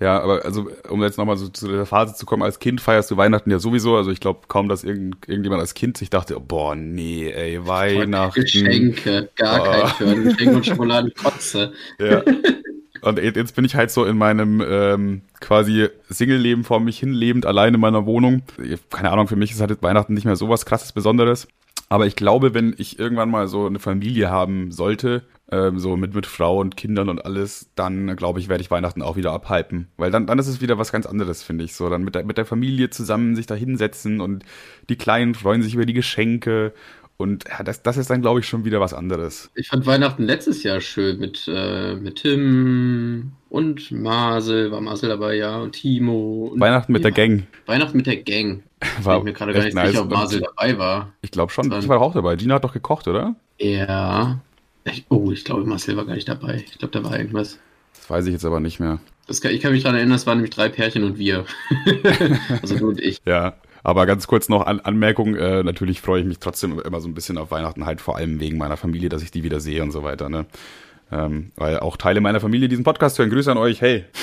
Ja, 0.00 0.20
aber 0.20 0.44
also, 0.44 0.70
um 0.88 1.02
jetzt 1.02 1.18
nochmal 1.18 1.36
so 1.36 1.48
zu 1.48 1.66
der 1.68 1.84
Phase 1.84 2.14
zu 2.14 2.24
kommen, 2.24 2.44
als 2.44 2.60
Kind 2.60 2.80
feierst 2.80 3.10
du 3.10 3.16
Weihnachten 3.16 3.50
ja 3.50 3.58
sowieso. 3.58 3.96
Also 3.96 4.12
ich 4.12 4.20
glaube 4.20 4.40
kaum, 4.46 4.68
dass 4.68 4.84
irgend, 4.84 5.28
irgendjemand 5.28 5.60
als 5.60 5.74
Kind 5.74 5.96
sich 5.96 6.08
dachte, 6.08 6.38
boah, 6.38 6.76
nee, 6.76 7.30
ey, 7.30 7.66
Weihnachten. 7.66 8.40
Geschenke, 8.40 9.28
gar 9.34 9.60
oh. 9.60 9.64
kein 9.64 9.90
Turn, 9.96 10.24
Geschenke 10.24 10.56
und 10.56 10.66
Schokolade, 10.66 11.10
Kotze. 11.22 11.72
Ja. 11.98 12.22
Und 13.00 13.18
jetzt 13.18 13.54
bin 13.54 13.64
ich 13.64 13.74
halt 13.74 13.90
so 13.90 14.04
in 14.04 14.16
meinem 14.16 14.62
ähm, 14.66 15.22
quasi 15.40 15.88
Single-Leben 16.08 16.64
vor 16.64 16.80
mich 16.80 16.98
hin 16.98 17.12
lebend, 17.12 17.46
allein 17.46 17.74
in 17.74 17.80
meiner 17.80 18.06
Wohnung. 18.06 18.42
Keine 18.90 19.10
Ahnung, 19.10 19.28
für 19.28 19.36
mich 19.36 19.50
ist 19.50 19.60
halt 19.60 19.82
Weihnachten 19.82 20.14
nicht 20.14 20.24
mehr 20.24 20.36
so 20.36 20.48
was 20.48 20.66
krasses 20.66 20.92
Besonderes. 20.92 21.48
Aber 21.88 22.06
ich 22.06 22.16
glaube, 22.16 22.54
wenn 22.54 22.74
ich 22.76 22.98
irgendwann 22.98 23.30
mal 23.30 23.48
so 23.48 23.66
eine 23.66 23.78
Familie 23.78 24.30
haben 24.30 24.72
sollte, 24.72 25.22
ähm, 25.50 25.78
so 25.78 25.96
mit, 25.96 26.14
mit 26.14 26.26
Frau 26.26 26.58
und 26.58 26.76
Kindern 26.76 27.08
und 27.08 27.24
alles, 27.24 27.70
dann 27.74 28.14
glaube 28.16 28.40
ich, 28.40 28.48
werde 28.48 28.62
ich 28.62 28.70
Weihnachten 28.70 29.02
auch 29.02 29.16
wieder 29.16 29.32
abhypen. 29.32 29.88
Weil 29.96 30.10
dann, 30.10 30.26
dann 30.26 30.38
ist 30.38 30.48
es 30.48 30.60
wieder 30.60 30.78
was 30.78 30.92
ganz 30.92 31.06
anderes, 31.06 31.42
finde 31.42 31.64
ich. 31.64 31.74
So, 31.74 31.88
dann 31.88 32.04
mit 32.04 32.14
der, 32.14 32.24
mit 32.24 32.38
der 32.38 32.46
Familie 32.46 32.90
zusammen 32.90 33.36
sich 33.36 33.46
da 33.46 33.54
hinsetzen 33.54 34.20
und 34.20 34.44
die 34.88 34.96
Kleinen 34.96 35.34
freuen 35.34 35.62
sich 35.62 35.74
über 35.74 35.86
die 35.86 35.94
Geschenke 35.94 36.72
und 37.18 37.46
ja, 37.48 37.64
das, 37.64 37.82
das 37.82 37.96
ist 37.96 38.10
dann, 38.10 38.20
glaube 38.20 38.38
ich, 38.38 38.46
schon 38.46 38.64
wieder 38.64 38.80
was 38.80 38.94
anderes. 38.94 39.50
Ich 39.56 39.68
fand 39.68 39.84
Weihnachten 39.86 40.22
letztes 40.22 40.62
Jahr 40.62 40.80
schön 40.80 41.18
mit, 41.18 41.50
äh, 41.52 41.96
mit 41.96 42.22
Tim 42.22 43.32
und 43.48 43.90
Marcel, 43.90 44.70
war 44.70 44.80
Marcel 44.80 45.08
dabei, 45.08 45.34
ja, 45.34 45.58
und 45.58 45.72
Timo. 45.72 46.50
Und 46.52 46.60
Weihnachten 46.60 46.92
mit 46.92 47.02
ja. 47.02 47.10
der 47.10 47.28
Gang. 47.28 47.46
Weihnachten 47.66 47.96
mit 47.96 48.06
der 48.06 48.18
Gang. 48.18 48.62
War 49.02 49.18
ich 49.18 49.24
mir 49.24 49.32
gerade 49.32 49.52
gar 49.52 49.64
nicht 49.64 49.74
nice. 49.74 49.90
sicher, 49.90 50.02
ob 50.02 50.10
Marcel 50.10 50.40
dabei 50.40 50.78
war. 50.78 51.12
Ich 51.20 51.32
glaube 51.32 51.52
schon, 51.52 51.72
ich 51.72 51.88
war 51.88 52.00
auch 52.00 52.14
dabei. 52.14 52.36
Gina 52.36 52.54
hat 52.54 52.62
doch 52.62 52.72
gekocht, 52.72 53.08
oder? 53.08 53.34
Ja. 53.58 54.38
Ich, 54.92 55.06
oh, 55.08 55.30
ich 55.32 55.44
glaube, 55.44 55.64
Marcel 55.64 55.96
war 55.96 56.06
gar 56.06 56.14
nicht 56.14 56.28
dabei. 56.28 56.64
Ich 56.66 56.78
glaube, 56.78 56.92
da 56.92 57.04
war 57.04 57.18
irgendwas. 57.18 57.58
Das 57.94 58.10
weiß 58.10 58.26
ich 58.26 58.32
jetzt 58.32 58.44
aber 58.44 58.60
nicht 58.60 58.80
mehr. 58.80 59.00
Kann, 59.42 59.52
ich 59.52 59.60
kann 59.60 59.72
mich 59.72 59.82
daran 59.82 59.96
erinnern, 59.96 60.16
es 60.16 60.26
waren 60.26 60.38
nämlich 60.38 60.54
drei 60.54 60.68
Pärchen 60.68 61.04
und 61.04 61.18
wir. 61.18 61.44
also 62.62 62.76
du 62.76 62.88
und 62.88 63.00
ich. 63.00 63.20
Ja. 63.26 63.56
Aber 63.84 64.06
ganz 64.06 64.26
kurz 64.26 64.48
noch 64.48 64.66
an 64.66 64.80
Anmerkung, 64.80 65.36
äh, 65.36 65.62
natürlich 65.62 66.00
freue 66.00 66.20
ich 66.20 66.26
mich 66.26 66.40
trotzdem 66.40 66.80
immer 66.80 67.00
so 67.00 67.08
ein 67.08 67.14
bisschen 67.14 67.38
auf 67.38 67.50
Weihnachten, 67.50 67.86
halt 67.86 68.00
vor 68.00 68.16
allem 68.16 68.40
wegen 68.40 68.58
meiner 68.58 68.76
Familie, 68.76 69.08
dass 69.08 69.22
ich 69.22 69.30
die 69.30 69.44
wieder 69.44 69.60
sehe 69.60 69.82
und 69.82 69.92
so 69.92 70.02
weiter. 70.02 70.28
Ne? 70.28 70.46
Ähm, 71.10 71.52
weil 71.56 71.78
auch 71.78 71.96
Teile 71.96 72.20
meiner 72.20 72.40
Familie 72.40 72.68
diesen 72.68 72.84
Podcast 72.84 73.18
hören. 73.18 73.30
Grüße 73.30 73.50
an 73.50 73.58
euch. 73.58 73.80
Hey. 73.80 74.04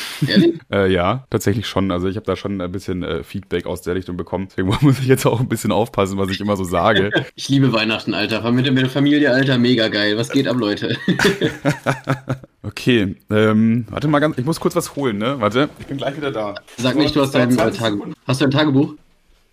Äh, 0.71 0.91
ja, 0.91 1.25
tatsächlich 1.29 1.67
schon. 1.67 1.91
Also 1.91 2.07
ich 2.07 2.15
habe 2.15 2.25
da 2.25 2.35
schon 2.35 2.61
ein 2.61 2.71
bisschen 2.71 3.03
äh, 3.03 3.23
Feedback 3.23 3.65
aus 3.65 3.81
der 3.81 3.95
Richtung 3.95 4.17
bekommen. 4.17 4.47
Deswegen 4.49 4.67
muss 4.81 4.99
ich 4.99 5.07
jetzt 5.07 5.25
auch 5.25 5.39
ein 5.39 5.49
bisschen 5.49 5.71
aufpassen, 5.71 6.17
was 6.17 6.29
ich 6.29 6.39
immer 6.39 6.55
so 6.55 6.63
sage. 6.63 7.11
ich 7.35 7.49
liebe 7.49 7.71
Weihnachten, 7.73 8.13
Alter. 8.13 8.49
Mit 8.51 8.65
der 8.65 8.89
Familie, 8.89 9.31
Alter, 9.31 9.57
mega 9.57 9.89
geil. 9.89 10.17
Was 10.17 10.29
geht 10.29 10.47
ab, 10.47 10.57
Leute? 10.57 10.97
okay, 12.63 13.15
ähm, 13.29 13.85
warte 13.89 14.07
mal 14.07 14.19
ganz, 14.19 14.37
ich 14.37 14.45
muss 14.45 14.59
kurz 14.59 14.75
was 14.75 14.95
holen, 14.95 15.17
ne? 15.17 15.35
Warte, 15.39 15.69
ich 15.79 15.85
bin 15.85 15.97
gleich 15.97 16.15
wieder 16.17 16.31
da. 16.31 16.55
Sag 16.77 16.95
nicht, 16.95 17.15
du 17.15 17.21
hast 17.21 17.35
dein 17.35 17.51
äh, 17.57 17.71
Tagebuch. 17.71 18.07
Hast 18.25 18.41
du 18.41 18.45
ein 18.45 18.51
Tagebuch? 18.51 18.95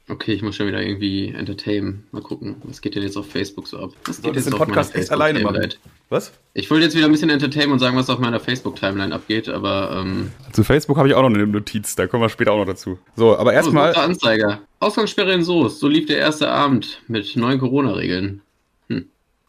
Okay, 0.09 0.33
ich 0.33 0.43
muss 0.43 0.57
schon 0.57 0.67
wieder 0.67 0.83
irgendwie 0.83 1.29
entertainen. 1.29 2.05
Mal 2.11 2.23
gucken, 2.23 2.57
was 2.65 2.81
geht 2.81 2.97
denn 2.97 3.05
jetzt 3.05 3.17
auf 3.17 3.31
Facebook 3.31 3.69
so 3.69 3.79
ab? 3.79 3.93
Was 4.05 4.21
geht 4.21 4.35
jetzt 4.35 4.53
auf 4.53 4.59
Podcast 4.59 4.95
echt 4.97 5.13
alleine 5.13 5.41
machen. 5.41 5.75
Was? 6.09 6.33
Ich 6.55 6.71
wollte 6.71 6.85
jetzt 6.85 6.97
wieder 6.97 7.07
ein 7.07 7.13
bisschen 7.13 7.31
entertainen 7.31 7.73
und 7.73 7.79
sagen, 7.79 7.97
was 7.97 8.11
auf 8.11 8.19
meiner 8.19 8.41
Facebook-Timeline 8.41 9.15
abgeht, 9.15 9.49
aber. 9.49 10.03
Ähm 10.03 10.33
Zu 10.53 10.65
Facebook 10.65 10.97
habe 10.99 11.09
ich 11.09 11.15
auch 11.15 11.23
noch 11.23 11.31
eine 11.31 11.47
Notiz, 11.47 11.95
da 11.95 12.07
kommen 12.07 12.23
wir 12.23 12.29
später 12.29 12.53
auch 12.53 12.59
noch 12.59 12.67
dazu. 12.67 12.99
So, 13.17 13.37
aber 13.37 13.53
erstmal. 13.53 13.93
Oh, 13.97 14.01
Anzeiger. 14.01 14.61
Ausgangssperre 14.81 15.33
in 15.33 15.45
Soest. 15.45 15.79
So 15.79 15.87
lief 15.89 16.07
der 16.07 16.19
erste 16.19 16.49
Abend 16.49 17.01
mit 17.07 17.37
neuen 17.37 17.61
Corona-Regeln. 17.61 18.43
Hm. 18.89 19.07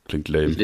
Klingt 0.07 0.29
lame. 0.29 0.55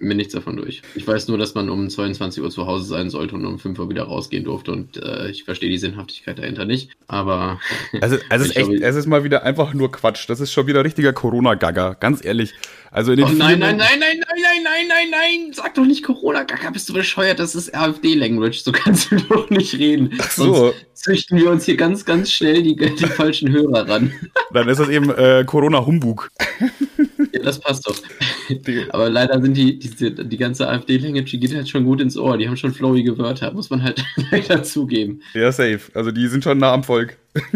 Mir 0.00 0.14
nichts 0.14 0.32
davon 0.32 0.56
durch. 0.56 0.82
Ich 0.94 1.06
weiß 1.06 1.28
nur, 1.28 1.38
dass 1.38 1.54
man 1.54 1.68
um 1.68 1.88
22 1.88 2.42
Uhr 2.42 2.50
zu 2.50 2.66
Hause 2.66 2.84
sein 2.84 3.10
sollte 3.10 3.34
und 3.34 3.44
um 3.44 3.58
5 3.58 3.78
Uhr 3.78 3.90
wieder 3.90 4.04
rausgehen 4.04 4.44
durfte 4.44 4.70
und 4.72 4.96
äh, 4.96 5.28
ich 5.30 5.44
verstehe 5.44 5.70
die 5.70 5.78
Sinnhaftigkeit 5.78 6.38
dahinter 6.38 6.64
nicht. 6.64 6.90
Aber. 7.06 7.60
Also, 8.00 8.16
also 8.28 8.44
es, 8.44 8.50
ist 8.50 8.56
echt, 8.56 8.70
es 8.70 8.96
ist 8.96 9.06
mal 9.06 9.24
wieder 9.24 9.42
einfach 9.42 9.74
nur 9.74 9.90
Quatsch. 9.90 10.28
Das 10.28 10.40
ist 10.40 10.52
schon 10.52 10.66
wieder 10.66 10.84
richtiger 10.84 11.12
Corona-Gagger. 11.12 11.96
Ganz 11.98 12.24
ehrlich. 12.24 12.54
Also 12.90 13.12
in 13.12 13.18
den 13.18 13.26
oh, 13.26 13.30
nein, 13.30 13.58
nein, 13.58 13.76
nein, 13.76 13.98
nein, 13.98 14.18
nein, 14.20 14.38
nein, 14.42 14.62
nein, 14.64 14.86
nein, 14.88 15.10
nein. 15.10 15.52
Sag 15.52 15.74
doch 15.74 15.84
nicht 15.84 16.04
Corona-Gagger. 16.04 16.70
Bist 16.70 16.88
du 16.88 16.92
bescheuert? 16.92 17.38
Das 17.38 17.54
ist 17.54 17.74
AfD-Language. 17.74 18.62
So 18.62 18.72
kannst 18.72 19.10
du 19.10 19.16
doch 19.16 19.50
nicht 19.50 19.74
reden. 19.74 20.16
Ach 20.18 20.30
so. 20.30 20.54
Sonst 20.54 20.76
züchten 20.94 21.38
wir 21.38 21.50
uns 21.50 21.64
hier 21.64 21.76
ganz, 21.76 22.04
ganz 22.04 22.30
schnell 22.30 22.62
die, 22.62 22.76
die 22.76 23.06
falschen 23.06 23.50
Hörer 23.50 23.88
ran. 23.88 24.12
Dann 24.52 24.68
ist 24.68 24.78
das 24.78 24.88
eben 24.88 25.10
äh, 25.10 25.44
Corona-Humbug. 25.44 26.30
Ja, 27.32 27.42
das 27.42 27.60
passt 27.60 27.86
doch. 27.86 27.96
Aber 28.90 29.10
leider 29.10 29.40
sind 29.40 29.56
die, 29.56 29.78
die, 29.78 30.14
die 30.14 30.36
ganze 30.36 30.68
AfD-Language, 30.68 31.30
die 31.30 31.40
geht 31.40 31.54
halt 31.54 31.68
schon 31.68 31.84
gut 31.84 32.00
ins 32.00 32.16
Ohr. 32.16 32.38
Die 32.38 32.48
haben 32.48 32.56
schon 32.56 32.72
flowige 32.72 33.18
Wörter, 33.18 33.52
muss 33.52 33.70
man 33.70 33.82
halt 33.82 34.04
leider 34.30 34.62
zugeben. 34.62 35.20
Ja, 35.34 35.52
safe. 35.52 35.80
Also 35.94 36.10
die 36.10 36.26
sind 36.28 36.44
schon 36.44 36.58
nah 36.58 36.72
am 36.72 36.84
Volk. 36.84 37.16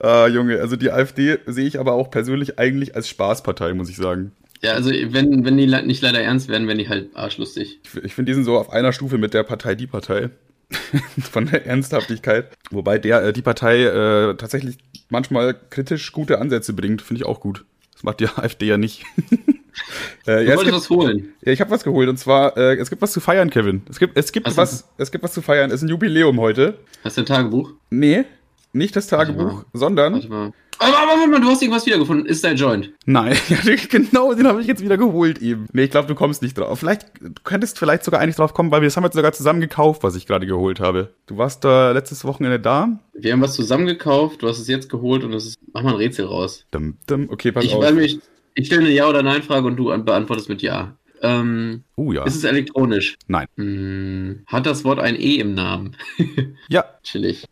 ah, 0.00 0.26
Junge, 0.28 0.60
also 0.60 0.76
die 0.76 0.90
AfD 0.90 1.38
sehe 1.46 1.66
ich 1.66 1.78
aber 1.78 1.94
auch 1.94 2.10
persönlich 2.10 2.58
eigentlich 2.58 2.94
als 2.94 3.08
Spaßpartei, 3.08 3.74
muss 3.74 3.90
ich 3.90 3.96
sagen. 3.96 4.32
Ja, 4.60 4.72
also 4.72 4.90
wenn, 4.90 5.44
wenn 5.44 5.56
die 5.56 5.66
nicht 5.66 6.02
leider 6.02 6.20
ernst 6.20 6.48
werden, 6.48 6.66
werden 6.66 6.78
die 6.78 6.88
halt 6.88 7.14
arschlustig. 7.14 7.78
Ich, 7.84 8.04
ich 8.04 8.14
finde, 8.14 8.30
die 8.30 8.34
sind 8.34 8.44
so 8.44 8.58
auf 8.58 8.70
einer 8.70 8.92
Stufe 8.92 9.18
mit 9.18 9.34
der 9.34 9.44
Partei 9.44 9.74
Die 9.74 9.86
Partei. 9.86 10.30
von 11.30 11.46
der 11.46 11.66
Ernsthaftigkeit. 11.66 12.56
Wobei 12.70 12.98
der, 12.98 13.24
äh, 13.24 13.32
die 13.32 13.42
Partei 13.42 13.84
äh, 13.84 14.34
tatsächlich 14.36 14.78
manchmal 15.08 15.54
kritisch 15.70 16.12
gute 16.12 16.38
Ansätze 16.38 16.72
bringt, 16.72 17.02
finde 17.02 17.22
ich 17.22 17.26
auch 17.26 17.40
gut. 17.40 17.64
Das 17.92 18.02
macht 18.02 18.20
die 18.20 18.28
AfD 18.36 18.66
ja 18.66 18.78
nicht. 18.78 19.04
äh, 20.26 20.44
ja, 20.44 20.52
du 20.52 20.56
wolltest 20.58 20.74
was 20.74 20.90
holen. 20.90 21.32
Ja, 21.42 21.52
ich 21.52 21.60
habe 21.60 21.70
was 21.70 21.84
geholt 21.84 22.08
und 22.08 22.18
zwar, 22.18 22.56
äh, 22.56 22.76
es 22.76 22.90
gibt 22.90 23.02
was 23.02 23.12
zu 23.12 23.20
feiern, 23.20 23.50
Kevin. 23.50 23.82
Es 23.88 23.98
gibt, 23.98 24.16
es 24.16 24.32
gibt 24.32 24.46
Hast 24.46 24.56
was, 24.56 24.88
es 24.98 25.10
gibt 25.10 25.24
was 25.24 25.32
zu 25.32 25.42
feiern. 25.42 25.70
Es 25.70 25.76
ist 25.76 25.82
ein 25.82 25.88
Jubiläum 25.88 26.40
heute. 26.40 26.78
Hast 27.04 27.16
du 27.16 27.22
ein 27.22 27.26
Tagebuch? 27.26 27.72
Nee, 27.90 28.24
nicht 28.72 28.96
das 28.96 29.06
Tagebuch, 29.06 29.64
sondern. 29.72 30.14
Warte 30.14 30.28
mal. 30.28 30.52
Aber, 30.78 30.96
aber, 30.96 31.24
aber, 31.24 31.40
du 31.40 31.48
hast 31.48 31.62
irgendwas 31.62 31.86
wiedergefunden. 31.86 32.26
Ist 32.26 32.44
dein 32.44 32.56
Joint? 32.56 32.92
Nein, 33.04 33.36
genau, 33.90 34.34
den 34.34 34.46
habe 34.46 34.60
ich 34.60 34.66
jetzt 34.66 34.82
wieder 34.82 34.96
geholt 34.96 35.38
eben. 35.38 35.66
Nee, 35.72 35.84
ich 35.84 35.90
glaube, 35.90 36.06
du 36.06 36.14
kommst 36.14 36.42
nicht 36.42 36.56
drauf. 36.56 36.78
Vielleicht, 36.78 37.06
du 37.20 37.32
könntest 37.42 37.78
vielleicht 37.78 38.04
sogar 38.04 38.20
eigentlich 38.20 38.36
drauf 38.36 38.54
kommen, 38.54 38.70
weil 38.70 38.80
wir 38.80 38.86
das 38.86 38.96
haben 38.96 39.04
jetzt 39.04 39.16
sogar 39.16 39.32
zusammen 39.32 39.60
gekauft, 39.60 40.02
was 40.02 40.14
ich 40.14 40.26
gerade 40.26 40.46
geholt 40.46 40.80
habe. 40.80 41.14
Du 41.26 41.36
warst 41.36 41.64
da 41.64 41.92
letztes 41.92 42.24
Wochenende 42.24 42.60
da. 42.60 43.00
Wir 43.14 43.32
haben 43.32 43.40
was 43.40 43.54
zusammen 43.54 43.86
gekauft, 43.86 44.42
du 44.42 44.48
hast 44.48 44.58
es 44.58 44.68
jetzt 44.68 44.88
geholt 44.88 45.24
und 45.24 45.32
das 45.32 45.46
ist, 45.46 45.58
mach 45.72 45.82
mal 45.82 45.90
ein 45.90 45.96
Rätsel 45.96 46.26
raus. 46.26 46.64
Dum, 46.70 46.96
dum. 47.06 47.28
Okay, 47.30 47.50
pass 47.50 47.64
ich, 47.64 47.74
auf. 47.74 47.92
Mich, 47.92 48.20
ich 48.54 48.66
stelle 48.66 48.82
eine 48.82 48.90
Ja- 48.90 49.08
oder 49.08 49.22
Nein-Frage 49.22 49.66
und 49.66 49.76
du 49.76 49.84
beantwortest 50.04 50.48
mit 50.48 50.62
Ja. 50.62 50.97
Ähm, 51.22 51.84
oh 51.96 52.12
ja. 52.12 52.24
Ist 52.24 52.36
es 52.36 52.44
elektronisch? 52.44 53.16
Nein. 53.26 53.46
Hm, 53.56 54.42
hat 54.46 54.66
das 54.66 54.84
Wort 54.84 55.00
ein 55.00 55.16
E 55.16 55.36
im 55.36 55.54
Namen? 55.54 55.96
ja. 56.68 56.84
Chillig. 57.02 57.46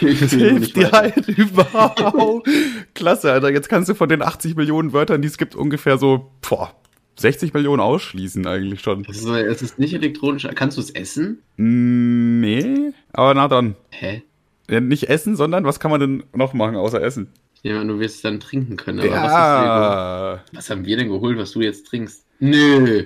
Das 0.00 0.32
hilft 0.32 0.76
dir 0.76 0.90
halt 0.92 1.28
überhaupt. 1.28 2.48
Klasse, 2.94 3.32
Alter. 3.32 3.50
Jetzt 3.50 3.68
kannst 3.68 3.88
du 3.88 3.94
von 3.94 4.08
den 4.08 4.22
80 4.22 4.56
Millionen 4.56 4.92
Wörtern, 4.92 5.22
die 5.22 5.28
es 5.28 5.38
gibt, 5.38 5.54
ungefähr 5.54 5.98
so, 5.98 6.30
boah, 6.48 6.74
60 7.18 7.54
Millionen 7.54 7.80
ausschließen 7.80 8.46
eigentlich 8.46 8.80
schon. 8.80 9.06
Also, 9.06 9.34
es 9.34 9.62
ist 9.62 9.78
nicht 9.78 9.94
elektronisch. 9.94 10.46
Kannst 10.54 10.76
du 10.76 10.82
es 10.82 10.90
essen? 10.90 11.42
Nee, 11.56 12.92
aber 13.12 13.34
na 13.34 13.48
dann. 13.48 13.76
Hä? 13.90 14.22
Ja, 14.68 14.80
nicht 14.80 15.08
essen, 15.08 15.36
sondern 15.36 15.64
was 15.64 15.80
kann 15.80 15.90
man 15.90 16.00
denn 16.00 16.24
noch 16.34 16.52
machen 16.52 16.76
außer 16.76 17.00
essen? 17.00 17.28
Ich 17.54 17.64
nehme 17.64 17.80
an, 17.80 17.88
du 17.88 17.98
wirst 17.98 18.16
es 18.16 18.22
dann 18.22 18.40
trinken 18.40 18.76
können. 18.76 19.00
Aber 19.00 19.08
ja. 19.08 20.40
was, 20.50 20.56
was 20.56 20.70
haben 20.70 20.84
wir 20.84 20.96
denn 20.96 21.08
geholt, 21.08 21.38
was 21.38 21.52
du 21.52 21.62
jetzt 21.62 21.86
trinkst? 21.86 22.25
Nö. 22.38 23.04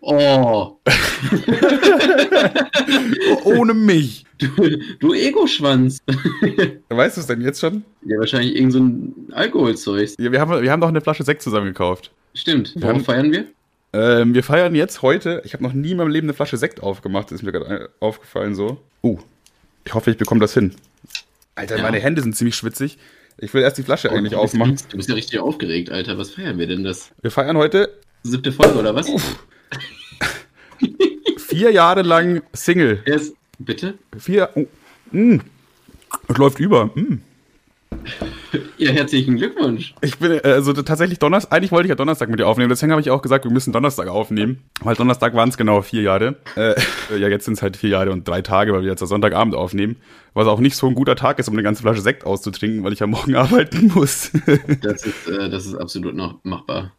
Oh. 0.00 0.76
Ohne 3.44 3.72
mich. 3.72 4.26
Du, 4.38 4.48
du 4.98 5.14
Ego-Schwanz. 5.14 5.98
Weißt 6.88 7.16
du 7.16 7.20
es 7.20 7.26
denn 7.26 7.40
jetzt 7.40 7.60
schon? 7.60 7.84
Ja, 8.04 8.18
wahrscheinlich 8.18 8.56
irgend 8.56 8.72
so 8.72 8.80
ein 8.80 9.14
Alkoholzeug. 9.32 10.10
Ja, 10.18 10.30
wir 10.30 10.40
haben, 10.40 10.62
wir 10.62 10.70
haben 10.70 10.80
doch 10.80 10.88
eine 10.88 11.00
Flasche 11.00 11.22
Sekt 11.22 11.42
zusammen 11.42 11.66
gekauft. 11.66 12.10
Stimmt. 12.34 12.74
Warum 12.76 13.02
feiern 13.02 13.32
wir? 13.32 13.46
Ähm, 13.94 14.34
wir 14.34 14.42
feiern 14.42 14.74
jetzt 14.74 15.02
heute. 15.02 15.40
Ich 15.44 15.54
habe 15.54 15.62
noch 15.62 15.72
nie 15.72 15.92
in 15.92 15.96
meinem 15.96 16.10
Leben 16.10 16.26
eine 16.26 16.34
Flasche 16.34 16.56
Sekt 16.56 16.82
aufgemacht. 16.82 17.30
Das 17.30 17.36
ist 17.36 17.42
mir 17.42 17.52
gerade 17.52 17.90
aufgefallen 18.00 18.54
so. 18.54 18.78
Uh, 19.02 19.18
ich 19.84 19.94
hoffe, 19.94 20.10
ich 20.10 20.18
bekomme 20.18 20.40
das 20.40 20.52
hin. 20.52 20.74
Alter, 21.54 21.76
ja. 21.76 21.82
meine 21.82 22.00
Hände 22.00 22.20
sind 22.20 22.36
ziemlich 22.36 22.56
schwitzig. 22.56 22.98
Ich 23.38 23.54
will 23.54 23.62
erst 23.62 23.78
die 23.78 23.82
Flasche 23.82 24.10
oh, 24.10 24.14
eigentlich 24.14 24.34
aufmachen. 24.34 24.76
Du 24.90 24.96
bist 24.96 25.08
ja 25.08 25.14
richtig 25.14 25.38
aufgeregt, 25.38 25.90
Alter. 25.90 26.18
Was 26.18 26.30
feiern 26.30 26.58
wir 26.58 26.66
denn 26.66 26.84
das? 26.84 27.12
Wir 27.22 27.30
feiern 27.30 27.56
heute 27.56 27.90
Siebte 28.26 28.52
Folge, 28.52 28.78
oder 28.78 28.94
was? 28.94 29.06
Vier 31.36 31.70
Jahre 31.70 32.00
lang 32.00 32.42
Single. 32.54 33.02
Yes. 33.06 33.34
Bitte? 33.58 33.98
Vier. 34.18 34.48
Oh. 34.54 34.64
Mm. 35.12 35.40
Es 36.28 36.38
läuft 36.38 36.58
über. 36.58 36.90
Hm. 36.94 37.20
Ja, 38.78 38.92
herzlichen 38.92 39.36
Glückwunsch. 39.36 39.94
Ich 40.00 40.18
bin, 40.18 40.32
äh, 40.32 40.40
also 40.42 40.72
tatsächlich 40.72 41.18
Donnerstag, 41.18 41.54
eigentlich 41.54 41.70
wollte 41.70 41.86
ich 41.86 41.90
ja 41.90 41.94
Donnerstag 41.94 42.30
mit 42.30 42.40
dir 42.40 42.46
aufnehmen, 42.46 42.70
deswegen 42.70 42.92
habe 42.92 43.00
ich 43.00 43.10
auch 43.10 43.22
gesagt, 43.22 43.44
wir 43.44 43.52
müssen 43.52 43.72
Donnerstag 43.72 44.08
aufnehmen. 44.08 44.62
Weil 44.80 44.96
Donnerstag 44.96 45.34
waren 45.34 45.50
es 45.50 45.56
genau 45.58 45.82
vier 45.82 46.02
Jahre. 46.02 46.36
Äh, 46.56 46.74
ja, 47.18 47.28
jetzt 47.28 47.44
sind 47.44 47.54
es 47.54 47.62
halt 47.62 47.76
vier 47.76 47.90
Jahre 47.90 48.10
und 48.10 48.26
drei 48.26 48.40
Tage, 48.40 48.72
weil 48.72 48.82
wir 48.82 48.90
jetzt 48.90 49.02
am 49.02 49.08
Sonntagabend 49.08 49.54
aufnehmen. 49.54 49.96
Was 50.32 50.46
auch 50.46 50.60
nicht 50.60 50.76
so 50.76 50.86
ein 50.86 50.94
guter 50.94 51.14
Tag 51.14 51.38
ist, 51.38 51.48
um 51.48 51.54
eine 51.54 51.62
ganze 51.62 51.82
Flasche 51.82 52.00
Sekt 52.00 52.24
auszutrinken, 52.24 52.84
weil 52.84 52.94
ich 52.94 53.00
ja 53.00 53.06
morgen 53.06 53.34
arbeiten 53.36 53.92
muss. 53.94 54.32
Das 54.80 55.04
ist, 55.04 55.28
äh, 55.28 55.50
das 55.50 55.66
ist 55.66 55.74
absolut 55.74 56.14
noch 56.14 56.42
machbar. 56.42 56.92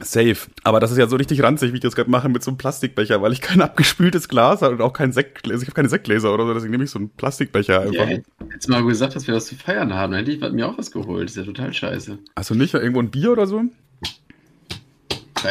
Safe. 0.00 0.36
Aber 0.64 0.80
das 0.80 0.90
ist 0.90 0.98
ja 0.98 1.06
so 1.06 1.16
richtig 1.16 1.42
ranzig, 1.42 1.72
wie 1.72 1.76
ich 1.76 1.82
das 1.82 1.94
gerade 1.94 2.10
mache 2.10 2.28
mit 2.28 2.42
so 2.42 2.50
einem 2.50 2.58
Plastikbecher, 2.58 3.20
weil 3.22 3.32
ich 3.32 3.40
kein 3.40 3.60
abgespültes 3.60 4.28
Glas 4.28 4.62
habe 4.62 4.74
und 4.74 4.80
auch 4.80 4.92
kein 4.92 5.12
Sektgläser. 5.12 5.62
Ich 5.62 5.68
habe 5.68 5.74
keine 5.74 5.88
Sektgläser 5.88 6.32
oder 6.32 6.46
so, 6.46 6.54
deswegen 6.54 6.72
nehme 6.72 6.84
ich 6.84 6.90
so 6.90 6.98
einen 6.98 7.10
Plastikbecher 7.10 7.82
einfach. 7.82 8.08
Ja, 8.08 8.18
hättest 8.50 8.68
mal 8.68 8.84
gesagt, 8.84 9.14
dass 9.14 9.26
wir 9.26 9.34
was 9.34 9.46
zu 9.46 9.54
feiern 9.54 9.92
haben, 9.94 10.12
dann 10.12 10.24
hätte 10.24 10.32
ich 10.32 10.52
mir 10.52 10.66
auch 10.66 10.78
was 10.78 10.90
geholt. 10.90 11.24
Das 11.24 11.32
ist 11.32 11.36
ja 11.36 11.44
total 11.44 11.72
scheiße. 11.72 12.18
Du 12.48 12.54
nicht 12.54 12.74
irgendwo 12.74 13.00
ein 13.00 13.10
Bier 13.10 13.32
oder 13.32 13.46
so? 13.46 13.62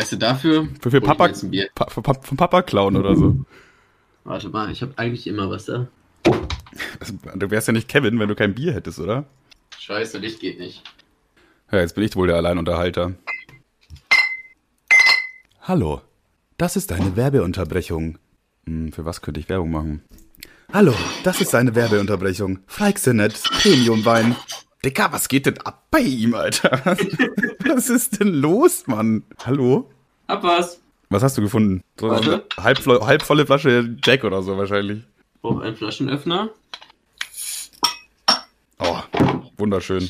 Du, 0.10 0.18
dafür. 0.18 0.68
Für, 0.82 0.92
für 0.92 1.02
Papa, 1.02 1.30
pa, 1.76 1.86
pa, 1.86 2.14
von 2.14 2.38
Papa 2.38 2.62
klauen 2.62 2.96
oder 2.96 3.16
so. 3.16 3.36
Warte 4.24 4.50
mal, 4.50 4.72
ich 4.72 4.82
habe 4.82 4.94
eigentlich 4.98 5.28
immer 5.28 5.50
was 5.50 5.66
da. 5.66 5.88
Also, 7.00 7.14
du 7.36 7.50
wärst 7.50 7.68
ja 7.68 7.74
nicht 7.74 7.88
Kevin, 7.88 8.20
wenn 8.20 8.30
du 8.30 8.36
kein 8.36 8.54
Bier 8.54 8.74
hättest, 8.74 9.00
oder? 9.00 9.26
Scheiße, 9.80 10.18
Licht 10.20 10.40
geht 10.40 10.60
nicht. 10.60 10.84
Ja, 11.72 11.80
jetzt 11.80 11.96
bin 11.96 12.04
ich 12.04 12.16
wohl 12.16 12.28
der 12.28 12.36
Alleinunterhalter. 12.36 13.14
Hallo, 15.64 16.02
das 16.58 16.76
ist 16.76 16.92
eine 16.92 17.16
Werbeunterbrechung. 17.16 18.18
Hm, 18.66 18.92
für 18.92 19.06
was 19.06 19.22
könnte 19.22 19.40
ich 19.40 19.48
Werbung 19.48 19.70
machen? 19.70 20.02
Hallo, 20.74 20.96
das 21.24 21.40
ist 21.40 21.54
eine 21.54 21.76
Werbeunterbrechung. 21.76 22.62
Freixinet, 22.66 23.44
Premiumwein. 23.44 24.36
Dicker, 24.84 25.10
was 25.12 25.28
geht 25.30 25.46
denn 25.46 25.60
ab 25.60 25.86
bei 25.92 26.00
ihm, 26.00 26.34
Alter? 26.34 26.82
Was, 26.86 26.98
was 27.64 27.90
ist 27.90 28.20
denn 28.20 28.30
los, 28.30 28.88
Mann? 28.88 29.22
Hallo? 29.46 29.92
Hab 30.28 30.42
was. 30.42 30.82
Was 31.10 31.22
hast 31.22 31.38
du 31.38 31.44
gefunden? 31.44 31.84
So 32.00 32.10
eine 32.10 32.44
halb, 32.58 32.84
halbvolle 32.88 33.46
Flasche 33.46 33.96
Jack 34.04 34.24
oder 34.24 34.42
so 34.42 34.58
wahrscheinlich. 34.58 35.04
Brauch 35.44 35.60
einen 35.60 35.76
Flaschenöffner. 35.76 36.50
Oh, 38.80 38.98
wunderschön. 39.58 40.10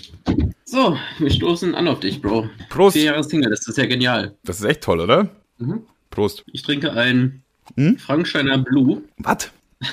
So, 0.63 0.97
wir 1.19 1.29
stoßen 1.29 1.75
an 1.75 1.89
auf 1.89 1.99
dich, 1.99 2.21
Bro. 2.21 2.47
Prost. 2.69 2.95
Vier 2.95 3.05
Jahre 3.07 3.23
Single, 3.25 3.49
das 3.49 3.67
ist 3.67 3.77
ja 3.77 3.85
genial. 3.85 4.37
Das 4.45 4.61
ist 4.61 4.65
echt 4.65 4.81
toll, 4.81 5.01
oder? 5.01 5.29
Mhm. 5.61 5.83
Prost. 6.09 6.43
Ich 6.51 6.63
trinke 6.63 6.91
ein 6.93 7.43
Hm? 7.75 7.97
Frankensteiner 7.97 8.57
Blue. 8.57 9.03
Was? 9.17 9.51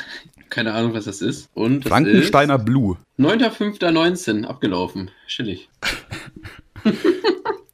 Keine 0.50 0.72
Ahnung, 0.72 0.94
was 0.94 1.04
das 1.04 1.20
ist. 1.20 1.48
Und 1.54 1.84
das 1.84 1.90
Frankensteiner 1.90 2.58
Blue. 2.58 2.96
ist 3.18 3.24
9.5.19 3.24 4.44
abgelaufen. 4.46 5.10
Chillig. 5.26 5.68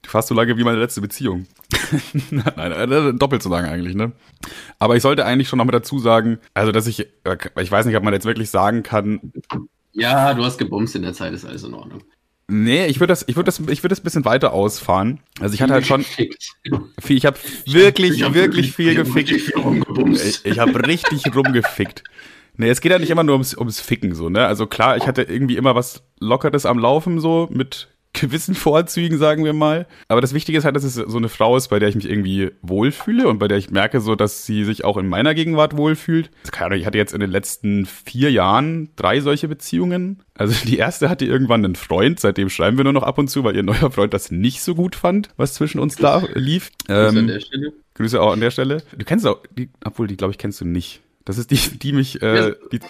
Fast 0.03 0.29
so 0.29 0.35
lange 0.35 0.57
wie 0.57 0.65
meine 0.65 0.79
letzte 0.79 1.01
Beziehung. 1.01 1.47
Nein, 2.31 2.73
äh, 2.73 3.15
doppelt 3.15 3.43
so 3.43 3.49
lange 3.51 3.69
eigentlich, 3.69 3.95
ne? 3.97 4.13
Aber 4.79 4.95
ich 4.97 5.03
sollte 5.03 5.25
eigentlich 5.25 5.49
schon 5.49 5.57
noch 5.59 5.65
mit 5.65 5.75
dazu 5.75 5.99
sagen, 5.99 6.39
also 6.53 6.71
dass 6.73 6.87
ich, 6.87 7.01
äh, 7.25 7.37
ich 7.61 7.71
weiß 7.71 7.87
nicht, 7.87 7.97
ob 7.97 8.05
man 8.05 8.13
jetzt 8.15 8.27
wirklich 8.27 8.51
sagen 8.51 8.83
kann, 8.85 9.33
Ja, 9.93 10.35
du 10.35 10.45
hast 10.45 10.59
gebumst 10.59 10.95
in 10.95 11.03
der 11.03 11.15
Zeit, 11.15 11.33
ist 11.33 11.45
alles 11.45 11.65
in 11.65 11.75
Ordnung. 11.75 12.03
Nee, 12.49 12.87
ich 12.87 13.01
würde 13.01 13.13
das, 13.13 13.25
ich 13.29 13.37
würde 13.37 13.47
das, 13.47 13.61
ich 13.61 13.83
würde 13.83 13.89
das 13.91 14.01
ein 14.01 14.05
bisschen 14.05 14.25
weiter 14.25 14.53
ausfahren. 14.53 15.21
Also 15.41 15.55
ich 15.55 15.63
hatte 15.63 15.73
halt 15.73 15.87
schon 15.87 16.05
viel, 16.05 16.31
ich 17.09 17.27
habe 17.27 17.39
wirklich, 17.67 18.13
Ich 18.19 18.23
hab 18.23 18.35
wirklich 18.35 18.73
viel 18.73 18.91
ich 18.93 18.99
hab 18.99 19.07
gefickt. 19.07 19.31
viel 19.31 19.55
rumgebumst. 19.59 20.25
Ich, 20.47 20.53
ich 20.53 20.59
habe 20.59 20.87
richtig 20.87 21.23
rumgefickt. 21.35 22.05
Nee, 22.57 22.69
es 22.69 22.81
geht 22.81 22.93
ja 22.93 22.99
nicht 22.99 23.11
immer 23.11 23.25
nur 23.25 23.35
ums, 23.35 23.57
ums 23.57 23.81
Ficken 23.81 24.15
so, 24.15 24.29
ne? 24.29 24.47
Also 24.47 24.67
klar, 24.67 24.97
ich 24.97 25.07
hatte 25.09 25.23
irgendwie 25.23 25.57
immer 25.57 25.75
was 25.75 26.05
Lockeres 26.21 26.67
am 26.67 26.79
Laufen 26.79 27.19
so 27.19 27.49
mit 27.51 27.89
gewissen 28.15 28.55
Vorzügen, 28.55 29.19
sagen 29.19 29.45
wir 29.45 29.53
mal. 29.53 29.87
Aber 30.09 30.21
das 30.21 30.33
Wichtige 30.33 30.57
ist 30.57 30.65
halt, 30.65 30.75
dass 30.77 30.85
es 30.85 30.95
so 30.95 31.17
eine 31.19 31.29
Frau 31.29 31.57
ist, 31.57 31.69
bei 31.69 31.79
der 31.79 31.89
ich 31.89 31.95
mich 31.95 32.09
irgendwie 32.09 32.51
wohlfühle 32.63 33.29
und 33.29 33.39
bei 33.39 33.49
der 33.49 33.59
ich 33.59 33.71
merke 33.71 34.01
so, 34.01 34.15
dass 34.15 34.47
sie 34.47 34.65
sich 34.65 34.85
auch 34.85 34.97
in 34.97 35.07
meiner 35.07 35.35
Gegenwart 35.35 35.77
wohlfühlt. 35.77 36.31
Keine 36.51 36.67
Ahnung, 36.67 36.79
ich 36.81 36.87
hatte 36.87 36.99
jetzt 36.99 37.13
in 37.13 37.21
den 37.21 37.31
letzten 37.31 37.85
vier 37.87 38.31
Jahren 38.31 38.89
drei 38.97 39.21
solche 39.21 39.49
Beziehungen. 39.49 40.23
Also 40.37 40.55
die 40.67 40.79
erste 40.79 41.11
hatte 41.11 41.27
irgendwann 41.27 41.65
einen 41.65 41.75
Freund, 41.77 42.19
seitdem 42.21 42.49
schreiben 42.49 42.77
wir 42.77 42.85
nur 42.85 42.93
noch 42.93 43.03
ab 43.03 43.19
und 43.19 43.29
zu, 43.29 43.45
weil 43.45 43.55
ihr 43.57 43.63
neuer 43.63 43.91
Freund 43.91 44.15
das 44.15 44.31
nicht 44.31 44.63
so 44.63 44.75
gut 44.75 44.97
fand, 44.97 45.29
was 45.37 45.55
zwischen 45.55 45.79
uns 45.79 45.97
da 45.97 46.23
lief. 46.35 46.71
Also 46.89 47.09
an 47.11 47.17
Ähm, 47.19 47.27
der 47.27 47.41
Stelle. 47.41 47.73
Grüße 47.95 48.21
auch 48.21 48.33
an 48.33 48.41
der 48.41 48.51
Stelle. 48.51 48.83
Du 48.97 49.05
kennst 49.05 49.27
auch, 49.27 49.43
die, 49.57 49.69
obwohl 49.85 50.07
die, 50.07 50.17
glaube 50.17 50.31
ich, 50.33 50.39
kennst 50.39 50.61
du 50.61 50.65
nicht. 50.65 51.01
Das 51.25 51.39
ist 51.39 51.51
die, 51.51 51.57
die 51.79 51.93
mich, 51.93 52.21
äh, 52.23 52.55
die, 52.73 52.81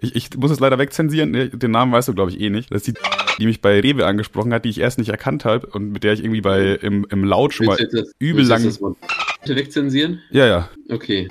ich, 0.00 0.14
ich 0.16 0.36
muss 0.36 0.50
es 0.50 0.60
leider 0.60 0.78
wegzensieren, 0.78 1.32
den 1.32 1.70
Namen 1.70 1.92
weißt 1.92 2.08
du, 2.08 2.14
glaube 2.14 2.30
ich, 2.30 2.40
eh 2.40 2.50
nicht. 2.50 2.70
Das 2.72 2.82
ist 2.82 2.88
die, 2.88 2.94
die 3.38 3.46
mich 3.46 3.60
bei 3.60 3.80
Rewe 3.80 4.06
angesprochen 4.06 4.52
hat, 4.52 4.64
die 4.64 4.70
ich 4.70 4.80
erst 4.80 4.98
nicht 4.98 5.08
erkannt 5.08 5.44
habe 5.44 5.66
und 5.68 5.90
mit 5.90 6.04
der 6.04 6.12
ich 6.12 6.22
irgendwie 6.22 6.40
bei 6.40 6.74
im, 6.74 7.06
im 7.10 7.24
Laut 7.24 7.54
schon 7.54 7.66
mal 7.66 7.76
das- 7.76 8.12
übel 8.18 8.44
lang. 8.44 8.62
das 8.62 8.80
wegzensieren? 9.46 10.20
Ja, 10.30 10.46
ja. 10.46 10.68
Okay. 10.90 11.28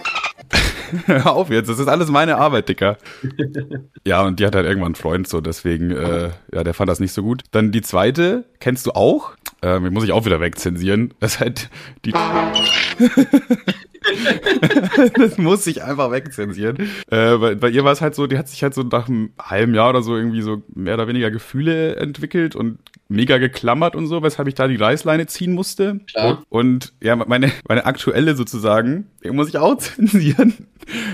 Hör 1.06 1.34
auf 1.34 1.50
jetzt, 1.50 1.70
das 1.70 1.80
ist 1.80 1.88
alles 1.88 2.10
meine 2.10 2.38
Arbeit, 2.38 2.70
Dicker. 2.70 2.98
ja, 4.06 4.24
und 4.24 4.40
die 4.40 4.46
hat 4.46 4.56
halt 4.56 4.66
irgendwann 4.66 4.88
einen 4.90 4.96
Freund, 4.96 5.28
so 5.28 5.42
deswegen, 5.42 5.92
äh, 5.92 6.30
ja, 6.54 6.64
der 6.64 6.74
fand 6.74 6.90
das 6.90 7.00
nicht 7.00 7.12
so 7.14 7.24
gut. 7.24 7.44
Dann 7.52 7.72
die 7.72 7.82
zweite, 7.82 8.46
kennst 8.60 8.86
du 8.86 8.92
auch? 8.92 9.36
Ähm, 9.62 9.86
die 9.86 9.90
muss 9.90 10.04
ich 10.04 10.12
auch 10.12 10.26
wieder 10.26 10.40
wegzensieren. 10.42 11.14
Das 11.20 11.36
ist 11.36 11.40
halt 11.40 11.70
die. 12.06 12.14
das 15.16 15.38
muss 15.38 15.66
ich 15.68 15.84
einfach 15.84 16.12
wegzensieren. 16.12 16.78
Äh, 17.10 17.38
bei, 17.38 17.56
bei 17.56 17.70
ihr 17.70 17.84
war 17.84 17.92
es 17.92 18.02
halt 18.02 18.16
so, 18.16 18.28
die 18.28 18.38
hat 18.38 18.48
sich 18.48 18.64
halt 18.64 18.74
so 18.74 18.84
nach 18.84 19.08
einem 19.08 19.32
halben 19.40 19.74
Jahr 19.74 19.90
oder 19.90 20.02
so 20.02 20.16
irgendwie 20.16 20.42
so 20.42 20.64
mehr 20.74 20.96
oder 20.96 21.08
weniger 21.08 21.32
Gefühle 21.32 21.96
entwickelt 21.96 22.56
und 22.56 22.80
mega 23.08 23.38
geklammert 23.38 23.96
und 23.96 24.08
so, 24.08 24.24
weshalb 24.24 24.48
ich 24.48 24.56
da 24.56 24.68
die 24.68 24.78
Reißleine 24.78 25.28
ziehen 25.28 25.54
musste. 25.54 26.00
Klar. 26.10 26.44
Und 26.50 26.94
ja, 27.02 27.16
meine, 27.16 27.52
meine 27.68 27.86
aktuelle 27.86 28.36
sozusagen, 28.36 29.08
die 29.24 29.30
muss 29.30 29.50
ich 29.50 29.58
auch 29.58 29.78
zensieren. 29.80 30.68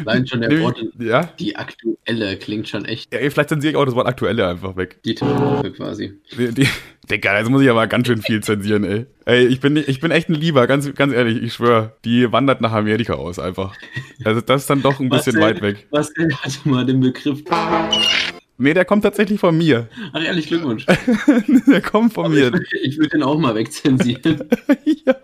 Allein 0.06 0.28
schon 0.28 0.42
der 0.42 0.60
Wort, 0.62 0.78
Ja, 1.00 1.30
die 1.40 1.56
aktuelle 1.56 2.38
klingt 2.38 2.68
schon 2.68 2.86
echt 2.86 3.14
ja, 3.14 3.20
vielleicht 3.30 3.50
zensiere 3.50 3.72
ich 3.72 3.78
auch 3.78 3.86
das 3.86 3.96
Wort 3.96 4.08
aktuelle 4.08 4.48
einfach 4.48 4.76
weg. 4.76 5.00
die 5.04 5.16
Taufe 5.16 5.72
quasi. 5.72 6.14
Die, 6.38 6.54
die, 6.54 6.68
Digga, 7.10 7.38
jetzt 7.38 7.50
muss 7.50 7.62
ich 7.62 7.70
aber 7.70 7.88
ganz 7.88 8.08
schön 8.08 8.22
viel 8.22 8.42
zensieren, 8.42 8.84
ey. 8.84 9.06
Ey, 9.26 9.46
ich 9.48 9.60
bin, 9.60 9.76
ich 9.78 10.00
bin 10.00 10.12
echt 10.12 10.30
ein 10.30 10.36
Lieber, 10.36 10.68
ganz, 10.68 10.94
ganz 10.94 11.14
ehrlich, 11.14 11.42
ich 11.42 11.54
schwöre. 11.54 11.94
Die 12.06 12.32
wandert 12.32 12.62
nach 12.62 12.72
Amerika 12.72 13.14
aus 13.14 13.40
einfach. 13.40 13.76
Also 14.24 14.42
das 14.42 14.62
ist 14.62 14.70
dann 14.70 14.82
doch 14.82 15.00
ein 15.00 15.10
bisschen 15.10 15.36
Was 15.36 15.42
weit 15.42 15.62
weg. 15.62 15.88
Was 15.90 16.14
denn? 16.14 16.32
Warte 16.32 16.70
mal, 16.70 16.86
den 16.86 17.00
Begriff. 17.02 17.44
Nee, 18.62 18.76
der 18.76 18.86
kommt 18.86 19.04
tatsächlich 19.04 19.40
von 19.40 19.58
mir. 19.58 19.88
Ach, 20.14 20.24
ehrlich, 20.24 20.46
Glückwunsch. 20.46 20.86
Der 21.68 21.82
kommt 21.82 22.14
von 22.14 22.32
mir. 22.32 22.52
Ich 22.84 23.00
würde 23.00 23.10
den 23.10 23.24
auch 23.24 23.40
mal 23.40 23.56
wegzensieren. 23.56 24.44
ja. 25.06 25.16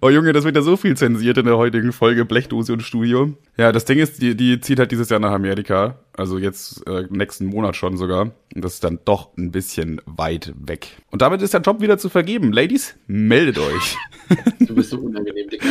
Oh 0.00 0.10
Junge, 0.10 0.32
das 0.32 0.42
wird 0.42 0.56
ja 0.56 0.62
so 0.62 0.76
viel 0.76 0.96
zensiert 0.96 1.38
in 1.38 1.46
der 1.46 1.56
heutigen 1.56 1.92
Folge 1.92 2.24
Blechdose 2.24 2.72
und 2.72 2.82
Studio. 2.82 3.34
Ja, 3.56 3.70
das 3.70 3.84
Ding 3.84 4.00
ist, 4.00 4.20
die, 4.20 4.34
die 4.34 4.60
zieht 4.60 4.80
halt 4.80 4.90
dieses 4.90 5.10
Jahr 5.10 5.20
nach 5.20 5.30
Amerika. 5.30 6.00
Also 6.12 6.38
jetzt 6.38 6.84
äh, 6.88 7.04
nächsten 7.08 7.46
Monat 7.46 7.76
schon 7.76 7.96
sogar. 7.96 8.32
Und 8.52 8.64
das 8.64 8.74
ist 8.74 8.84
dann 8.84 8.98
doch 9.04 9.28
ein 9.38 9.52
bisschen 9.52 10.00
weit 10.06 10.52
weg. 10.58 10.88
Und 11.12 11.22
damit 11.22 11.42
ist 11.42 11.54
der 11.54 11.60
Job 11.60 11.80
wieder 11.80 11.98
zu 11.98 12.08
vergeben. 12.08 12.52
Ladies, 12.52 12.96
meldet 13.06 13.58
euch. 13.58 13.96
Du 14.60 14.76
bist 14.76 14.90
so 14.90 14.98
unangenehm, 14.98 15.48
Dicker. 15.48 15.69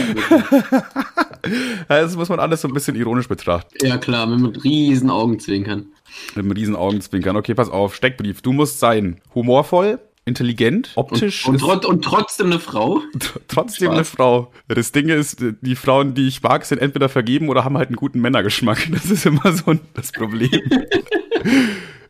Das 1.87 2.15
muss 2.15 2.29
man 2.29 2.39
alles 2.39 2.61
so 2.61 2.67
ein 2.67 2.73
bisschen 2.73 2.95
ironisch 2.95 3.27
betrachten. 3.27 3.73
Ja, 3.85 3.97
klar, 3.97 4.27
mit 4.27 4.63
riesen 4.63 5.09
Augen 5.09 5.39
zwinkern. 5.39 5.87
Mit 6.35 6.43
einem 6.45 6.51
riesen 6.51 6.75
Augenzwinkern. 6.75 7.35
Okay, 7.37 7.53
pass 7.53 7.69
auf, 7.69 7.95
Steckbrief. 7.95 8.41
Du 8.41 8.51
musst 8.51 8.79
sein 8.79 9.21
humorvoll, 9.35 9.99
intelligent, 10.25 10.91
optisch. 10.95 11.47
Und, 11.47 11.59
trot 11.59 11.85
und 11.85 12.03
trotzdem 12.03 12.47
eine 12.47 12.59
Frau. 12.59 13.01
Trotzdem 13.47 13.85
Spaß. 13.87 13.95
eine 13.95 14.05
Frau. 14.05 14.51
Das 14.67 14.91
Ding 14.91 15.09
ist, 15.09 15.43
die 15.61 15.75
Frauen, 15.75 16.13
die 16.13 16.27
ich 16.27 16.41
mag, 16.43 16.65
sind 16.65 16.79
entweder 16.79 17.09
vergeben 17.09 17.49
oder 17.49 17.63
haben 17.63 17.77
halt 17.77 17.89
einen 17.89 17.95
guten 17.95 18.19
Männergeschmack. 18.21 18.87
Das 18.91 19.05
ist 19.09 19.25
immer 19.25 19.51
so 19.53 19.71
ein- 19.71 19.79
das 19.93 20.11
Problem. 20.11 20.49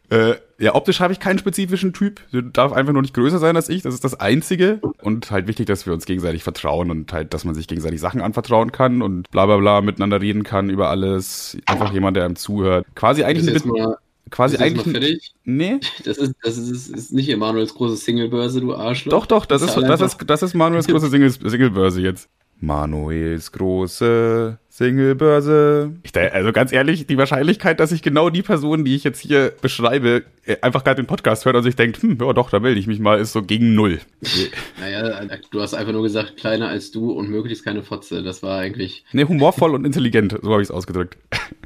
äh, 0.10 0.36
ja, 0.58 0.76
optisch 0.76 1.00
habe 1.00 1.14
ich 1.14 1.20
keinen 1.20 1.40
spezifischen 1.40 1.94
Typ. 1.94 2.20
Sie 2.32 2.44
darf 2.44 2.74
einfach 2.74 2.92
nur 2.94 3.02
nicht 3.02 3.14
größer 3.14 3.40
sein 3.40 3.56
als 3.56 3.70
ich. 3.70 3.82
Das 3.84 3.94
ist 3.94 4.04
das 4.04 4.20
Einzige. 4.20 4.80
Und 5.02 5.32
halt 5.32 5.48
wichtig, 5.48 5.68
dass 5.68 5.86
wir 5.86 5.94
uns 5.94 6.06
gegenseitig 6.06 6.44
vertrauen 6.44 6.92
und 6.92 7.14
halt, 7.14 7.34
dass 7.34 7.46
man 7.46 7.56
sich 7.56 7.68
gegenseitig 7.68 8.02
Sachen 8.02 8.20
anvertrauen 8.22 8.72
kann 8.72 9.02
und 9.02 9.30
bla 9.32 9.46
bla 9.46 9.58
bla 9.58 9.82
miteinander 9.82 10.20
reden 10.20 10.44
kann 10.44 10.70
über 10.70 10.90
alles. 10.90 11.58
Einfach 11.66 11.94
jemand, 11.94 12.18
der 12.18 12.26
einem 12.26 12.36
zuhört. 12.36 12.86
Quasi 12.96 13.24
eigentlich 13.24 13.54
Ist 13.56 13.64
eine, 13.66 13.72
mal, 13.74 13.98
quasi 14.32 14.56
ist 14.56 14.60
mal 14.60 14.66
eigentlich. 14.68 14.86
ein- 14.88 14.92
fertig. 14.92 15.34
Nee, 15.46 15.80
Das 16.04 16.18
ist, 16.18 16.34
das 16.44 16.58
ist, 16.58 16.90
ist 16.90 17.14
nicht 17.14 17.30
Emanuels 17.30 17.74
große 17.76 17.96
Singlebörse, 17.96 18.60
du 18.62 18.76
Arschloch. 18.76 19.12
Doch, 19.12 19.26
doch, 19.28 19.46
das 19.46 19.62
Ist 19.62 19.70
ist, 19.70 19.76
halt 19.78 19.86
das 19.90 20.02
einfach- 20.02 20.20
ist, 20.20 20.30
das 20.30 20.44
ist 20.44 20.54
Manuels 20.56 20.88
große 20.88 21.08
Single, 21.10 21.30
Singlebörse 21.32 22.02
jetzt. 22.02 22.28
Manuels 22.62 23.52
große 23.54 24.58
Singlebörse. 24.80 25.92
Also 26.32 26.52
ganz 26.54 26.72
ehrlich, 26.72 27.06
die 27.06 27.18
Wahrscheinlichkeit, 27.18 27.82
dass 27.82 27.92
ich 27.92 28.02
genau 28.02 28.30
die 28.30 28.42
Person, 28.42 28.86
die 28.86 28.96
ich 28.96 29.04
jetzt 29.04 29.20
hier 29.20 29.52
beschreibe, 29.62 30.24
äh, 30.46 30.56
einfach 30.62 30.86
gerade 30.86 31.02
den 31.02 31.06
Podcast 31.06 31.44
hört 31.44 31.58
und 31.58 31.64
sich 31.64 31.76
denkt, 31.76 32.02
hm, 32.02 32.18
ja 32.20 32.32
doch, 32.32 32.50
da 32.50 32.62
melde 32.62 32.80
ich 32.80 32.88
mich 32.88 33.00
mal, 33.00 33.20
ist 33.20 33.34
so 33.34 33.44
gegen 33.44 33.76
null. 33.76 34.00
Naja, 34.80 35.22
du 35.52 35.62
hast 35.62 35.74
einfach 35.74 35.92
nur 35.92 36.04
gesagt, 36.04 36.38
kleiner 36.38 36.70
als 36.70 36.92
du 36.92 37.12
und 37.12 37.30
möglichst 37.30 37.66
keine 37.66 37.84
Fotze. 37.84 38.24
Das 38.24 38.42
war 38.42 38.58
eigentlich. 38.58 39.04
Nee, 39.12 39.26
humorvoll 39.26 39.76
und 39.76 39.84
intelligent, 39.86 40.38
so 40.42 40.52
habe 40.52 40.62
ich 40.62 40.70
es 40.70 40.72
ausgedrückt. 40.72 41.18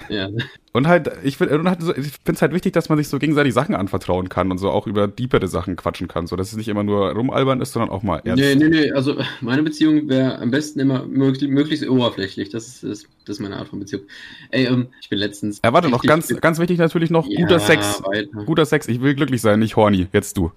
Ja. 0.10 0.30
Und 0.76 0.88
halt, 0.88 1.12
ich 1.24 1.38
finde 1.38 1.70
halt 1.70 1.84
so, 1.84 1.94
es 1.94 2.42
halt 2.42 2.52
wichtig, 2.52 2.74
dass 2.74 2.90
man 2.90 2.98
sich 2.98 3.08
so 3.08 3.20
gegenseitig 3.20 3.54
Sachen 3.54 3.76
anvertrauen 3.76 4.28
kann 4.28 4.50
und 4.50 4.58
so 4.58 4.72
auch 4.72 4.88
über 4.88 5.08
deepere 5.08 5.48
Sachen 5.48 5.76
quatschen 5.76 6.08
kann, 6.08 6.26
so 6.26 6.36
dass 6.36 6.52
es 6.52 6.58
nicht 6.58 6.68
immer 6.68 6.84
nur 6.84 7.12
rumalbern 7.12 7.62
ist, 7.62 7.74
sondern 7.74 7.92
auch 7.92 8.02
mal 8.02 8.22
ernst. 8.26 8.44
Nee, 8.44 8.56
nee, 8.56 8.70
nee, 8.70 8.92
also 8.92 9.16
meine 9.42 9.62
Beziehung 9.62 10.10
wäre 10.10 10.40
am 10.40 10.50
besten 10.50 10.80
immer 10.80 11.06
möglich, 11.06 11.48
möglichst 11.52 11.88
oberflächlich. 11.88 12.50
Das 12.50 12.68
ist, 12.68 12.84
das, 12.84 13.04
das 13.26 13.38
ist 13.38 13.40
meine 13.40 13.58
Art 13.58 13.68
von 13.68 13.80
Beziehung. 13.80 14.02
Ey, 14.50 14.66
ähm, 14.66 14.88
ich 15.00 15.10
bin 15.10 15.20
letztens. 15.20 15.60
Ja, 15.64 15.74
warte 15.74 15.90
noch, 15.90 16.02
ganz, 16.02 16.30
ganz 16.42 16.58
wichtig 16.58 16.80
natürlich 16.80 17.12
noch, 17.12 17.28
ja, 17.28 17.40
guter 17.40 17.60
Sex. 17.60 18.02
Weiter. 18.04 18.44
Guter 18.44 18.66
Sex, 18.66 18.88
ich 18.88 19.00
will 19.00 19.14
glücklich 19.14 19.42
sein, 19.42 19.60
nicht 19.60 19.76
horny. 19.76 20.08
Jetzt 20.12 20.38
du. 20.38 20.52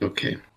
Okay. 0.00 0.38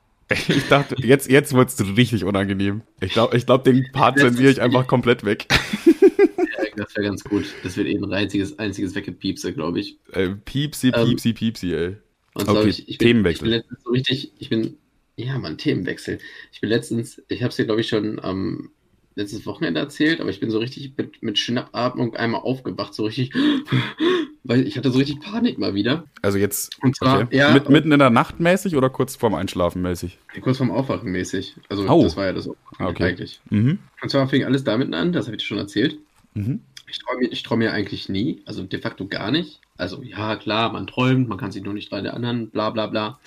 Ich 0.49 0.67
dachte, 0.67 0.95
jetzt, 0.97 1.29
jetzt 1.31 1.53
wird 1.53 1.69
es 1.69 1.95
richtig 1.95 2.25
unangenehm. 2.25 2.81
Ich 2.99 3.13
glaube, 3.13 3.37
ich 3.37 3.45
glaub, 3.45 3.63
den 3.63 3.87
Part 3.93 4.19
zensiere 4.19 4.51
ich 4.51 4.61
einfach 4.61 4.85
komplett 4.85 5.23
weg. 5.23 5.47
Das 6.77 6.95
wäre 6.95 7.07
ganz 7.07 7.23
gut. 7.23 7.45
Das 7.63 7.75
wird 7.75 7.87
eh 7.87 7.97
ein 7.97 8.13
einziges, 8.13 8.59
einziges 8.59 8.93
Weggepiepse, 8.95 9.51
glaube 9.51 9.79
ich. 9.79 9.97
Äh, 10.11 10.29
piepsi, 10.29 10.91
piepsi, 10.91 11.29
ähm, 11.29 11.35
piepsi, 11.35 11.73
ey. 11.73 11.97
Und 12.35 12.47
okay, 12.47 12.69
ich, 12.69 12.87
ich 12.87 12.97
bin, 12.99 13.07
Themenwechsel. 13.07 13.47
Ich 13.47 13.51
bin 13.51 13.59
letztens 13.59 13.83
so 13.83 13.89
richtig, 13.89 14.31
ich 14.37 14.49
bin, 14.49 14.77
ja, 15.15 15.39
man, 15.39 15.57
Themenwechsel. 15.57 16.19
Ich 16.51 16.61
bin 16.61 16.69
letztens, 16.69 17.21
ich 17.29 17.41
habe 17.41 17.49
es 17.49 17.55
dir, 17.55 17.65
glaube 17.65 17.81
ich, 17.81 17.87
schon 17.87 18.19
am 18.19 18.37
ähm, 18.37 18.69
letztes 19.15 19.47
Wochenende 19.47 19.79
erzählt, 19.79 20.21
aber 20.21 20.29
ich 20.29 20.39
bin 20.39 20.51
so 20.51 20.59
richtig 20.59 20.93
mit, 20.95 21.23
mit 21.23 21.39
Schnappatmung 21.39 22.15
einmal 22.15 22.41
aufgewacht, 22.41 22.93
so 22.93 23.05
richtig, 23.05 23.33
weil 24.43 24.67
ich 24.67 24.77
hatte 24.77 24.91
so 24.91 24.99
richtig 24.99 25.19
Panik 25.19 25.57
mal 25.57 25.73
wieder. 25.73 26.05
Also 26.21 26.37
jetzt, 26.37 26.77
und 26.83 26.95
zwar, 26.95 27.23
okay. 27.23 27.37
ja, 27.37 27.51
mit, 27.51 27.69
mitten 27.69 27.91
in 27.91 27.97
der 27.97 28.11
Nacht 28.11 28.39
mäßig 28.39 28.75
oder 28.75 28.91
kurz 28.91 29.15
vorm 29.15 29.33
Einschlafen 29.33 29.81
mäßig? 29.81 30.19
Kurz 30.41 30.57
vorm 30.57 30.69
Aufwachen 30.69 31.11
mäßig. 31.11 31.55
Also 31.69 31.89
oh. 31.89 32.03
das 32.03 32.15
war 32.15 32.25
ja 32.27 32.33
das 32.33 32.47
ah, 32.77 32.87
okay. 32.87 33.05
eigentlich. 33.05 33.41
Mhm. 33.49 33.79
Und 33.99 34.09
zwar 34.11 34.29
fing 34.29 34.43
alles 34.43 34.63
damit 34.63 34.93
an, 34.93 35.11
das 35.11 35.25
habe 35.25 35.35
ich 35.35 35.41
dir 35.41 35.47
schon 35.47 35.57
erzählt. 35.57 35.97
Mhm. 36.35 36.61
Ich 36.89 36.99
träume 36.99 37.27
ich 37.27 37.43
träum 37.43 37.61
ja 37.61 37.71
eigentlich 37.71 38.09
nie, 38.09 38.41
also 38.45 38.63
de 38.63 38.79
facto 38.79 39.07
gar 39.07 39.31
nicht. 39.31 39.59
Also 39.77 40.01
ja, 40.03 40.35
klar, 40.35 40.71
man 40.71 40.87
träumt, 40.87 41.27
man 41.27 41.37
kann 41.37 41.51
sich 41.51 41.63
nur 41.63 41.73
nicht 41.73 41.91
dran 41.91 42.05
erinnern, 42.05 42.49
bla 42.49 42.69
bla 42.69 42.87
bla. 42.87 43.19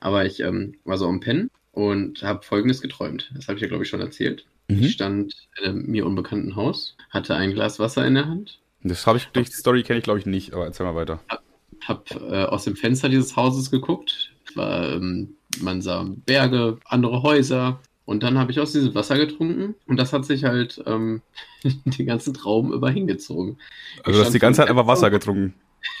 Aber 0.00 0.26
ich 0.26 0.40
ähm, 0.40 0.74
war 0.84 0.98
so 0.98 1.06
am 1.08 1.20
Pennen 1.20 1.50
und 1.72 2.22
habe 2.22 2.44
Folgendes 2.44 2.80
geträumt. 2.80 3.30
Das 3.34 3.48
habe 3.48 3.56
ich 3.56 3.62
ja, 3.62 3.68
glaube 3.68 3.84
ich, 3.84 3.88
schon 3.88 4.00
erzählt. 4.00 4.44
Mhm. 4.68 4.82
Ich 4.82 4.92
stand 4.92 5.34
in 5.58 5.64
einem 5.64 5.86
mir 5.86 6.06
unbekannten 6.06 6.56
Haus, 6.56 6.96
hatte 7.10 7.34
ein 7.34 7.54
Glas 7.54 7.78
Wasser 7.78 8.06
in 8.06 8.14
der 8.14 8.26
Hand. 8.26 8.58
Das 8.82 9.06
habe 9.06 9.18
ich, 9.18 9.26
die 9.26 9.44
Story 9.44 9.82
kenne 9.82 9.98
ich, 9.98 10.04
glaube 10.04 10.18
ich, 10.18 10.26
nicht, 10.26 10.52
aber 10.52 10.66
erzähl 10.66 10.86
mal 10.86 10.94
weiter. 10.94 11.20
Hab, 11.28 11.42
hab 11.86 12.10
äh, 12.10 12.44
aus 12.44 12.64
dem 12.64 12.76
Fenster 12.76 13.08
dieses 13.08 13.36
Hauses 13.36 13.70
geguckt. 13.70 14.32
War, 14.54 14.92
ähm, 14.92 15.34
man 15.60 15.82
sah 15.82 16.06
Berge, 16.26 16.78
andere 16.84 17.22
Häuser, 17.22 17.80
und 18.08 18.22
dann 18.22 18.38
habe 18.38 18.50
ich 18.50 18.58
aus 18.58 18.72
diesem 18.72 18.94
Wasser 18.94 19.18
getrunken 19.18 19.74
und 19.86 19.98
das 19.98 20.14
hat 20.14 20.24
sich 20.24 20.44
halt 20.44 20.82
ähm, 20.86 21.20
den 21.84 22.06
ganzen 22.06 22.32
Traum 22.32 22.72
über 22.72 22.88
hingezogen. 22.88 23.58
Also 24.02 24.18
du 24.18 24.24
hast 24.24 24.32
die 24.32 24.38
ganze 24.38 24.62
Zeit 24.62 24.70
einfach 24.70 24.86
Wasser 24.86 25.10
getrunken. 25.10 25.52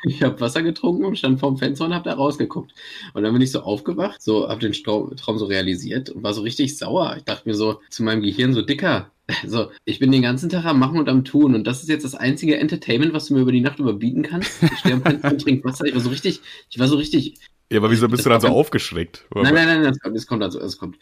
Ich 0.04 0.22
habe 0.22 0.40
Wasser 0.40 0.62
getrunken 0.62 1.04
und 1.04 1.18
stand 1.18 1.38
vorm 1.38 1.58
Fenster 1.58 1.84
und 1.84 1.92
habe 1.92 2.08
da 2.08 2.14
rausgeguckt. 2.14 2.72
Und 3.12 3.22
dann 3.22 3.32
bin 3.34 3.42
ich 3.42 3.52
so 3.52 3.60
aufgewacht, 3.60 4.22
so 4.22 4.48
habe 4.48 4.58
den 4.58 4.72
Traum, 4.72 5.38
so 5.38 5.44
realisiert 5.44 6.08
und 6.08 6.22
war 6.22 6.32
so 6.32 6.40
richtig 6.40 6.78
sauer. 6.78 7.14
Ich 7.18 7.24
dachte 7.24 7.46
mir 7.46 7.54
so 7.54 7.82
zu 7.90 8.02
meinem 8.02 8.22
Gehirn 8.22 8.54
so 8.54 8.62
dicker. 8.62 9.10
Also, 9.42 9.70
ich 9.84 9.98
bin 9.98 10.10
den 10.10 10.22
ganzen 10.22 10.48
Tag 10.48 10.64
am 10.64 10.78
Machen 10.78 10.98
und 10.98 11.10
am 11.10 11.22
Tun 11.22 11.54
und 11.54 11.66
das 11.66 11.82
ist 11.82 11.90
jetzt 11.90 12.02
das 12.02 12.14
einzige 12.14 12.56
Entertainment, 12.56 13.12
was 13.12 13.26
du 13.26 13.34
mir 13.34 13.40
über 13.40 13.52
die 13.52 13.60
Nacht 13.60 13.78
überbieten 13.78 14.22
kannst. 14.22 14.62
Ich 14.62 14.78
stehe 14.78 14.94
am 14.94 15.02
Fenster 15.02 15.30
und 15.30 15.42
trinke 15.42 15.68
Wasser. 15.68 15.84
Ich 15.84 15.92
war 15.92 16.00
so 16.00 16.08
richtig, 16.08 16.40
ich 16.70 16.78
war 16.78 16.88
so 16.88 16.96
richtig. 16.96 17.34
Ja, 17.70 17.80
aber 17.80 17.90
wieso 17.90 18.08
bist 18.08 18.24
du 18.24 18.30
dann 18.30 18.40
so 18.40 18.48
aufgeschreckt? 18.48 19.26
Nein, 19.34 19.52
nein, 19.52 19.66
nein, 19.66 19.82
das 19.82 19.98
kommt, 20.00 20.16
das 20.16 20.26
kommt, 20.26 20.42
also, 20.42 20.58
das 20.58 20.78
kommt. 20.78 20.96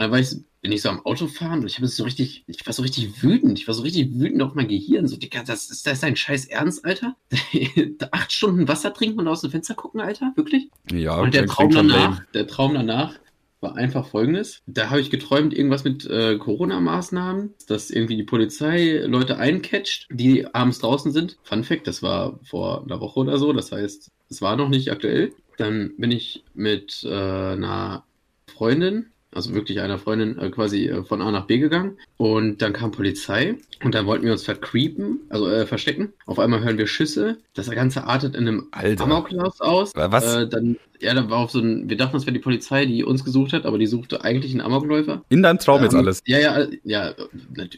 Dann 0.00 0.12
war 0.12 0.18
ich, 0.18 0.34
bin 0.62 0.72
ich 0.72 0.80
so 0.80 0.88
am 0.88 1.04
Auto 1.04 1.26
fahren 1.26 1.60
und 1.60 1.66
ich 1.66 1.76
habe 1.76 1.86
so 1.86 2.04
richtig, 2.04 2.42
ich 2.46 2.64
war 2.64 2.72
so 2.72 2.80
richtig 2.80 3.22
wütend. 3.22 3.58
Ich 3.58 3.68
war 3.68 3.74
so 3.74 3.82
richtig 3.82 4.18
wütend 4.18 4.40
auf 4.40 4.54
mein 4.54 4.66
Gehirn. 4.66 5.06
So, 5.06 5.18
Digga, 5.18 5.42
das 5.42 5.70
ist, 5.70 5.86
das 5.86 5.92
ist 5.92 6.02
dein 6.02 6.16
scheiß 6.16 6.46
Ernst, 6.46 6.86
Alter? 6.86 7.16
Acht 8.10 8.32
Stunden 8.32 8.66
Wasser 8.66 8.94
trinken 8.94 9.20
und 9.20 9.28
aus 9.28 9.42
dem 9.42 9.50
Fenster 9.50 9.74
gucken, 9.74 10.00
Alter? 10.00 10.32
Wirklich? 10.36 10.70
Ja, 10.90 11.20
und 11.20 11.34
der 11.34 11.44
Traum 11.44 11.70
danach, 11.70 12.24
der 12.32 12.46
Traum 12.46 12.72
danach 12.72 13.18
war 13.60 13.76
einfach 13.76 14.06
folgendes. 14.06 14.62
Da 14.66 14.88
habe 14.88 15.02
ich 15.02 15.10
geträumt, 15.10 15.52
irgendwas 15.52 15.84
mit 15.84 16.06
äh, 16.06 16.38
Corona-Maßnahmen, 16.38 17.52
dass 17.68 17.90
irgendwie 17.90 18.16
die 18.16 18.24
Polizei 18.24 19.02
Leute 19.04 19.36
eincatcht, 19.36 20.06
die 20.10 20.46
abends 20.54 20.78
draußen 20.78 21.12
sind. 21.12 21.36
Fun 21.42 21.62
Fact, 21.62 21.86
das 21.86 22.02
war 22.02 22.40
vor 22.42 22.84
einer 22.84 23.02
Woche 23.02 23.20
oder 23.20 23.36
so, 23.36 23.52
das 23.52 23.70
heißt, 23.70 24.08
es 24.30 24.40
war 24.40 24.56
noch 24.56 24.70
nicht 24.70 24.90
aktuell. 24.90 25.34
Dann 25.58 25.92
bin 25.98 26.10
ich 26.10 26.42
mit 26.54 27.04
äh, 27.04 27.10
einer 27.10 28.04
Freundin 28.46 29.10
also 29.32 29.54
wirklich 29.54 29.80
einer 29.80 29.98
Freundin 29.98 30.38
äh, 30.38 30.50
quasi 30.50 30.88
äh, 30.88 31.04
von 31.04 31.22
A 31.22 31.30
nach 31.30 31.46
B 31.46 31.58
gegangen. 31.58 31.98
Und 32.16 32.62
dann 32.62 32.72
kam 32.72 32.90
Polizei 32.90 33.56
und 33.84 33.94
dann 33.94 34.06
wollten 34.06 34.24
wir 34.24 34.32
uns 34.32 34.44
vercreepen, 34.44 35.20
also 35.28 35.48
äh, 35.48 35.66
verstecken. 35.66 36.12
Auf 36.26 36.38
einmal 36.38 36.62
hören 36.62 36.78
wir 36.78 36.86
Schüsse. 36.86 37.38
Das 37.54 37.70
Ganze 37.70 38.04
artet 38.04 38.34
in 38.34 38.48
einem 38.48 38.68
Alter. 38.72 39.04
Amoklauf 39.04 39.60
aus. 39.60 39.92
Was? 39.94 40.34
Äh, 40.34 40.48
dann, 40.48 40.76
ja, 41.00 41.14
da 41.14 41.30
war 41.30 41.38
auch 41.38 41.50
so 41.50 41.60
ein, 41.60 41.88
wir 41.88 41.96
dachten, 41.96 42.14
das 42.14 42.26
wäre 42.26 42.34
die 42.34 42.40
Polizei, 42.40 42.86
die 42.86 43.04
uns 43.04 43.24
gesucht 43.24 43.52
hat, 43.52 43.66
aber 43.66 43.78
die 43.78 43.86
suchte 43.86 44.24
eigentlich 44.24 44.52
einen 44.52 44.60
Amokläufer. 44.60 45.22
In 45.28 45.42
deinem 45.42 45.58
Traum 45.58 45.78
ähm, 45.78 45.84
jetzt 45.84 45.94
alles? 45.94 46.22
Ja, 46.26 46.38
ja, 46.38 46.66
ja, 46.84 47.14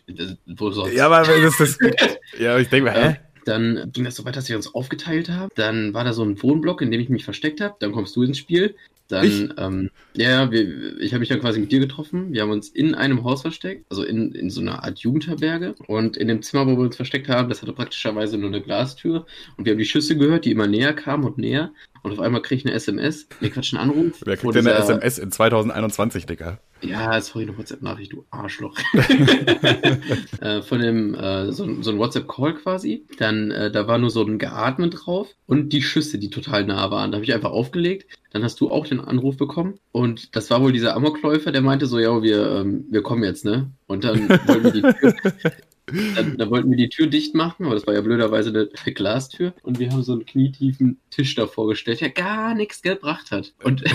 das, 0.06 0.36
wo 0.46 0.70
sonst? 0.70 0.94
Ja, 0.94 1.06
aber 1.06 1.24
das 1.24 1.60
ist, 1.60 1.78
ja, 2.38 2.58
ich 2.58 2.68
denke 2.68 2.90
mal, 2.90 3.02
hä? 3.02 3.16
Dann 3.44 3.90
ging 3.92 4.04
das 4.04 4.16
so 4.16 4.24
weit, 4.24 4.36
dass 4.36 4.48
wir 4.48 4.56
uns 4.56 4.72
aufgeteilt 4.74 5.28
haben. 5.28 5.50
Dann 5.56 5.94
war 5.94 6.04
da 6.04 6.12
so 6.12 6.22
ein 6.22 6.40
Wohnblock, 6.40 6.80
in 6.82 6.90
dem 6.90 7.00
ich 7.00 7.08
mich 7.08 7.24
versteckt 7.24 7.60
habe. 7.60 7.74
Dann 7.80 7.92
kommst 7.92 8.14
du 8.14 8.22
ins 8.22 8.38
Spiel. 8.38 8.76
Dann, 9.12 9.52
ähm, 9.58 9.90
ja, 10.14 10.50
wir, 10.50 10.98
ich 10.98 11.12
habe 11.12 11.20
mich 11.20 11.28
ja 11.28 11.36
quasi 11.36 11.60
mit 11.60 11.70
dir 11.70 11.80
getroffen. 11.80 12.32
Wir 12.32 12.40
haben 12.40 12.50
uns 12.50 12.70
in 12.70 12.94
einem 12.94 13.24
Haus 13.24 13.42
versteckt, 13.42 13.84
also 13.90 14.04
in, 14.04 14.32
in 14.32 14.48
so 14.48 14.62
einer 14.62 14.82
Art 14.82 15.00
Jugendherberge. 15.00 15.74
Und 15.86 16.16
in 16.16 16.28
dem 16.28 16.40
Zimmer, 16.40 16.66
wo 16.66 16.78
wir 16.78 16.84
uns 16.84 16.96
versteckt 16.96 17.28
haben, 17.28 17.50
das 17.50 17.60
hatte 17.60 17.74
praktischerweise 17.74 18.38
nur 18.38 18.48
eine 18.48 18.62
Glastür. 18.62 19.26
Und 19.58 19.66
wir 19.66 19.72
haben 19.72 19.78
die 19.78 19.84
Schüsse 19.84 20.16
gehört, 20.16 20.46
die 20.46 20.50
immer 20.50 20.66
näher 20.66 20.94
kamen 20.94 21.24
und 21.24 21.36
näher. 21.36 21.72
Und 22.02 22.12
auf 22.12 22.20
einmal 22.20 22.42
kriege 22.42 22.58
ich 22.60 22.66
eine 22.66 22.74
SMS. 22.74 23.28
Nee, 23.40 23.50
Quatsch, 23.50 23.74
einen 23.74 23.90
Anruf. 23.90 24.20
Wer 24.24 24.36
kriegt 24.36 24.54
denn 24.54 24.66
eine 24.66 24.76
SMS 24.76 25.18
in 25.18 25.30
2021, 25.30 26.26
Digga? 26.26 26.58
Ja, 26.80 27.20
sorry, 27.20 27.44
eine 27.44 27.56
WhatsApp-Nachricht, 27.56 28.12
du 28.12 28.24
Arschloch. 28.30 28.76
äh, 30.40 30.62
von 30.62 30.80
dem, 30.80 31.14
äh, 31.14 31.52
so, 31.52 31.80
so 31.80 31.90
ein 31.92 31.98
WhatsApp-Call 31.98 32.54
quasi. 32.54 33.06
Dann, 33.18 33.52
äh, 33.52 33.70
da 33.70 33.86
war 33.86 33.98
nur 33.98 34.10
so 34.10 34.24
ein 34.24 34.38
Geatmet 34.38 34.94
drauf 34.98 35.28
und 35.46 35.72
die 35.72 35.82
Schüsse, 35.82 36.18
die 36.18 36.30
total 36.30 36.64
nah 36.64 36.90
waren. 36.90 37.12
Da 37.12 37.16
habe 37.16 37.24
ich 37.24 37.32
einfach 37.32 37.52
aufgelegt. 37.52 38.06
Dann 38.32 38.42
hast 38.42 38.60
du 38.60 38.70
auch 38.70 38.86
den 38.86 39.00
Anruf 39.00 39.36
bekommen. 39.36 39.78
Und 39.92 40.34
das 40.34 40.50
war 40.50 40.60
wohl 40.60 40.72
dieser 40.72 40.96
Amokläufer, 40.96 41.52
der 41.52 41.62
meinte 41.62 41.86
so, 41.86 42.00
ja, 42.00 42.20
wir, 42.22 42.50
ähm, 42.50 42.86
wir 42.90 43.02
kommen 43.02 43.22
jetzt, 43.22 43.44
ne? 43.44 43.70
Und 43.86 44.02
dann 44.02 44.28
wollten 44.28 44.64
wir 44.64 44.72
die 44.72 44.82
Tür, 44.82 45.14
dann, 45.86 46.36
dann, 46.38 46.50
wollten 46.50 46.70
wir 46.70 46.76
die 46.76 46.88
Tür 46.88 47.06
dicht 47.06 47.34
machen, 47.34 47.66
aber 47.66 47.74
das 47.74 47.86
war 47.86 47.94
ja 47.94 48.00
blöderweise 48.00 48.50
eine, 48.50 48.68
eine 48.84 48.94
Glastür. 48.94 49.54
Und 49.62 49.78
wir 49.78 49.90
haben 49.90 50.02
so 50.02 50.12
einen 50.12 50.26
knietiefen 50.26 51.00
Tisch 51.10 51.34
davor 51.34 51.68
gestellt, 51.68 52.00
der 52.00 52.10
gar 52.10 52.54
nichts 52.54 52.82
gebracht 52.82 53.30
hat. 53.30 53.52
Und 53.62 53.82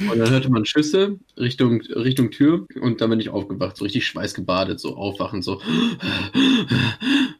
Und 0.00 0.18
dann 0.18 0.30
hörte 0.30 0.48
man 0.48 0.64
Schüsse 0.64 1.18
Richtung, 1.36 1.80
Richtung 1.82 2.30
Tür 2.30 2.66
und 2.80 3.00
dann 3.00 3.10
bin 3.10 3.20
ich 3.20 3.30
aufgewacht, 3.30 3.76
so 3.76 3.84
richtig 3.84 4.06
schweißgebadet, 4.06 4.78
so 4.78 4.96
aufwachen, 4.96 5.42
so. 5.42 5.60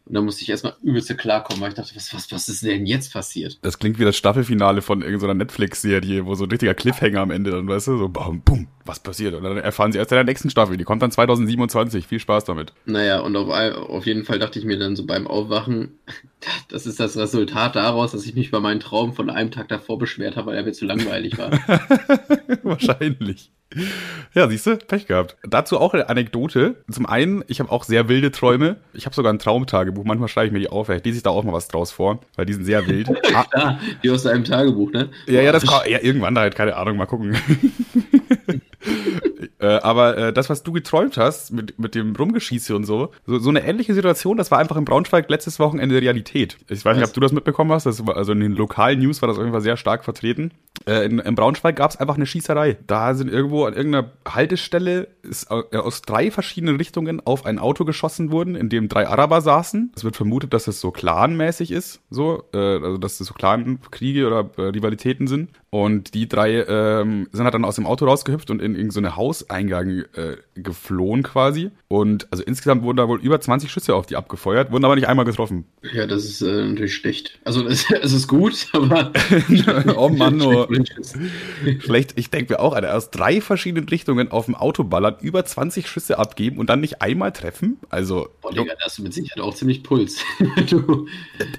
Und 0.09 0.14
dann 0.14 0.25
musste 0.25 0.42
ich 0.42 0.49
erstmal 0.49 0.75
übelst 0.83 1.16
klarkommen, 1.18 1.61
weil 1.61 1.68
ich 1.68 1.75
dachte, 1.75 1.94
was, 1.94 2.14
was, 2.14 2.33
was 2.33 2.49
ist 2.49 2.64
denn 2.64 2.87
jetzt 2.87 3.12
passiert? 3.12 3.59
Das 3.61 3.79
klingt 3.79 3.99
wie 3.99 4.05
das 4.05 4.16
Staffelfinale 4.16 4.81
von 4.81 5.03
irgendeiner 5.03 5.35
Netflix-Serie, 5.35 6.25
wo 6.25 6.35
so 6.35 6.44
ein 6.44 6.51
richtiger 6.51 6.73
Cliffhanger 6.73 7.21
am 7.21 7.31
Ende 7.31 7.51
dann, 7.51 7.68
weißt 7.68 7.88
du, 7.88 7.99
so 7.99 8.09
bam, 8.09 8.40
boom, 8.40 8.68
was 8.87 9.01
passiert? 9.01 9.35
Und 9.35 9.42
dann 9.42 9.59
erfahren 9.59 9.92
sie 9.92 9.99
erst 9.99 10.11
in 10.11 10.16
der 10.16 10.25
nächsten 10.25 10.49
Staffel, 10.49 10.79
die 10.79 10.85
kommt 10.85 11.03
dann 11.03 11.11
2027. 11.11 12.07
Viel 12.07 12.21
Spaß 12.21 12.44
damit. 12.44 12.73
Naja, 12.87 13.21
und 13.21 13.37
auf, 13.37 13.51
auf 13.51 14.07
jeden 14.07 14.25
Fall 14.25 14.38
dachte 14.38 14.59
ich 14.59 14.64
mir 14.64 14.79
dann 14.79 14.97
so 14.97 15.05
beim 15.05 15.27
Aufwachen, 15.27 15.99
das 16.68 16.87
ist 16.87 17.01
das 17.01 17.18
Resultat 17.18 17.77
daraus, 17.77 18.12
dass 18.12 18.25
ich 18.25 18.35
mich 18.35 18.51
bei 18.51 18.61
meinem 18.61 18.81
Traum 18.81 19.12
von 19.12 19.29
einem 19.29 19.51
Tag 19.51 19.68
davor 19.68 19.99
beschwert 19.99 20.37
habe, 20.37 20.49
weil 20.49 20.57
er 20.57 20.62
mir 20.62 20.73
zu 20.73 20.87
langweilig 20.87 21.37
war. 21.37 21.51
Wahrscheinlich. 22.62 23.53
Ja, 24.35 24.48
siehst 24.48 24.66
du, 24.66 24.76
Pech 24.76 25.07
gehabt. 25.07 25.37
Dazu 25.42 25.78
auch 25.78 25.92
eine 25.92 26.09
Anekdote. 26.09 26.76
Zum 26.90 27.04
einen, 27.07 27.44
ich 27.48 27.61
habe 27.61 27.70
auch 27.70 27.85
sehr 27.85 28.09
wilde 28.09 28.31
Träume. 28.31 28.76
Ich 28.94 29.04
habe 29.04 29.14
sogar 29.14 29.33
ein 29.33 29.38
Traumtagebuch. 29.38 30.04
Manchmal 30.04 30.28
schreibe 30.28 30.46
ich 30.46 30.52
mir 30.52 30.59
die 30.61 30.70
auf. 30.70 30.88
Ich 30.88 31.04
lese 31.04 31.18
ich 31.18 31.22
da 31.22 31.31
auch 31.31 31.44
mal 31.44 31.52
was 31.52 31.68
draus 31.68 31.90
vor, 31.90 32.20
weil 32.37 32.46
die 32.46 32.54
sind 32.54 32.64
sehr 32.64 32.87
wild. 32.87 33.11
ah, 33.35 33.78
wie 34.00 34.11
aus 34.11 34.22
deinem 34.22 34.44
Tagebuch, 34.44 34.92
ne? 34.92 35.11
Ja, 35.26 35.42
ja, 35.42 35.52
das 35.52 35.64
ja, 35.64 35.98
irgendwann 36.00 36.38
halt, 36.38 36.54
keine 36.54 36.76
Ahnung, 36.76 36.96
mal 36.96 37.07
gucken. 37.07 37.37
äh, 39.61 39.66
aber 39.66 40.16
äh, 40.16 40.33
das, 40.33 40.49
was 40.51 40.62
du 40.62 40.73
geträumt 40.73 41.16
hast, 41.16 41.53
mit, 41.53 41.79
mit 41.79 41.94
dem 41.94 42.14
Rumgeschieße 42.14 42.75
und 42.77 42.85
so, 42.85 43.11
so, 43.27 43.38
so 43.38 43.51
eine 43.51 43.64
ähnliche 43.64 43.94
Situation, 43.94 44.37
das 44.37 44.51
war 44.51 44.59
einfach 44.59 44.77
in 44.77 44.85
Braunschweig 44.85 45.29
letztes 45.29 45.59
Wochenende 45.59 46.01
Realität. 46.01 46.59
Ich 46.68 46.85
weiß 46.85 46.97
nicht, 46.97 47.07
ob 47.07 47.12
du 47.12 47.21
das 47.21 47.33
mitbekommen 47.33 47.73
hast, 47.73 47.87
das 47.87 48.07
war, 48.07 48.16
also 48.16 48.33
in 48.33 48.40
den 48.40 48.53
lokalen 48.53 49.01
News 49.01 49.21
war 49.23 49.29
das 49.29 49.37
auf 49.37 49.42
jeden 49.42 49.53
Fall 49.53 49.62
sehr 49.62 49.77
stark 49.77 50.05
vertreten. 50.05 50.53
Äh, 50.87 51.05
in, 51.07 51.18
in 51.18 51.35
Braunschweig 51.35 51.77
gab 51.77 51.90
es 51.90 51.97
einfach 51.97 52.16
eine 52.16 52.27
Schießerei. 52.27 52.79
Da 52.87 53.14
sind 53.14 53.31
irgendwo 53.31 53.64
an 53.64 53.75
irgendeiner 53.75 54.11
Haltestelle 54.29 55.09
ist 55.23 55.51
äh, 55.51 55.77
aus 55.77 56.03
drei 56.03 56.31
verschiedenen 56.31 56.77
Richtungen 56.77 57.21
auf 57.25 57.44
ein 57.44 57.59
Auto 57.59 57.85
geschossen 57.85 58.31
worden, 58.31 58.55
in 58.55 58.68
dem 58.68 58.88
drei 58.88 59.09
Araber 59.09 59.40
saßen. 59.40 59.92
Es 59.97 60.05
wird 60.05 60.16
vermutet, 60.16 60.55
dass 60.55 60.68
es 60.68 60.81
so 60.81 60.90
clanmäßig 60.90 61.71
ist, 61.71 62.01
so, 62.11 62.44
äh, 62.53 62.59
also 62.59 62.99
dass 62.99 63.21
es 63.21 63.27
so 63.27 63.35
Clan-Kriege 63.35 64.27
oder 64.27 64.51
äh, 64.57 64.62
Rivalitäten 64.68 65.27
sind. 65.27 65.51
Und 65.71 66.14
die 66.14 66.29
drei 66.29 66.64
ähm, 66.66 67.29
sind 67.33 67.44
halt 67.44 67.55
dann 67.55 67.64
aus 67.64 67.75
dem 67.75 67.87
Auto 67.87 68.07
rausgehüpft 68.07 68.51
und 68.51 68.62
in 68.62 68.75
irgendeine 68.75 69.11
so 69.11 69.14
Schusseingang 69.48 70.04
äh, 70.14 70.37
geflohen 70.54 71.22
quasi. 71.22 71.70
Und 71.88 72.26
also 72.30 72.44
insgesamt 72.44 72.82
wurden 72.82 72.98
da 72.98 73.08
wohl 73.08 73.20
über 73.20 73.40
20 73.40 73.70
Schüsse 73.70 73.94
auf 73.94 74.06
die 74.06 74.16
abgefeuert, 74.16 74.70
wurden 74.70 74.84
aber 74.84 74.94
nicht 74.94 75.08
einmal 75.08 75.24
getroffen. 75.24 75.64
Ja, 75.94 76.06
das 76.06 76.24
ist 76.24 76.42
äh, 76.42 76.64
natürlich 76.66 76.94
schlecht. 76.94 77.38
Also 77.44 77.66
es, 77.66 77.90
es 78.02 78.12
ist 78.12 78.28
gut, 78.28 78.68
aber. 78.72 79.12
oh 79.96 80.08
Mann, 80.11 80.40
oh. 80.42 80.68
Schlecht. 81.80 82.12
Ich 82.16 82.30
denke 82.30 82.54
mir 82.54 82.61
auch, 82.61 82.74
Alter, 82.74 82.94
aus 82.94 83.11
drei 83.11 83.40
verschiedenen 83.40 83.88
Richtungen 83.88 84.30
auf 84.30 84.44
dem 84.44 84.54
Auto 84.54 84.84
ballern, 84.84 85.16
über 85.20 85.44
20 85.44 85.88
Schüsse 85.88 86.18
abgeben 86.18 86.58
und 86.58 86.68
dann 86.68 86.80
nicht 86.80 87.00
einmal 87.00 87.32
treffen. 87.32 87.78
Also. 87.88 88.28
Boah, 88.42 88.52
Digga, 88.52 88.74
da 88.78 88.84
hast 88.84 88.98
du 88.98 89.02
mit 89.02 89.14
Sicherheit 89.14 89.42
auch 89.42 89.54
ziemlich 89.54 89.82
Puls. 89.82 90.22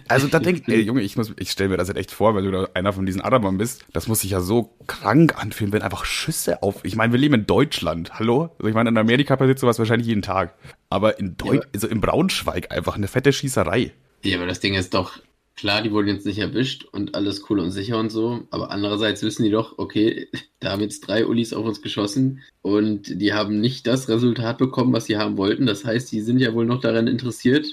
also 0.07 0.27
da 0.27 0.39
denke 0.39 0.61
ich, 0.61 0.67
ey, 0.67 0.81
Junge, 0.81 1.01
ich, 1.01 1.17
muss, 1.17 1.33
ich 1.39 1.51
stelle 1.51 1.69
mir 1.69 1.77
das 1.77 1.87
jetzt 1.87 1.97
echt 1.97 2.11
vor, 2.11 2.35
weil 2.35 2.43
du 2.43 2.51
da 2.51 2.67
einer 2.73 2.93
von 2.93 3.05
diesen 3.05 3.21
Arabern 3.21 3.57
bist. 3.57 3.85
Das 3.93 4.07
muss 4.07 4.21
sich 4.21 4.31
ja 4.31 4.41
so 4.41 4.75
krank 4.85 5.41
anfühlen, 5.41 5.73
wenn 5.73 5.81
einfach 5.81 6.05
Schüsse 6.05 6.61
auf. 6.61 6.83
Ich 6.83 6.95
meine, 6.95 7.13
wir 7.13 7.19
leben 7.19 7.33
in 7.33 7.45
Deutschland, 7.47 7.78
hallo? 7.83 8.49
Also 8.57 8.67
ich 8.67 8.73
meine, 8.73 8.89
in 8.89 8.97
Amerika 8.97 9.35
passiert 9.35 9.59
sowas 9.59 9.79
wahrscheinlich 9.79 10.07
jeden 10.07 10.21
Tag. 10.21 10.55
Aber 10.89 11.19
in 11.19 11.37
Deutsch, 11.37 11.65
ja. 11.65 11.69
also 11.73 11.87
in 11.87 12.01
Braunschweig 12.01 12.71
einfach 12.71 12.95
eine 12.95 13.07
fette 13.07 13.33
Schießerei. 13.33 13.91
Ja, 14.23 14.37
aber 14.37 14.47
das 14.47 14.59
Ding 14.59 14.73
ist 14.73 14.93
doch, 14.93 15.19
klar, 15.59 15.81
die 15.81 15.91
wurden 15.91 16.07
jetzt 16.07 16.25
nicht 16.25 16.39
erwischt 16.39 16.85
und 16.85 17.15
alles 17.15 17.49
cool 17.49 17.59
und 17.59 17.71
sicher 17.71 17.97
und 17.97 18.09
so, 18.09 18.47
aber 18.49 18.71
andererseits 18.71 19.23
wissen 19.23 19.43
die 19.43 19.51
doch, 19.51 19.77
okay, 19.77 20.29
da 20.59 20.71
haben 20.71 20.81
jetzt 20.81 21.01
drei 21.01 21.25
Ulis 21.25 21.53
auf 21.53 21.65
uns 21.65 21.81
geschossen 21.81 22.41
und 22.61 23.21
die 23.21 23.33
haben 23.33 23.59
nicht 23.59 23.85
das 23.85 24.07
Resultat 24.07 24.57
bekommen, 24.57 24.93
was 24.93 25.05
sie 25.05 25.17
haben 25.17 25.37
wollten. 25.37 25.65
Das 25.65 25.83
heißt, 25.83 26.11
die 26.11 26.21
sind 26.21 26.39
ja 26.39 26.53
wohl 26.53 26.65
noch 26.65 26.79
daran 26.79 27.07
interessiert. 27.07 27.65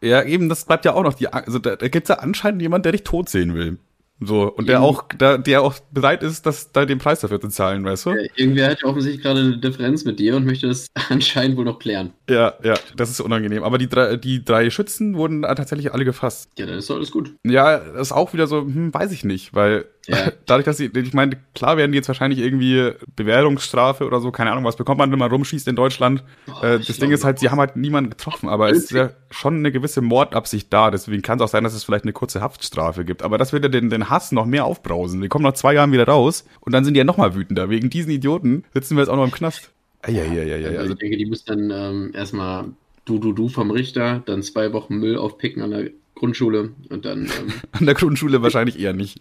Ja, 0.00 0.22
eben, 0.22 0.48
das 0.48 0.64
bleibt 0.64 0.84
ja 0.84 0.94
auch 0.94 1.02
noch 1.02 1.14
die, 1.14 1.28
also 1.28 1.58
da, 1.58 1.76
da 1.76 1.88
gibt 1.88 2.08
es 2.08 2.16
ja 2.16 2.22
anscheinend 2.22 2.62
jemand, 2.62 2.84
der 2.84 2.92
dich 2.92 3.04
tot 3.04 3.28
sehen 3.28 3.54
will. 3.54 3.78
So, 4.20 4.52
und 4.52 4.68
der 4.68 4.82
auch, 4.82 5.04
der, 5.12 5.38
der 5.38 5.62
auch 5.62 5.78
bereit 5.92 6.22
ist, 6.24 6.44
das, 6.44 6.72
da 6.72 6.84
den 6.84 6.98
Preis 6.98 7.20
dafür 7.20 7.40
zu 7.40 7.48
zahlen, 7.48 7.84
weißt 7.84 8.06
du? 8.06 8.10
Ja, 8.10 8.28
irgendwer 8.34 8.70
hat 8.70 8.82
offensichtlich 8.82 9.22
gerade 9.22 9.40
eine 9.40 9.58
Differenz 9.58 10.04
mit 10.04 10.18
dir 10.18 10.36
und 10.36 10.44
möchte 10.44 10.66
das 10.66 10.88
anscheinend 11.08 11.56
wohl 11.56 11.64
noch 11.64 11.78
klären. 11.78 12.12
Ja, 12.28 12.54
ja, 12.64 12.74
das 12.96 13.10
ist 13.10 13.20
unangenehm. 13.20 13.62
Aber 13.62 13.78
die 13.78 13.88
drei, 13.88 14.16
die 14.16 14.44
drei 14.44 14.70
Schützen 14.70 15.16
wurden 15.16 15.42
tatsächlich 15.42 15.92
alle 15.92 16.04
gefasst. 16.04 16.50
Ja, 16.58 16.66
dann 16.66 16.78
ist 16.78 16.90
doch 16.90 16.96
alles 16.96 17.12
gut. 17.12 17.34
Ja, 17.44 17.78
das 17.78 18.08
ist 18.08 18.12
auch 18.12 18.32
wieder 18.32 18.48
so, 18.48 18.62
hm, 18.62 18.92
weiß 18.92 19.12
ich 19.12 19.24
nicht, 19.24 19.54
weil 19.54 19.84
ja. 20.08 20.32
dadurch, 20.46 20.64
dass 20.64 20.78
sie, 20.78 20.86
ich 20.86 21.14
meine, 21.14 21.38
klar 21.54 21.76
werden 21.76 21.92
die 21.92 21.96
jetzt 21.96 22.08
wahrscheinlich 22.08 22.40
irgendwie 22.40 22.92
Bewährungsstrafe 23.14 24.04
oder 24.06 24.20
so, 24.20 24.30
keine 24.32 24.50
Ahnung, 24.50 24.64
was 24.64 24.76
bekommt 24.76 24.98
man, 24.98 25.12
wenn 25.12 25.18
man 25.18 25.30
rumschießt 25.30 25.68
in 25.68 25.76
Deutschland. 25.76 26.24
Oh, 26.48 26.64
äh, 26.64 26.78
das 26.78 26.98
Ding 26.98 27.10
ist 27.10 27.24
halt, 27.24 27.38
sie 27.38 27.50
haben 27.50 27.58
halt 27.58 27.76
niemanden 27.76 28.10
getroffen, 28.10 28.48
aber 28.48 28.70
es 28.70 28.84
ist 28.84 28.90
ja 28.90 29.10
schon 29.30 29.56
eine 29.56 29.70
gewisse 29.70 30.00
Mordabsicht 30.00 30.72
da. 30.72 30.90
Deswegen 30.90 31.22
kann 31.22 31.38
es 31.38 31.42
auch 31.44 31.48
sein, 31.48 31.64
dass 31.64 31.74
es 31.74 31.84
vielleicht 31.84 32.04
eine 32.04 32.12
kurze 32.12 32.40
Haftstrafe 32.40 33.04
gibt. 33.04 33.22
Aber 33.22 33.38
das 33.38 33.52
wird 33.52 33.64
ja 33.64 33.68
den, 33.68 33.90
den 33.90 34.08
Hass 34.10 34.32
noch 34.32 34.46
mehr 34.46 34.64
aufbrausen. 34.64 35.20
Die 35.20 35.28
kommen 35.28 35.44
nach 35.44 35.54
zwei 35.54 35.74
Jahren 35.74 35.92
wieder 35.92 36.06
raus 36.06 36.44
und 36.60 36.72
dann 36.72 36.84
sind 36.84 36.94
die 36.94 36.98
ja 36.98 37.04
nochmal 37.04 37.34
wütender. 37.34 37.70
Wegen 37.70 37.90
diesen 37.90 38.10
Idioten 38.10 38.64
sitzen 38.72 38.96
wir 38.96 39.02
jetzt 39.02 39.10
auch 39.10 39.16
noch 39.16 39.24
im 39.24 39.32
Knast. 39.32 39.70
Ja, 40.06 40.24
ja, 40.24 40.42
ja, 40.42 40.56
ja. 40.56 40.78
Also 40.78 40.92
ich 40.92 40.98
denke, 40.98 41.16
die 41.16 41.26
müssen 41.26 41.44
dann 41.46 41.70
ähm, 41.70 42.12
erstmal 42.14 42.66
du, 43.04 43.18
du, 43.18 43.32
du 43.32 43.48
vom 43.48 43.70
Richter, 43.70 44.22
dann 44.26 44.42
zwei 44.42 44.72
Wochen 44.72 44.96
Müll 44.98 45.16
aufpicken 45.16 45.62
an 45.62 45.70
der 45.70 45.90
Grundschule 46.18 46.70
und 46.90 47.04
dann. 47.04 47.26
Ähm 47.26 47.52
An 47.72 47.86
der 47.86 47.94
Grundschule 47.94 48.42
wahrscheinlich 48.42 48.78
eher 48.78 48.92
nicht. 48.92 49.20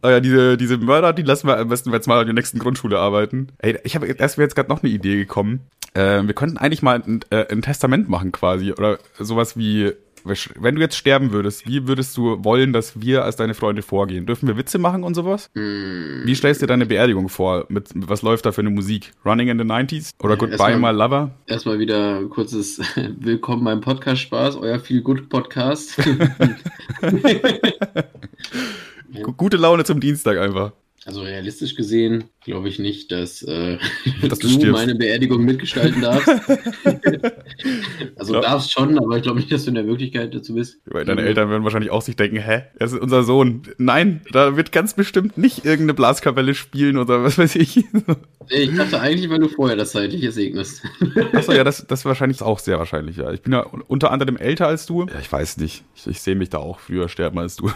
Aber 0.00 0.10
ja, 0.12 0.20
diese, 0.20 0.56
diese 0.56 0.78
Mörder, 0.78 1.12
die 1.12 1.22
lassen 1.22 1.46
wir 1.46 1.58
am 1.58 1.68
besten 1.68 1.92
jetzt 1.92 2.08
mal 2.08 2.18
an 2.18 2.26
der 2.26 2.34
nächsten 2.34 2.58
Grundschule 2.58 2.98
arbeiten. 2.98 3.48
Ey, 3.58 3.78
ich 3.84 3.94
habe 3.94 4.06
erst 4.06 4.38
mir 4.38 4.44
jetzt 4.44 4.54
gerade 4.54 4.68
noch 4.68 4.82
eine 4.82 4.92
Idee 4.92 5.16
gekommen. 5.16 5.60
Äh, 5.94 6.22
wir 6.22 6.34
könnten 6.34 6.56
eigentlich 6.56 6.82
mal 6.82 7.02
ein, 7.02 7.20
äh, 7.30 7.46
ein 7.52 7.62
Testament 7.62 8.08
machen 8.08 8.32
quasi. 8.32 8.72
Oder 8.72 8.98
sowas 9.18 9.56
wie 9.56 9.92
wenn 10.26 10.74
du 10.74 10.80
jetzt 10.80 10.96
sterben 10.96 11.32
würdest, 11.32 11.66
wie 11.66 11.86
würdest 11.86 12.16
du 12.16 12.42
wollen, 12.44 12.72
dass 12.72 13.00
wir 13.00 13.24
als 13.24 13.36
deine 13.36 13.54
Freunde 13.54 13.82
vorgehen? 13.82 14.26
Dürfen 14.26 14.48
wir 14.48 14.56
Witze 14.56 14.78
machen 14.78 15.04
und 15.04 15.14
sowas? 15.14 15.50
Mm. 15.54 16.24
Wie 16.24 16.34
stellst 16.34 16.60
du 16.60 16.66
dir 16.66 16.72
deine 16.72 16.86
Beerdigung 16.86 17.28
vor? 17.28 17.66
Mit, 17.68 17.90
was 17.94 18.22
läuft 18.22 18.46
da 18.46 18.52
für 18.52 18.62
eine 18.62 18.70
Musik? 18.70 19.12
Running 19.24 19.48
in 19.48 19.58
the 19.58 19.64
90s? 19.64 20.10
Oder 20.22 20.34
ja, 20.34 20.38
Goodbye 20.38 20.76
My 20.76 20.90
Lover? 20.90 21.30
Erstmal 21.46 21.78
wieder 21.78 22.24
kurzes 22.24 22.80
Willkommen 23.20 23.64
beim 23.64 23.80
Podcast 23.80 24.22
Spaß, 24.22 24.56
euer 24.56 24.80
Feel 24.80 25.02
Good 25.02 25.28
Podcast. 25.28 25.96
Gute 29.36 29.56
Laune 29.56 29.84
zum 29.84 30.00
Dienstag 30.00 30.38
einfach. 30.38 30.72
Also 31.04 31.22
realistisch 31.22 31.76
gesehen 31.76 32.24
glaube 32.46 32.68
ich 32.68 32.78
nicht, 32.78 33.10
dass, 33.10 33.42
äh, 33.42 33.76
dass 34.28 34.38
du, 34.38 34.48
du 34.48 34.70
meine 34.70 34.94
Beerdigung 34.94 35.44
mitgestalten 35.44 36.00
darfst. 36.00 36.28
also 38.16 38.32
glaub, 38.32 38.44
darfst 38.44 38.72
schon, 38.72 38.96
aber 38.98 39.16
ich 39.16 39.24
glaube 39.24 39.40
nicht, 39.40 39.50
dass 39.50 39.64
du 39.64 39.70
in 39.70 39.74
der 39.74 39.84
Möglichkeit 39.84 40.32
dazu 40.32 40.54
bist. 40.54 40.78
Weil 40.86 41.04
deine 41.04 41.22
mhm. 41.22 41.26
Eltern 41.26 41.48
würden 41.50 41.64
wahrscheinlich 41.64 41.90
auch 41.90 42.02
sich 42.02 42.14
denken, 42.14 42.36
hä, 42.36 42.62
er 42.78 42.86
ist 42.86 42.94
unser 42.94 43.24
Sohn. 43.24 43.62
Nein, 43.78 44.20
da 44.30 44.56
wird 44.56 44.70
ganz 44.70 44.94
bestimmt 44.94 45.36
nicht 45.36 45.64
irgendeine 45.64 45.94
Blaskapelle 45.94 46.54
spielen 46.54 46.98
oder 46.98 47.24
was 47.24 47.36
weiß 47.36 47.56
ich. 47.56 47.78
ich 48.48 48.76
dachte 48.76 49.00
eigentlich, 49.00 49.28
weil 49.28 49.40
du 49.40 49.48
vorher 49.48 49.76
das 49.76 49.90
Zeitliche 49.90 50.30
segnest. 50.30 50.84
Achso, 51.32 51.52
ja, 51.52 51.64
das, 51.64 51.84
das 51.88 52.04
wahrscheinlich 52.04 52.42
auch 52.42 52.60
sehr 52.60 52.78
wahrscheinlich, 52.78 53.16
ja. 53.16 53.32
Ich 53.32 53.42
bin 53.42 53.54
ja 53.54 53.62
unter 53.88 54.12
anderem 54.12 54.36
älter 54.36 54.68
als 54.68 54.86
du. 54.86 55.02
Ja, 55.06 55.18
ich 55.20 55.30
weiß 55.30 55.56
nicht. 55.56 55.82
Ich, 55.96 56.06
ich 56.06 56.20
sehe 56.20 56.36
mich 56.36 56.50
da 56.50 56.58
auch 56.58 56.78
früher 56.78 57.08
sterben 57.08 57.40
als 57.40 57.56
du. 57.56 57.72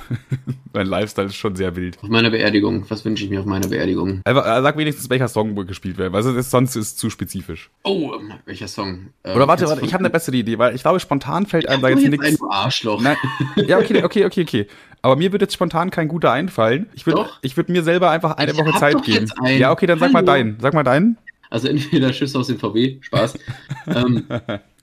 mein 0.73 0.87
Lifestyle 0.87 1.27
ist 1.27 1.35
schon 1.35 1.57
sehr 1.57 1.75
wild. 1.75 1.99
Auf 2.01 2.09
meiner 2.09 2.31
Beerdigung. 2.31 2.85
Was 2.89 3.05
wünsche 3.05 3.25
ich 3.25 3.31
mir 3.31 3.41
auf 3.41 3.47
meiner 3.47 3.67
Beerdigung? 3.67 4.21
Äh, 4.25 4.60
sag 4.63 4.77
wenigstens, 4.77 5.11
welcher 5.11 5.29
Song 5.29 5.55
gespielt 5.67 5.99
wird, 5.99 6.13
weil 6.13 6.19
also 6.19 6.41
sonst 6.41 6.77
ist 6.77 6.87
es 6.87 6.97
zu 6.97 7.11
spezifisch. 7.11 7.71
Oh, 7.85 8.13
ähm, 8.15 8.33
welcher 8.45 8.69
Song? 8.69 9.09
Ähm, 9.25 9.37
Oder 9.37 9.49
warte, 9.49 9.67
warte 9.67 9.85
ich 9.85 9.93
habe 9.93 10.03
eine 10.03 10.11
bessere 10.11 10.37
Idee, 10.37 10.59
weil 10.59 10.75
ich 10.75 10.83
glaube, 10.83 11.01
spontan 11.01 11.47
fällt 11.47 11.69
einem 11.69 11.83
da 11.83 11.89
jetzt 11.89 12.07
nichts. 12.07 12.27
Ein 12.27 12.39
Arschloch. 12.49 13.01
Nein, 13.01 13.17
ja, 13.57 13.79
okay, 13.79 14.03
okay, 14.03 14.25
okay, 14.25 14.43
okay. 14.43 14.67
Aber 15.03 15.17
mir 15.17 15.33
würde 15.33 15.45
jetzt 15.45 15.55
spontan 15.55 15.91
kein 15.91 16.09
guter 16.09 16.33
einfallen. 16.33 16.87
Ich 16.95 17.07
würde 17.07 17.27
würd 17.43 17.69
mir 17.69 17.83
selber 17.83 18.11
einfach 18.11 18.37
eine 18.37 18.53
ich 18.53 18.59
Woche 18.59 18.79
Zeit 18.79 19.03
geben. 19.03 19.31
Ja, 19.45 19.73
okay, 19.73 19.87
dann 19.87 19.99
Hallo. 20.01 20.09
sag 20.09 20.13
mal 20.13 20.23
deinen. 20.23 20.59
Sag 20.61 20.75
mal 20.75 20.83
deinen. 20.83 21.17
Also 21.51 21.67
entweder 21.69 22.13
Schüsse 22.13 22.39
aus 22.39 22.47
dem 22.47 22.59
VW, 22.59 22.99
Spaß. 23.01 23.39
ähm, 23.89 24.25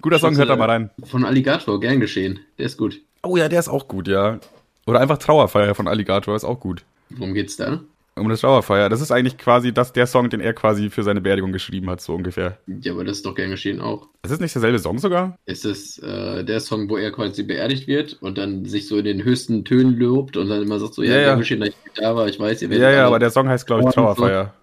Guter 0.02 0.20
Song, 0.20 0.36
hört 0.36 0.50
da 0.50 0.56
mal 0.56 0.70
rein. 0.70 0.90
Von 1.04 1.24
Alligator, 1.24 1.80
gern 1.80 2.00
geschehen. 2.00 2.40
Der 2.58 2.66
ist 2.66 2.78
gut. 2.78 3.00
Oh 3.24 3.38
ja, 3.38 3.48
der 3.48 3.60
ist 3.60 3.70
auch 3.70 3.88
gut, 3.88 4.08
ja. 4.08 4.40
Oder 4.86 5.00
einfach 5.00 5.18
Trauerfeier 5.18 5.76
von 5.76 5.88
Alligator 5.88 6.36
ist 6.36 6.44
auch 6.44 6.60
gut. 6.60 6.84
Worum 7.10 7.34
geht's 7.34 7.58
da? 7.58 7.82
Um 8.18 8.30
das 8.30 8.42
Trauerfeier. 8.42 8.90
Das 8.90 9.02
ist 9.02 9.12
eigentlich 9.12 9.38
quasi 9.38 9.74
das, 9.74 9.94
der 9.94 10.08
Song, 10.08 10.30
den 10.30 10.40
er 10.40 10.54
quasi 10.54 10.90
für 10.90 11.04
seine 11.04 11.22
Beerdigung 11.22 11.52
geschrieben 11.52 11.90
hat, 11.90 12.02
so 12.02 12.14
ungefähr. 12.14 12.58
Ja, 12.82 12.94
aber 12.94 13.04
das 13.04 13.18
ist 13.18 13.26
doch 13.26 13.36
gern 13.36 13.50
geschehen 13.50 13.80
auch. 13.82 14.08
Ist 14.24 14.32
das 14.32 14.40
nicht 14.40 14.56
derselbe 14.56 14.80
Song 14.80 15.00
sogar? 15.00 15.38
Ist 15.46 15.66
es 15.66 16.00
äh, 16.00 16.44
der 16.44 16.60
Song, 16.60 16.90
wo 16.90 16.98
er 16.98 17.12
quasi 17.12 17.44
beerdigt 17.44 17.88
wird 17.88 18.18
und 18.22 18.38
dann 18.38 18.66
sich 18.66 18.88
so 18.88 18.98
in 18.98 19.06
den 19.06 19.24
höchsten 19.24 19.66
Tönen 19.66 19.98
lobt 19.98 20.38
und 20.38 20.50
dann 20.50 20.62
immer 20.62 20.80
sagt 20.80 20.96
so, 20.96 21.04
ja, 21.04 21.16
ja, 21.16 21.22
ja. 21.22 21.36
geschehen, 21.36 21.60
dass 21.60 21.70
ich 21.70 21.76
da 21.96 22.16
war, 22.16 22.28
ich 22.28 22.40
weiß, 22.40 22.62
ihr 22.62 22.70
werdet 22.70 22.84
Ja, 22.84 22.92
ja, 22.92 23.08
aber 23.08 23.20
der 23.20 23.30
Song 23.30 23.48
heißt, 23.48 23.66
glaube 23.68 23.84
ich, 23.88 23.94
Trauerfeier. 23.94 24.54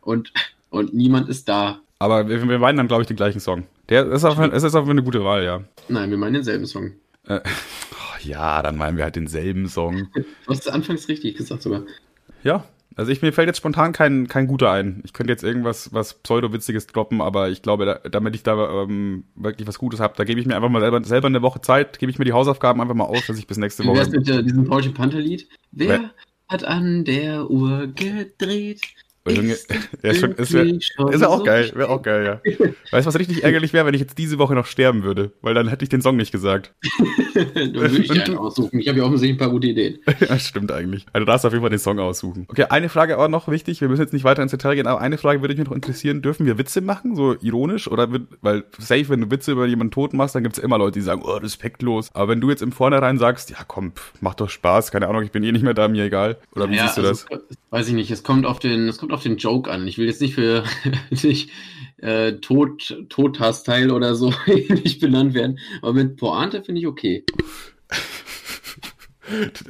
Und, 0.00 0.32
und 0.70 0.94
niemand 0.94 1.28
ist 1.28 1.48
da. 1.48 1.80
Aber 1.98 2.28
wir, 2.28 2.46
wir 2.48 2.58
meinen 2.58 2.76
dann, 2.76 2.88
glaube 2.88 3.02
ich, 3.02 3.08
den 3.08 3.16
gleichen 3.16 3.40
Song. 3.40 3.64
Der 3.88 4.06
ist 4.06 4.24
auf, 4.24 4.38
es 4.38 4.62
ist 4.62 4.74
auf 4.74 4.88
eine 4.88 5.02
gute 5.02 5.24
Wahl, 5.24 5.44
ja. 5.44 5.62
Nein, 5.88 6.10
wir 6.10 6.18
meinen 6.18 6.34
denselben 6.34 6.66
Song. 6.66 6.92
Äh, 7.26 7.40
oh, 7.92 8.18
ja, 8.22 8.62
dann 8.62 8.76
meinen 8.76 8.96
wir 8.96 9.04
halt 9.04 9.16
denselben 9.16 9.68
Song. 9.68 10.08
Du 10.14 10.24
hast 10.52 10.66
es 10.66 10.68
anfangs 10.68 11.08
richtig 11.08 11.36
gesagt 11.36 11.62
sogar. 11.62 11.82
Ja, 12.42 12.64
also 12.96 13.12
ich, 13.12 13.20
mir 13.20 13.32
fällt 13.32 13.46
jetzt 13.46 13.58
spontan 13.58 13.92
kein, 13.92 14.26
kein 14.26 14.46
guter 14.46 14.70
ein. 14.72 15.02
Ich 15.04 15.12
könnte 15.12 15.30
jetzt 15.30 15.44
irgendwas 15.44 15.92
was 15.92 16.14
pseudo-witziges 16.14 16.86
droppen, 16.86 17.20
aber 17.20 17.50
ich 17.50 17.60
glaube, 17.60 17.84
da, 17.84 18.08
damit 18.08 18.34
ich 18.34 18.42
da 18.42 18.82
ähm, 18.82 19.24
wirklich 19.34 19.68
was 19.68 19.78
Gutes 19.78 20.00
habe, 20.00 20.14
da 20.16 20.24
gebe 20.24 20.40
ich 20.40 20.46
mir 20.46 20.56
einfach 20.56 20.70
mal 20.70 20.80
selber, 20.80 21.04
selber 21.04 21.26
eine 21.26 21.42
Woche 21.42 21.60
Zeit, 21.60 21.98
gebe 21.98 22.10
ich 22.10 22.18
mir 22.18 22.24
die 22.24 22.32
Hausaufgaben 22.32 22.80
einfach 22.80 22.94
mal 22.94 23.04
aus, 23.04 23.26
dass 23.26 23.38
ich 23.38 23.46
bis 23.46 23.58
nächste 23.58 23.84
Woche... 23.84 23.94
Wie 23.94 23.98
wär's 23.98 24.10
mit 24.10 24.28
äh, 24.30 24.42
diesem 24.42 24.64
Porsche 24.64 24.92
Panther-Lied? 24.92 25.46
Wer, 25.72 25.88
Wer 25.88 26.10
hat 26.48 26.64
an 26.64 27.04
der 27.04 27.50
Uhr 27.50 27.86
gedreht? 27.88 28.80
Junge, 29.34 29.56
ja, 30.02 30.14
schon, 30.14 30.32
ist, 30.32 30.52
wär, 30.52 30.64
ist 30.64 30.92
ja 30.98 31.28
auch 31.28 31.44
geil, 31.44 31.72
wäre 31.74 31.88
auch 31.88 32.02
geil, 32.02 32.40
ja. 32.44 32.52
Weißt 32.90 33.06
du, 33.06 33.08
was 33.08 33.18
richtig 33.18 33.42
ärgerlich 33.44 33.72
wäre, 33.72 33.86
wenn 33.86 33.94
ich 33.94 34.00
jetzt 34.00 34.18
diese 34.18 34.38
Woche 34.38 34.54
noch 34.54 34.66
sterben 34.66 35.02
würde? 35.02 35.32
Weil 35.42 35.54
dann 35.54 35.68
hätte 35.68 35.84
ich 35.84 35.88
den 35.88 36.02
Song 36.02 36.16
nicht 36.16 36.32
gesagt. 36.32 36.74
dann 37.34 37.74
würde 37.74 37.98
ich 37.98 38.10
einen 38.10 38.38
aussuchen. 38.38 38.78
Ich 38.78 38.88
habe 38.88 38.98
ja 38.98 39.04
offensichtlich 39.04 39.36
ein 39.36 39.38
paar 39.38 39.50
gute 39.50 39.68
Ideen. 39.68 39.98
ja, 40.20 40.38
stimmt 40.38 40.70
eigentlich. 40.72 41.06
Also 41.12 41.24
du 41.24 41.30
darfst 41.30 41.46
auf 41.46 41.52
jeden 41.52 41.62
Fall 41.62 41.70
den 41.70 41.78
Song 41.78 41.98
aussuchen. 41.98 42.46
Okay, 42.48 42.64
eine 42.68 42.88
Frage 42.88 43.18
auch 43.18 43.28
noch 43.28 43.48
wichtig. 43.48 43.80
Wir 43.80 43.88
müssen 43.88 44.02
jetzt 44.02 44.12
nicht 44.12 44.24
weiter 44.24 44.42
ins 44.42 44.52
Detail 44.52 44.74
gehen, 44.74 44.86
aber 44.86 45.00
eine 45.00 45.18
Frage 45.18 45.40
würde 45.40 45.54
mich 45.54 45.66
noch 45.66 45.74
interessieren. 45.74 46.22
Dürfen 46.22 46.46
wir 46.46 46.58
Witze 46.58 46.80
machen, 46.80 47.16
so 47.16 47.36
ironisch? 47.40 47.88
Oder 47.88 48.12
wird, 48.12 48.28
weil 48.40 48.64
safe, 48.78 49.08
wenn 49.08 49.20
du 49.20 49.30
Witze 49.30 49.52
über 49.52 49.66
jemanden 49.66 49.90
tot 49.92 50.12
machst, 50.12 50.34
dann 50.34 50.42
gibt 50.42 50.56
es 50.56 50.62
immer 50.62 50.78
Leute, 50.78 50.98
die 50.98 51.04
sagen, 51.04 51.22
oh, 51.24 51.32
respektlos. 51.32 52.10
Aber 52.14 52.28
wenn 52.28 52.40
du 52.40 52.50
jetzt 52.50 52.62
im 52.62 52.72
Vornherein 52.72 53.18
sagst, 53.18 53.50
ja 53.50 53.58
komm, 53.66 53.92
mach 54.20 54.34
doch 54.34 54.50
Spaß, 54.50 54.90
keine 54.90 55.08
Ahnung, 55.08 55.22
ich 55.22 55.32
bin 55.32 55.42
eh 55.42 55.52
nicht 55.52 55.62
mehr 55.62 55.74
da, 55.74 55.88
mir 55.88 56.04
egal. 56.04 56.38
Oder 56.54 56.70
wie 56.70 56.76
ja, 56.76 56.84
siehst 56.84 56.98
du 56.98 57.02
also, 57.02 57.26
das? 57.28 57.56
Weiß 57.70 57.88
ich 57.88 57.94
nicht. 57.94 58.10
Es 58.10 58.22
kommt 58.22 58.46
auf 58.46 58.58
den, 58.58 58.88
es 58.88 58.98
kommt 58.98 59.12
auf 59.12 59.15
den 59.20 59.36
Joke 59.36 59.70
an. 59.70 59.86
Ich 59.86 59.98
will 59.98 60.06
jetzt 60.06 60.20
nicht 60.20 60.34
für 60.34 60.64
nicht, 61.10 61.50
äh, 61.98 62.32
Tod, 62.34 63.04
Todhassteil 63.08 63.90
oder 63.90 64.14
so 64.14 64.32
nicht 64.46 65.00
benannt 65.00 65.34
werden, 65.34 65.58
aber 65.82 65.92
mit 65.92 66.16
Pointe 66.16 66.62
finde 66.62 66.80
ich 66.80 66.86
okay. 66.86 67.24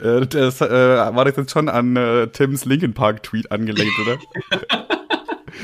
Äh, 0.03 0.27
das 0.27 0.61
äh, 0.61 0.69
war 0.69 1.25
das 1.25 1.35
jetzt 1.37 1.51
schon 1.51 1.71
an 1.71 1.97
äh, 1.97 2.29
Tims 2.29 2.67
Linkin 2.67 2.93
Park 2.93 3.23
Tweet 3.23 3.51
angelegt, 3.51 3.93
oder? 4.03 4.19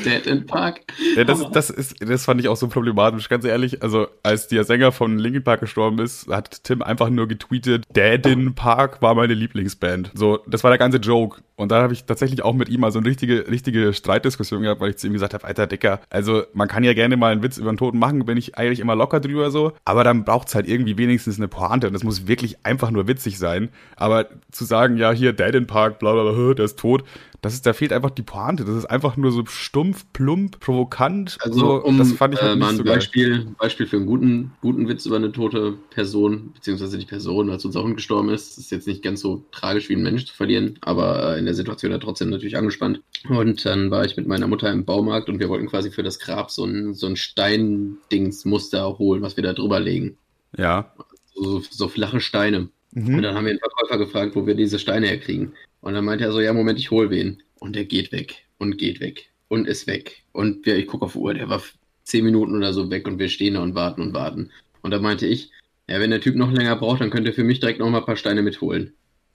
Dead 0.03 0.27
in 0.27 0.47
Park. 0.47 0.81
Ja, 1.17 1.25
das, 1.25 1.51
das, 1.51 1.71
ist, 1.71 1.97
das 2.01 2.25
fand 2.25 2.41
ich 2.41 2.49
auch 2.49 2.57
so 2.57 2.69
problematisch, 2.69 3.29
ganz 3.29 3.45
ehrlich. 3.45 3.83
Also, 3.83 4.09
als 4.23 4.49
der 4.49 4.65
Sänger 4.65 4.93
von 4.93 5.19
Linkin 5.19 5.45
Park 5.45 5.61
gestorben 5.61 5.99
ist, 5.99 6.29
hat 6.29 6.65
Tim 6.65 6.83
einfach 6.83 7.11
nur 7.11 7.29
getweetet, 7.29 7.85
Dead 7.95 8.25
in 8.27 8.55
Park 8.55 9.03
war 9.03 9.15
meine 9.15 9.35
Lieblingsband. 9.35 10.13
So, 10.15 10.39
das 10.47 10.65
war 10.65 10.71
der 10.71 10.79
ganze 10.79 10.99
Joke. 10.99 11.43
Und 11.57 11.71
da 11.71 11.83
habe 11.83 11.93
ich 11.93 12.05
tatsächlich 12.05 12.43
auch 12.43 12.55
mit 12.55 12.69
ihm 12.69 12.81
mal 12.81 12.91
so 12.91 12.99
eine 12.99 13.09
richtige, 13.09 13.49
richtige 13.49 13.93
Streitdiskussion 13.93 14.63
gehabt, 14.63 14.81
weil 14.81 14.91
ich 14.91 14.97
zu 14.97 15.07
ihm 15.07 15.13
gesagt 15.13 15.33
habe, 15.33 15.45
alter 15.45 15.67
Dicker, 15.67 16.01
also 16.11 16.43
man 16.55 16.67
kann 16.67 16.83
ja 16.83 16.93
gerne 16.93 17.17
mal 17.17 17.31
einen 17.31 17.43
Witz 17.43 17.59
über 17.59 17.69
einen 17.69 17.79
Toten 17.79 17.99
machen, 17.99 18.25
bin 18.25 18.37
ich 18.37 18.59
eigentlich 18.59 18.81
immer 18.81 18.97
locker 18.97 19.21
drüber 19.21 19.51
so, 19.51 19.73
aber 19.85 20.03
dann 20.03 20.25
braucht's 20.25 20.55
halt 20.55 20.67
irgendwie 20.67 20.99
wenigstens 20.99 21.37
eine 21.37 21.49
Pointe 21.49 21.87
und 21.87 21.93
das 21.93 22.03
muss 22.03 22.27
wirklich 22.27 22.65
einfach 22.65 22.91
nur 22.91 23.07
witzig 23.07 23.39
sein. 23.39 23.69
Aber 23.97 24.27
zu 24.51 24.65
sagen, 24.65 24.97
ja, 24.97 25.13
hier 25.13 25.33
Dead 25.33 25.55
in 25.55 25.67
Park, 25.67 25.99
bla 25.99 26.13
bla 26.13 26.33
bla, 26.33 26.55
der 26.55 26.65
ist 26.65 26.79
tot, 26.79 27.05
das 27.43 27.55
ist, 27.55 27.67
da 27.67 27.73
fehlt 27.73 27.93
einfach 27.93 28.11
die 28.11 28.23
Pointe. 28.23 28.65
Das 28.65 28.77
ist 28.77 28.85
einfach 28.85 29.17
nur 29.17 29.33
so 29.33 29.45
stumpf, 29.47 30.07
plump, 30.13 30.61
provokant. 30.61 31.39
Also, 31.41 31.59
so, 31.59 31.85
um 31.85 31.99
das 31.99 32.13
fand 32.13 32.35
ich 32.35 32.41
halt 32.41 32.55
äh, 32.55 32.57
mal 32.57 32.69
ein 32.69 32.77
so 32.77 32.85
geil. 32.85 32.95
Beispiel, 32.95 33.47
Beispiel 33.59 33.87
für 33.89 33.97
einen 33.97 34.07
guten, 34.07 34.53
guten 34.61 34.87
Witz 34.89 35.07
über 35.07 35.17
eine 35.17 35.33
tote 35.33 35.73
Person, 35.91 36.53
beziehungsweise 36.55 36.99
die 36.99 37.05
Person, 37.05 37.51
als 37.51 37.65
unser 37.65 37.83
Hund 37.83 37.97
gestorben 37.97 38.29
ist. 38.29 38.51
Das 38.51 38.59
ist 38.59 38.71
jetzt 38.71 38.87
nicht 38.87 39.03
ganz 39.03 39.21
so 39.21 39.45
tragisch 39.51 39.89
wie 39.89 39.97
ein 39.97 40.05
Mensch 40.05 40.25
zu 40.27 40.35
verlieren, 40.35 40.79
aber 40.83 41.35
äh, 41.35 41.39
in 41.41 41.45
der 41.45 41.55
Situation 41.55 41.91
ja 41.91 41.99
trotzdem 41.99 42.31
natürlich 42.31 42.57
angespannt. 42.57 43.03
Und 43.29 43.65
dann 43.67 43.91
war 43.91 44.05
ich 44.05 44.17
mit 44.17 44.29
meiner 44.29 44.47
Mutter 44.47 44.71
im 44.71 44.85
Baumarkt 44.85 45.29
und 45.29 45.41
wir 45.41 45.49
wollten 45.49 45.67
quasi 45.67 45.91
für 45.91 46.05
das 46.05 46.21
Grab 46.21 46.49
so 46.53 46.65
ein, 46.65 46.95
so 46.95 47.09
ein 47.09 47.17
Steindingsmuster 47.17 48.99
holen, 48.99 49.21
was 49.21 49.37
wir 49.37 49.43
da 49.43 49.53
drüber 49.53 49.81
legen. 49.81 50.17
Ja. 50.57 50.93
So, 51.35 51.61
so 51.69 51.89
flache 51.89 52.21
Steine. 52.21 52.69
Und 52.95 53.09
Mhm. 53.09 53.23
dann 53.23 53.35
haben 53.35 53.47
wir 53.47 53.55
den 53.55 53.59
Verkäufer 53.59 53.99
gefragt, 53.99 54.37
wo 54.37 54.47
wir 54.47 54.55
diese 54.55 54.79
Steine 54.79 55.07
herkriegen. 55.09 55.55
Und 55.83 55.93
dann 55.95 56.05
meinte 56.07 56.25
er 56.25 56.33
so, 56.33 56.41
ja, 56.41 56.53
Moment, 56.55 56.79
ich 56.79 56.91
hol 56.91 57.11
wen. 57.11 57.43
Und 57.61 57.77
der 57.77 57.85
geht 57.85 58.11
weg 58.13 58.47
und 58.59 58.79
geht 58.79 59.01
weg 59.01 59.31
und 59.49 59.69
ist 59.69 59.87
weg. 59.87 60.23
Und 60.33 60.65
wir, 60.65 60.77
ich 60.77 60.87
gucke 60.87 61.05
auf 61.05 61.13
die 61.13 61.19
Uhr, 61.19 61.35
der 61.35 61.49
war 61.51 61.63
zehn 62.05 62.25
Minuten 62.25 62.57
oder 62.57 62.73
so 62.73 62.91
weg 62.91 63.07
und 63.07 63.19
wir 63.19 63.29
stehen 63.29 63.55
da 63.55 63.61
und 63.63 63.75
warten 63.75 64.01
und 64.01 64.15
warten. 64.15 64.51
Und 64.81 64.91
da 64.93 64.99
meinte 64.99 65.27
ich, 65.27 65.51
ja, 65.89 66.01
wenn 66.01 66.11
der 66.11 66.21
Typ 66.23 66.37
noch 66.37 66.51
länger 66.51 66.77
braucht, 66.77 67.01
dann 67.03 67.11
könnt 67.11 67.27
ihr 67.27 67.35
für 67.35 67.45
mich 67.45 67.61
direkt 67.61 67.79
noch 67.81 67.91
mal 67.91 67.99
ein 67.99 68.05
paar 68.07 68.17
Steine 68.17 68.43
mitholen. 68.43 68.95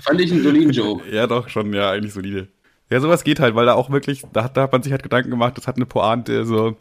Fand 0.00 0.20
ich 0.20 0.32
einen 0.32 0.42
soliden 0.42 0.72
Joke. 0.72 1.08
Ja, 1.14 1.26
doch, 1.26 1.48
schon, 1.48 1.72
ja, 1.72 1.90
eigentlich 1.90 2.12
solide. 2.12 2.48
Ja, 2.90 3.00
sowas 3.00 3.24
geht 3.24 3.40
halt, 3.40 3.54
weil 3.54 3.66
da 3.66 3.74
auch 3.74 3.90
wirklich, 3.90 4.22
da, 4.32 4.44
hat- 4.44 4.56
da 4.56 4.62
hat 4.62 4.72
man 4.72 4.82
sich 4.82 4.92
halt 4.92 5.02
Gedanken 5.02 5.30
gemacht, 5.30 5.56
das 5.56 5.66
hat 5.66 5.76
eine 5.76 5.86
Pointe, 5.86 6.44
so. 6.44 6.76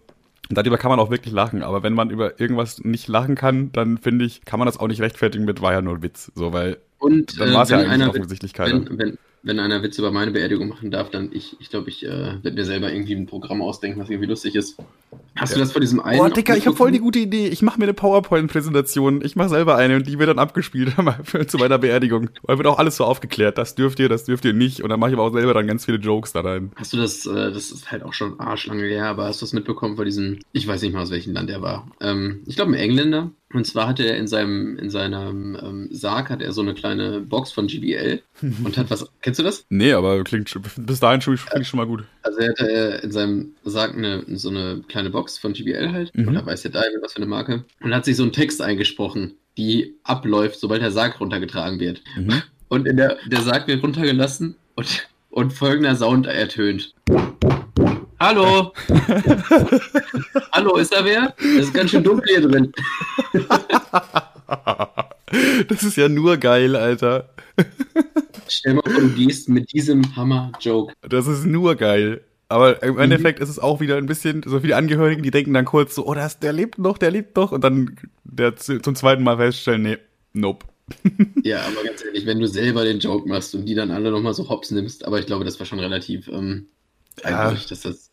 Und 0.49 0.57
darüber 0.57 0.77
kann 0.77 0.89
man 0.91 0.99
auch 0.99 1.09
wirklich 1.09 1.33
lachen. 1.33 1.63
Aber 1.63 1.83
wenn 1.83 1.93
man 1.93 2.09
über 2.09 2.39
irgendwas 2.39 2.83
nicht 2.83 3.07
lachen 3.07 3.35
kann, 3.35 3.71
dann 3.71 3.97
finde 3.97 4.25
ich, 4.25 4.43
kann 4.43 4.59
man 4.59 4.65
das 4.65 4.77
auch 4.77 4.87
nicht 4.87 5.01
rechtfertigen 5.01 5.45
mit, 5.45 5.61
war 5.61 5.71
ja 5.71 5.81
nur 5.81 5.95
ein 5.95 6.03
Witz. 6.03 6.31
So, 6.35 6.51
weil 6.51 6.77
Und 7.01 7.39
dann 7.39 7.49
äh, 7.49 7.53
war 7.53 7.63
es 7.63 7.69
ja 7.69 7.79
wenn 7.79 7.85
eigentlich 7.85 7.93
einer 8.03 8.09
offensichtlich 8.11 8.53
keiner. 8.53 8.85
Wenn, 8.89 8.97
wenn, 8.99 9.17
wenn 9.43 9.59
einer 9.59 9.81
Witz 9.81 9.97
über 9.97 10.11
meine 10.11 10.29
Beerdigung 10.29 10.69
machen 10.69 10.91
darf, 10.91 11.09
dann 11.09 11.31
ich, 11.33 11.57
ich 11.59 11.71
glaube, 11.71 11.89
ich 11.89 12.05
äh, 12.05 12.09
werde 12.43 12.51
mir 12.53 12.63
selber 12.63 12.93
irgendwie 12.93 13.15
ein 13.15 13.25
Programm 13.25 13.63
ausdenken, 13.63 13.99
was 13.99 14.09
irgendwie 14.11 14.29
lustig 14.29 14.53
ist. 14.53 14.77
Hast 15.35 15.49
Ja. 15.49 15.55
du 15.55 15.61
das 15.61 15.71
von 15.71 15.81
diesem 15.81 15.99
einen? 15.99 16.19
Boah, 16.19 16.29
Dicker, 16.29 16.55
ich 16.55 16.67
habe 16.67 16.77
voll 16.77 16.91
die 16.91 16.99
gute 16.99 17.17
Idee. 17.17 17.47
Ich 17.47 17.63
mache 17.63 17.79
mir 17.79 17.85
eine 17.85 17.95
PowerPoint-Präsentation. 17.95 19.23
Ich 19.25 19.35
mache 19.35 19.49
selber 19.49 19.77
eine 19.77 19.95
und 19.95 20.05
die 20.05 20.19
wird 20.19 20.29
dann 20.29 20.37
abgespielt 20.37 20.93
zu 21.47 21.57
meiner 21.57 21.79
Beerdigung. 21.79 22.29
Weil 22.43 22.57
wird 22.57 22.67
auch 22.67 22.77
alles 22.77 22.97
so 22.97 23.05
aufgeklärt. 23.05 23.57
Das 23.57 23.73
dürft 23.73 23.99
ihr, 23.99 24.09
das 24.09 24.25
dürft 24.25 24.45
ihr 24.45 24.53
nicht. 24.53 24.83
Und 24.83 24.89
dann 24.89 24.99
mache 24.99 25.09
ich 25.09 25.15
aber 25.17 25.23
auch 25.23 25.33
selber 25.33 25.55
dann 25.55 25.65
ganz 25.65 25.85
viele 25.85 25.97
Jokes 25.97 26.33
da 26.33 26.41
rein. 26.41 26.71
Hast 26.75 26.93
du 26.93 26.97
das, 26.97 27.25
äh, 27.25 27.51
das 27.51 27.71
ist 27.71 27.91
halt 27.91 28.03
auch 28.03 28.13
schon 28.13 28.39
arschlange 28.39 28.83
her, 28.83 29.07
aber 29.07 29.25
hast 29.25 29.41
du 29.41 29.45
das 29.45 29.53
mitbekommen 29.53 29.95
von 29.95 30.05
diesem, 30.05 30.37
ich 30.51 30.67
weiß 30.67 30.83
nicht 30.83 30.93
mal 30.93 31.01
aus 31.01 31.09
welchem 31.11 31.33
Land 31.33 31.49
er 31.49 31.63
war. 31.63 31.87
Ähm, 31.99 32.41
ich 32.45 32.55
glaube 32.55 32.71
ein 32.71 32.75
Engländer. 32.75 33.31
Und 33.53 33.65
zwar 33.65 33.87
hatte 33.87 34.03
er 34.03 34.17
in 34.17 34.27
seinem, 34.27 34.77
in 34.77 34.89
seinem 34.89 35.57
ähm, 35.61 35.87
Sarg 35.91 36.29
hat 36.29 36.41
er 36.41 36.51
so 36.53 36.61
eine 36.61 36.73
kleine 36.73 37.19
Box 37.21 37.51
von 37.51 37.67
GBL 37.67 38.21
und 38.41 38.77
hat 38.77 38.89
was, 38.89 39.09
kennst 39.21 39.39
du 39.39 39.43
das? 39.43 39.65
Nee, 39.69 39.93
aber 39.93 40.23
klingt 40.23 40.53
bis 40.77 40.99
dahin 40.99 41.21
schon, 41.21 41.33
ich 41.33 41.67
schon 41.67 41.77
mal 41.77 41.85
gut. 41.87 42.03
Also 42.23 42.39
er 42.39 42.49
hatte 42.49 42.99
in 43.03 43.11
seinem 43.11 43.53
Sarg 43.63 43.95
eine, 43.95 44.23
so 44.37 44.49
eine 44.49 44.83
kleine 44.87 45.09
Box 45.09 45.37
von 45.37 45.53
GBL 45.53 45.91
halt, 45.91 46.15
Mhm. 46.15 46.27
oder 46.29 46.45
weiß 46.45 46.61
der 46.63 46.71
Diamond, 46.71 47.03
was 47.03 47.13
für 47.13 47.17
eine 47.17 47.25
Marke, 47.25 47.63
und 47.81 47.93
hat 47.93 48.05
sich 48.05 48.15
so 48.17 48.23
einen 48.23 48.31
Text 48.33 48.61
eingesprochen, 48.61 49.33
die 49.57 49.95
abläuft, 50.03 50.59
sobald 50.59 50.81
der 50.81 50.91
Sarg 50.91 51.19
runtergetragen 51.19 51.79
wird. 51.79 52.01
Mhm. 52.15 52.41
Und 52.69 52.87
in 52.87 52.97
der, 52.97 53.17
der 53.29 53.41
Sarg 53.41 53.67
wird 53.67 53.83
runtergelassen 53.83 54.55
und, 54.75 55.07
und 55.29 55.51
folgender 55.53 55.95
Sound 55.95 56.25
ertönt. 56.27 56.93
Hallo! 58.21 58.71
Hallo, 60.51 60.75
ist 60.77 60.93
da 60.93 61.03
wer? 61.03 61.33
Es 61.39 61.65
ist 61.65 61.73
ganz 61.73 61.89
schön 61.89 62.03
dunkel 62.03 62.27
hier 62.37 62.47
drin. 62.47 62.71
Das 65.69 65.81
ist 65.83 65.95
ja 65.95 66.09
nur 66.09 66.35
geil, 66.37 66.75
Alter. 66.75 67.29
Stell 68.49 68.73
mal 68.73 68.83
vor, 68.83 68.99
du 69.01 69.09
gehst 69.13 69.47
mit 69.47 69.71
diesem 69.71 70.13
Hammer-Joke. 70.17 70.93
Das 71.07 71.25
ist 71.25 71.45
nur 71.45 71.75
geil. 71.75 72.21
Aber 72.49 72.83
im 72.83 72.99
Endeffekt 72.99 73.39
ist 73.39 73.47
es 73.47 73.57
auch 73.57 73.79
wieder 73.79 73.95
ein 73.95 74.07
bisschen 74.07 74.43
so 74.45 74.59
die 74.59 74.73
Angehörigen, 74.73 75.23
die 75.23 75.31
denken 75.31 75.53
dann 75.53 75.63
kurz 75.63 75.95
so, 75.95 76.05
oh, 76.05 76.13
das, 76.13 76.39
der 76.39 76.51
lebt 76.51 76.77
noch, 76.79 76.97
der 76.97 77.11
lebt 77.11 77.37
noch. 77.37 77.53
Und 77.53 77.63
dann 77.63 77.95
der 78.25 78.57
zu- 78.57 78.81
zum 78.81 78.93
zweiten 78.93 79.23
Mal 79.23 79.37
feststellen, 79.37 79.83
nee, 79.83 79.97
nope. 80.33 80.65
Ja, 81.43 81.61
aber 81.61 81.81
ganz 81.85 82.03
ehrlich, 82.03 82.25
wenn 82.25 82.39
du 82.41 82.47
selber 82.47 82.83
den 82.83 82.99
Joke 82.99 83.27
machst 83.29 83.55
und 83.55 83.65
die 83.65 83.73
dann 83.75 83.89
alle 83.91 84.11
nochmal 84.11 84.33
so 84.33 84.49
hops 84.49 84.69
nimmst, 84.71 85.05
aber 85.05 85.17
ich 85.19 85.25
glaube, 85.27 85.45
das 85.45 85.57
war 85.59 85.65
schon 85.65 85.79
relativ 85.79 86.27
ähm, 86.27 86.67
Ja. 87.23 87.51
dass 87.53 87.81
das. 87.81 88.10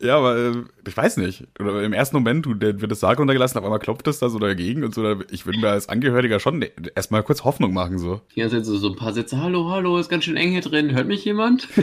Ja, 0.00 0.18
aber 0.18 0.36
äh, 0.36 0.52
ich 0.86 0.96
weiß 0.96 1.16
nicht. 1.18 1.46
Oder 1.58 1.82
im 1.82 1.92
ersten 1.92 2.16
Moment, 2.16 2.44
du, 2.46 2.54
der 2.54 2.80
wird 2.80 2.90
das 2.90 3.00
Sarg 3.00 3.18
runtergelassen, 3.18 3.58
auf 3.58 3.64
einmal 3.64 3.78
klopft 3.78 4.06
es 4.08 4.18
da 4.18 4.28
so 4.28 4.38
dagegen 4.38 4.82
und 4.84 4.94
so. 4.94 5.20
Ich 5.30 5.46
würde 5.46 5.58
mir 5.60 5.68
als 5.70 5.88
Angehöriger 5.88 6.40
schon 6.40 6.58
ne- 6.58 6.72
erstmal 6.94 7.22
kurz 7.22 7.44
Hoffnung 7.44 7.72
machen, 7.72 7.98
so. 7.98 8.20
Ganze 8.36 8.56
Zeit 8.56 8.66
so, 8.66 8.76
so 8.78 8.88
ein 8.90 8.96
paar 8.96 9.12
Sätze, 9.12 9.40
hallo, 9.40 9.70
hallo, 9.70 9.98
ist 9.98 10.08
ganz 10.08 10.24
schön 10.24 10.36
eng 10.36 10.50
hier 10.50 10.60
drin, 10.62 10.94
hört 10.94 11.06
mich 11.06 11.24
jemand? 11.24 11.68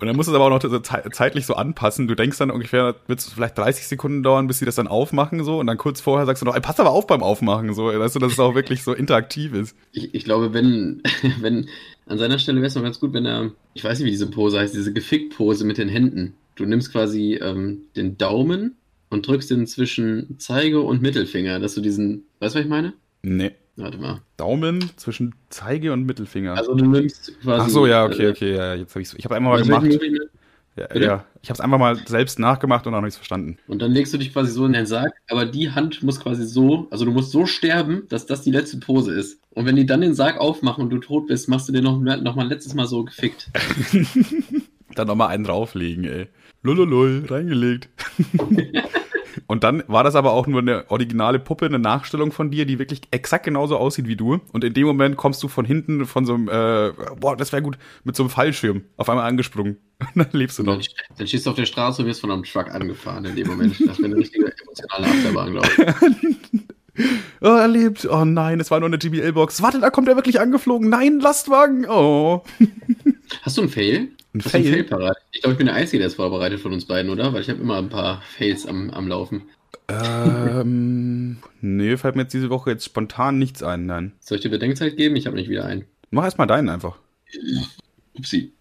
Und 0.00 0.06
dann 0.06 0.14
musst 0.14 0.28
du 0.28 0.32
es 0.32 0.36
aber 0.36 0.44
auch 0.44 0.50
noch 0.50 0.62
so 0.62 0.78
zei- 0.78 1.02
zeitlich 1.10 1.44
so 1.44 1.54
anpassen. 1.54 2.06
Du 2.06 2.14
denkst 2.14 2.38
dann 2.38 2.52
ungefähr, 2.52 2.94
wird 3.08 3.18
es 3.18 3.32
vielleicht 3.32 3.58
30 3.58 3.88
Sekunden 3.88 4.22
dauern, 4.22 4.46
bis 4.46 4.60
sie 4.60 4.64
das 4.64 4.76
dann 4.76 4.86
aufmachen, 4.86 5.42
so. 5.42 5.58
Und 5.58 5.66
dann 5.66 5.76
kurz 5.76 6.00
vorher 6.00 6.24
sagst 6.24 6.40
du 6.40 6.46
noch, 6.46 6.54
ey, 6.54 6.60
pass 6.60 6.78
aber 6.78 6.90
auf 6.90 7.08
beim 7.08 7.20
Aufmachen, 7.22 7.74
so. 7.74 7.86
Weißt 7.86 8.14
du, 8.14 8.20
dass 8.20 8.32
es 8.32 8.38
auch 8.38 8.54
wirklich 8.54 8.84
so 8.84 8.92
interaktiv 8.92 9.52
ist. 9.54 9.74
Ich, 9.90 10.14
ich 10.14 10.24
glaube, 10.24 10.54
wenn, 10.54 11.02
wenn, 11.40 11.68
an 12.08 12.18
seiner 12.18 12.38
Stelle 12.38 12.58
wäre 12.58 12.66
es 12.66 12.74
noch 12.74 12.82
ganz 12.82 13.00
gut, 13.00 13.12
wenn 13.12 13.26
er, 13.26 13.52
ich 13.74 13.84
weiß 13.84 13.98
nicht, 13.98 14.06
wie 14.06 14.12
diese 14.12 14.30
Pose 14.30 14.58
heißt, 14.58 14.74
diese 14.74 14.92
Gefickt-Pose 14.92 15.64
mit 15.64 15.78
den 15.78 15.88
Händen. 15.88 16.34
Du 16.56 16.64
nimmst 16.64 16.90
quasi 16.90 17.34
ähm, 17.34 17.82
den 17.96 18.18
Daumen 18.18 18.76
und 19.10 19.26
drückst 19.26 19.50
den 19.50 19.66
zwischen 19.66 20.36
Zeige 20.38 20.80
und 20.80 21.02
Mittelfinger, 21.02 21.60
dass 21.60 21.74
du 21.74 21.80
diesen, 21.80 22.24
weißt 22.40 22.54
du, 22.54 22.58
was 22.58 22.64
ich 22.64 22.70
meine? 22.70 22.94
Nee. 23.22 23.52
Warte 23.76 23.96
mal. 23.96 24.22
Daumen 24.36 24.90
zwischen 24.96 25.36
Zeige 25.50 25.92
und 25.92 26.04
Mittelfinger. 26.04 26.54
Also 26.54 26.74
du 26.74 26.84
nimmst 26.84 27.40
quasi. 27.40 27.62
Ach 27.64 27.68
so, 27.68 27.86
ja, 27.86 28.04
okay, 28.04 28.24
äh, 28.24 28.30
okay, 28.30 28.56
ja, 28.56 28.74
jetzt 28.74 28.92
habe 28.92 29.02
ich 29.02 29.16
Ich 29.16 29.24
habe 29.24 29.36
einmal 29.36 29.56
mal 29.56 29.62
gemacht. 29.62 30.00
Ja, 30.76 30.96
ja. 30.96 31.24
ich 31.42 31.48
habe 31.48 31.54
es 31.54 31.60
einfach 31.60 31.78
mal 31.78 31.96
selbst 32.06 32.38
nachgemacht 32.38 32.86
und 32.86 32.94
auch 32.94 33.00
nichts 33.00 33.16
verstanden. 33.16 33.58
Und 33.66 33.82
dann 33.82 33.92
legst 33.92 34.12
du 34.14 34.18
dich 34.18 34.32
quasi 34.32 34.52
so 34.52 34.64
in 34.64 34.72
den 34.72 34.86
Sarg, 34.86 35.12
aber 35.28 35.44
die 35.44 35.70
Hand 35.70 36.02
muss 36.02 36.20
quasi 36.20 36.44
so, 36.44 36.86
also 36.90 37.04
du 37.04 37.10
musst 37.10 37.32
so 37.32 37.46
sterben, 37.46 38.04
dass 38.08 38.26
das 38.26 38.42
die 38.42 38.50
letzte 38.50 38.78
Pose 38.78 39.12
ist. 39.12 39.40
Und 39.58 39.66
wenn 39.66 39.74
die 39.74 39.86
dann 39.86 40.02
den 40.02 40.14
Sarg 40.14 40.38
aufmachen 40.38 40.84
und 40.84 40.90
du 40.90 40.98
tot 40.98 41.26
bist, 41.26 41.48
machst 41.48 41.68
du 41.68 41.72
den 41.72 41.82
noch, 41.82 41.98
noch 41.98 42.36
mal 42.36 42.46
letztes 42.46 42.74
Mal 42.74 42.86
so 42.86 43.02
gefickt. 43.02 43.50
Dann 44.94 45.08
nochmal 45.08 45.30
einen 45.30 45.42
drauflegen, 45.42 46.04
ey. 46.04 46.28
Lululul, 46.62 47.24
reingelegt. 47.28 47.88
Und 49.46 49.64
dann 49.64 49.82
war 49.88 50.04
das 50.04 50.14
aber 50.14 50.32
auch 50.32 50.46
nur 50.46 50.60
eine 50.60 50.88
originale 50.90 51.40
Puppe, 51.40 51.66
eine 51.66 51.78
Nachstellung 51.80 52.30
von 52.30 52.50
dir, 52.50 52.66
die 52.66 52.78
wirklich 52.78 53.02
exakt 53.10 53.44
genauso 53.46 53.76
aussieht 53.76 54.06
wie 54.06 54.14
du. 54.14 54.40
Und 54.52 54.62
in 54.62 54.74
dem 54.74 54.86
Moment 54.86 55.16
kommst 55.16 55.42
du 55.42 55.48
von 55.48 55.64
hinten 55.64 56.06
von 56.06 56.24
so 56.24 56.34
einem, 56.34 56.48
äh, 56.48 56.92
boah, 57.18 57.36
das 57.36 57.52
wäre 57.52 57.62
gut, 57.62 57.78
mit 58.04 58.14
so 58.14 58.22
einem 58.22 58.30
Fallschirm 58.30 58.84
auf 58.96 59.08
einmal 59.08 59.26
angesprungen. 59.26 59.78
Und 60.14 60.24
dann 60.24 60.28
lebst 60.32 60.60
du 60.60 60.62
noch. 60.62 60.74
dann, 60.76 60.84
dann 61.16 61.26
stehst 61.26 61.46
du 61.46 61.50
auf 61.50 61.56
der 61.56 61.66
Straße 61.66 62.02
und 62.02 62.08
wirst 62.08 62.20
von 62.20 62.30
einem 62.30 62.44
Truck 62.44 62.70
angefahren 62.70 63.24
in 63.24 63.34
dem 63.34 63.48
Moment. 63.48 63.74
Das 63.84 63.98
wäre 63.98 64.06
eine 64.06 64.16
richtige 64.16 64.52
emotionale 64.62 65.06
Achterbahn, 65.06 65.50
glaube 65.50 65.68
ich. 65.68 66.60
Oh, 67.40 67.46
er 67.46 67.68
lebt. 67.68 68.04
Oh 68.06 68.24
nein, 68.24 68.58
es 68.58 68.70
war 68.70 68.80
nur 68.80 68.88
eine 68.88 68.98
GBL-Box. 68.98 69.62
Warte, 69.62 69.78
da 69.78 69.90
kommt 69.90 70.08
er 70.08 70.16
wirklich 70.16 70.40
angeflogen. 70.40 70.88
Nein, 70.88 71.20
Lastwagen. 71.20 71.86
Oh. 71.88 72.42
Hast 73.42 73.56
du 73.56 73.62
einen 73.62 73.70
Fail? 73.70 74.08
Ein 74.34 74.42
Hast 74.44 74.54
du 74.54 74.58
einen 74.58 74.66
Fail? 74.66 74.72
Fail 74.72 74.84
parat? 74.84 75.16
Ich 75.30 75.42
glaube, 75.42 75.52
ich 75.52 75.58
bin 75.58 75.66
der 75.66 75.76
Einzige, 75.76 75.98
der 75.98 76.08
es 76.08 76.16
vorbereitet 76.16 76.58
von 76.60 76.72
uns 76.72 76.84
beiden, 76.86 77.10
oder? 77.12 77.32
Weil 77.32 77.42
ich 77.42 77.48
habe 77.50 77.60
immer 77.60 77.78
ein 77.78 77.88
paar 77.88 78.22
Fails 78.36 78.66
am, 78.66 78.90
am 78.90 79.06
Laufen. 79.06 79.42
ähm, 79.88 81.38
nee, 81.60 81.96
fällt 81.96 82.16
mir 82.16 82.22
jetzt 82.22 82.34
diese 82.34 82.50
Woche 82.50 82.70
jetzt 82.70 82.84
spontan 82.84 83.38
nichts 83.38 83.62
ein, 83.62 83.86
nein. 83.86 84.12
Soll 84.18 84.36
ich 84.36 84.42
dir 84.42 84.50
Bedenkzeit 84.50 84.96
geben? 84.96 85.14
Ich 85.16 85.26
habe 85.26 85.36
nicht 85.36 85.48
wieder 85.48 85.64
einen. 85.64 85.84
Mach 86.10 86.24
erstmal 86.24 86.46
deinen 86.48 86.68
einfach. 86.68 86.98
Upsi. 88.14 88.52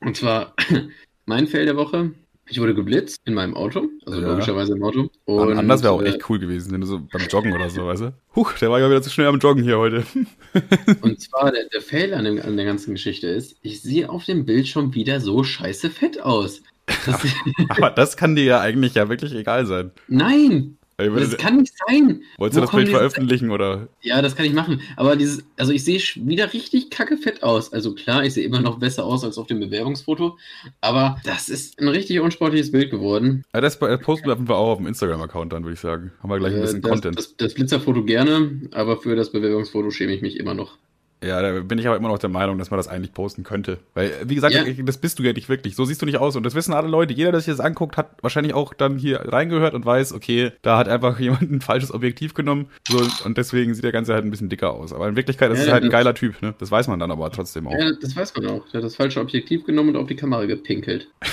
Und 0.00 0.16
zwar 0.16 0.54
mein 1.26 1.46
Fail 1.46 1.66
der 1.66 1.76
Woche. 1.76 2.12
Ich 2.50 2.60
wurde 2.60 2.74
geblitzt 2.74 3.20
in 3.24 3.34
meinem 3.34 3.54
Auto, 3.54 3.88
also 4.06 4.20
Ja. 4.20 4.28
logischerweise 4.28 4.72
im 4.74 4.82
Auto. 4.82 5.10
Und, 5.26 5.58
anders 5.58 5.82
wäre 5.82 5.92
auch 5.92 6.02
äh, 6.02 6.06
echt 6.10 6.28
cool 6.30 6.38
gewesen, 6.38 6.72
wenn 6.72 6.80
du 6.80 6.86
so 6.86 7.00
beim 7.00 7.26
Joggen 7.28 7.52
oder 7.52 7.68
so, 7.68 7.86
weißt 7.86 8.02
du? 8.02 8.14
Huch, 8.36 8.52
der 8.54 8.70
war 8.70 8.80
ja 8.80 8.88
wieder 8.88 9.02
zu 9.02 9.10
schnell 9.10 9.26
am 9.26 9.38
Joggen 9.38 9.62
hier 9.62 9.78
heute. 9.78 10.04
Und 11.02 11.20
zwar 11.20 11.52
der, 11.52 11.64
der 11.68 11.82
Fail 11.82 12.14
an, 12.14 12.24
dem, 12.24 12.40
an 12.40 12.56
der 12.56 12.64
ganzen 12.64 12.94
Geschichte 12.94 13.26
ist, 13.28 13.56
ich 13.62 13.82
sehe 13.82 14.08
auf 14.08 14.24
dem 14.24 14.46
Bild 14.46 14.66
schon 14.66 14.94
wieder 14.94 15.20
so 15.20 15.44
scheiße 15.44 15.90
fett 15.90 16.22
aus. 16.22 16.62
Das, 17.04 17.20
Aber 17.68 17.90
das 17.90 18.16
kann 18.16 18.34
dir 18.34 18.44
ja 18.44 18.60
eigentlich 18.60 18.94
ja 18.94 19.08
wirklich 19.10 19.34
egal 19.34 19.66
sein. 19.66 19.90
nein! 20.08 20.77
Das 20.98 21.36
kann 21.36 21.58
nicht 21.58 21.72
sein. 21.86 22.22
Wolltest 22.38 22.38
Wo 22.38 22.48
du 22.48 22.60
das 22.60 22.70
Bild 22.72 22.88
veröffentlichen 22.88 23.50
oder? 23.52 23.86
Ja, 24.02 24.20
das 24.20 24.34
kann 24.34 24.46
ich 24.46 24.52
machen. 24.52 24.80
Aber 24.96 25.14
dieses, 25.14 25.44
also 25.56 25.70
ich 25.70 25.84
sehe 25.84 26.00
wieder 26.16 26.52
richtig 26.52 26.90
kacke 26.90 27.16
fett 27.16 27.44
aus. 27.44 27.72
Also 27.72 27.94
klar, 27.94 28.24
ich 28.24 28.34
sehe 28.34 28.44
immer 28.44 28.60
noch 28.60 28.80
besser 28.80 29.04
aus 29.04 29.22
als 29.22 29.38
auf 29.38 29.46
dem 29.46 29.60
Bewerbungsfoto. 29.60 30.36
Aber 30.80 31.20
das 31.24 31.48
ist 31.48 31.78
ein 31.80 31.86
richtig 31.86 32.18
unsportliches 32.18 32.72
Bild 32.72 32.90
geworden. 32.90 33.44
Ja, 33.54 33.60
das 33.60 33.76
äh, 33.76 33.96
posten 33.96 34.26
wir 34.26 34.56
auch 34.56 34.72
auf 34.72 34.78
dem 34.78 34.88
Instagram-Account 34.88 35.52
dann, 35.52 35.62
würde 35.62 35.74
ich 35.74 35.80
sagen. 35.80 36.10
Haben 36.20 36.30
wir 36.30 36.38
gleich 36.40 36.54
ein 36.54 36.58
Äh, 36.58 36.62
bisschen 36.62 36.82
das, 36.82 36.90
Content. 36.90 37.16
Das, 37.16 37.36
das 37.36 37.54
Blitzerfoto 37.54 38.04
gerne, 38.04 38.62
aber 38.72 38.96
für 38.96 39.14
das 39.14 39.30
Bewerbungsfoto 39.30 39.92
schäme 39.92 40.12
ich 40.14 40.20
mich 40.22 40.36
immer 40.36 40.54
noch. 40.54 40.78
Ja, 41.22 41.42
da 41.42 41.60
bin 41.60 41.78
ich 41.78 41.86
aber 41.88 41.96
immer 41.96 42.08
noch 42.08 42.18
der 42.18 42.28
Meinung, 42.30 42.58
dass 42.58 42.70
man 42.70 42.78
das 42.78 42.86
eigentlich 42.86 43.12
posten 43.12 43.42
könnte. 43.42 43.78
Weil, 43.94 44.12
wie 44.24 44.36
gesagt, 44.36 44.54
Ja. 44.54 44.62
das 44.84 44.98
bist 44.98 45.18
du 45.18 45.24
ja 45.24 45.32
nicht 45.32 45.48
wirklich. 45.48 45.74
So 45.74 45.84
siehst 45.84 46.00
du 46.00 46.06
nicht 46.06 46.18
aus. 46.18 46.36
Und 46.36 46.44
das 46.44 46.54
wissen 46.54 46.72
alle 46.72 46.86
Leute. 46.86 47.12
Jeder, 47.12 47.32
der 47.32 47.40
sich 47.40 47.52
das 47.52 47.58
anguckt, 47.64 47.96
hat 47.96 48.10
wahrscheinlich 48.22 48.54
auch 48.54 48.72
dann 48.72 48.98
hier 48.98 49.20
reingehört 49.24 49.74
und 49.74 49.84
weiß, 49.84 50.12
okay, 50.12 50.52
da 50.62 50.78
hat 50.78 50.88
einfach 50.88 51.18
jemand 51.20 51.50
ein 51.50 51.60
falsches 51.60 51.92
Objektiv 51.92 52.34
genommen. 52.34 52.68
So, 52.88 53.04
und 53.24 53.36
deswegen 53.36 53.74
sieht 53.74 53.82
der 53.84 53.90
Ganze 53.92 54.14
halt 54.14 54.24
ein 54.24 54.30
bisschen 54.30 54.48
dicker 54.48 54.72
aus. 54.72 54.92
Aber 54.92 55.08
in 55.08 55.16
Wirklichkeit 55.16 55.50
ist 55.50 55.58
Ja, 55.58 55.64
es 55.66 55.72
halt 55.72 55.84
ein 55.84 55.90
geiler 55.90 56.14
Typ, 56.14 56.40
ne? 56.40 56.54
Das 56.58 56.70
weiß 56.70 56.86
man 56.86 57.00
dann 57.00 57.10
aber 57.10 57.30
trotzdem 57.32 57.66
auch. 57.66 57.72
Ja, 57.72 57.90
das 58.00 58.14
weiß 58.14 58.36
man 58.36 58.46
auch. 58.46 58.68
Der 58.68 58.78
hat 58.78 58.84
das 58.84 58.94
falsche 58.96 59.20
Objektiv 59.20 59.64
genommen 59.64 59.90
und 59.90 59.96
auf 59.96 60.06
die 60.06 60.16
Kamera 60.16 60.44
gepinkelt. 60.46 61.08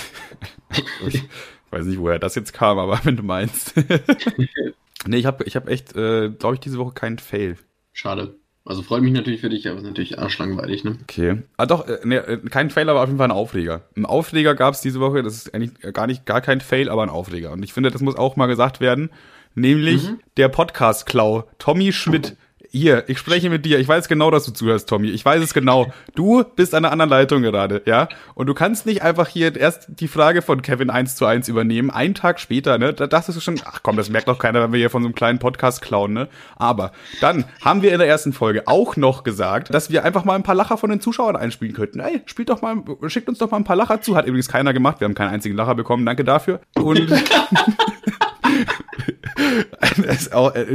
Ich 1.07 1.23
weiß 1.71 1.85
nicht, 1.85 1.99
woher 1.99 2.19
das 2.19 2.35
jetzt 2.35 2.53
kam, 2.53 2.77
aber 2.79 2.99
wenn 3.03 3.17
du 3.17 3.23
meinst. 3.23 3.73
nee, 5.07 5.17
ich 5.17 5.25
habe 5.25 5.43
ich 5.45 5.55
hab 5.55 5.67
echt, 5.69 5.95
äh, 5.95 6.29
glaube 6.29 6.55
ich, 6.55 6.59
diese 6.61 6.77
Woche 6.77 6.93
keinen 6.93 7.17
Fail. 7.19 7.57
Schade. 7.93 8.35
Also 8.67 8.81
freut 8.81 9.03
mich 9.03 9.13
natürlich 9.13 9.41
für 9.41 9.49
dich, 9.49 9.67
aber 9.69 9.77
ist 9.77 9.85
natürlich 9.85 10.17
arschlangweilig, 10.17 10.83
ne? 10.83 10.97
Okay. 11.03 11.43
Ah 11.55 11.67
doch, 11.67 11.87
äh, 11.87 11.99
nee, 12.03 12.15
äh, 12.15 12.37
kein 12.49 12.71
Fail, 12.71 12.89
aber 12.89 13.01
auf 13.01 13.07
jeden 13.07 13.19
Fall 13.19 13.27
ein 13.27 13.31
Aufreger. 13.31 13.83
Ein 13.95 14.05
Aufreger 14.05 14.55
gab 14.55 14.73
es 14.73 14.81
diese 14.81 14.99
Woche, 14.99 15.21
das 15.21 15.35
ist 15.35 15.53
eigentlich 15.53 15.79
gar 15.93 16.07
nicht, 16.07 16.25
gar 16.25 16.41
kein 16.41 16.61
Fail, 16.61 16.89
aber 16.89 17.03
ein 17.03 17.09
Aufreger. 17.09 17.51
Und 17.51 17.61
ich 17.61 17.73
finde, 17.73 17.91
das 17.91 18.01
muss 18.01 18.15
auch 18.15 18.35
mal 18.35 18.47
gesagt 18.47 18.79
werden. 18.79 19.11
Nämlich 19.53 20.09
der 20.35 20.49
Podcast-Klau, 20.49 21.47
Tommy 21.59 21.93
Schmidt. 21.93 22.35
Hier, 22.71 23.03
ich 23.07 23.19
spreche 23.19 23.49
mit 23.49 23.65
dir. 23.65 23.79
Ich 23.79 23.87
weiß 23.87 24.07
genau, 24.07 24.31
dass 24.31 24.45
du 24.45 24.51
zuhörst, 24.51 24.89
Tommy. 24.89 25.09
Ich 25.09 25.23
weiß 25.23 25.41
es 25.41 25.53
genau. 25.53 25.91
Du 26.15 26.43
bist 26.43 26.73
an 26.73 26.85
einer 26.85 26.91
anderen 26.91 27.09
Leitung 27.09 27.41
gerade, 27.41 27.81
ja? 27.85 28.07
Und 28.33 28.47
du 28.47 28.53
kannst 28.53 28.85
nicht 28.85 29.01
einfach 29.01 29.27
hier 29.27 29.55
erst 29.55 29.87
die 29.87 30.07
Frage 30.07 30.41
von 30.41 30.61
Kevin 30.61 30.89
1 30.89 31.15
zu 31.15 31.25
1 31.25 31.47
übernehmen. 31.47 31.89
Einen 31.89 32.13
Tag 32.13 32.39
später, 32.39 32.77
ne? 32.77 32.93
Da 32.93 33.07
dachtest 33.07 33.37
du 33.37 33.41
schon, 33.41 33.59
ach 33.65 33.81
komm, 33.83 33.97
das 33.97 34.09
merkt 34.09 34.27
doch 34.27 34.39
keiner, 34.39 34.61
wenn 34.63 34.71
wir 34.71 34.79
hier 34.79 34.89
von 34.89 35.01
so 35.01 35.07
einem 35.07 35.15
kleinen 35.15 35.39
Podcast 35.39 35.81
klauen, 35.81 36.13
ne? 36.13 36.27
Aber 36.55 36.91
dann 37.21 37.45
haben 37.61 37.81
wir 37.81 37.91
in 37.91 37.99
der 37.99 38.07
ersten 38.07 38.33
Folge 38.33 38.67
auch 38.67 38.95
noch 38.95 39.23
gesagt, 39.23 39.73
dass 39.73 39.89
wir 39.89 40.03
einfach 40.03 40.25
mal 40.25 40.35
ein 40.35 40.43
paar 40.43 40.55
Lacher 40.55 40.77
von 40.77 40.89
den 40.89 41.01
Zuschauern 41.01 41.35
einspielen 41.35 41.73
könnten. 41.73 41.99
Ey, 41.99 42.21
spielt 42.25 42.49
doch 42.49 42.61
mal, 42.61 42.77
schickt 43.07 43.29
uns 43.29 43.37
doch 43.37 43.51
mal 43.51 43.57
ein 43.57 43.63
paar 43.63 43.75
Lacher 43.75 44.01
zu. 44.01 44.15
Hat 44.15 44.25
übrigens 44.25 44.47
keiner 44.47 44.73
gemacht. 44.73 44.99
Wir 44.99 45.05
haben 45.05 45.15
keinen 45.15 45.33
einzigen 45.33 45.55
Lacher 45.55 45.75
bekommen. 45.75 46.05
Danke 46.05 46.23
dafür. 46.23 46.61
Und 46.75 47.11
es 50.05 50.29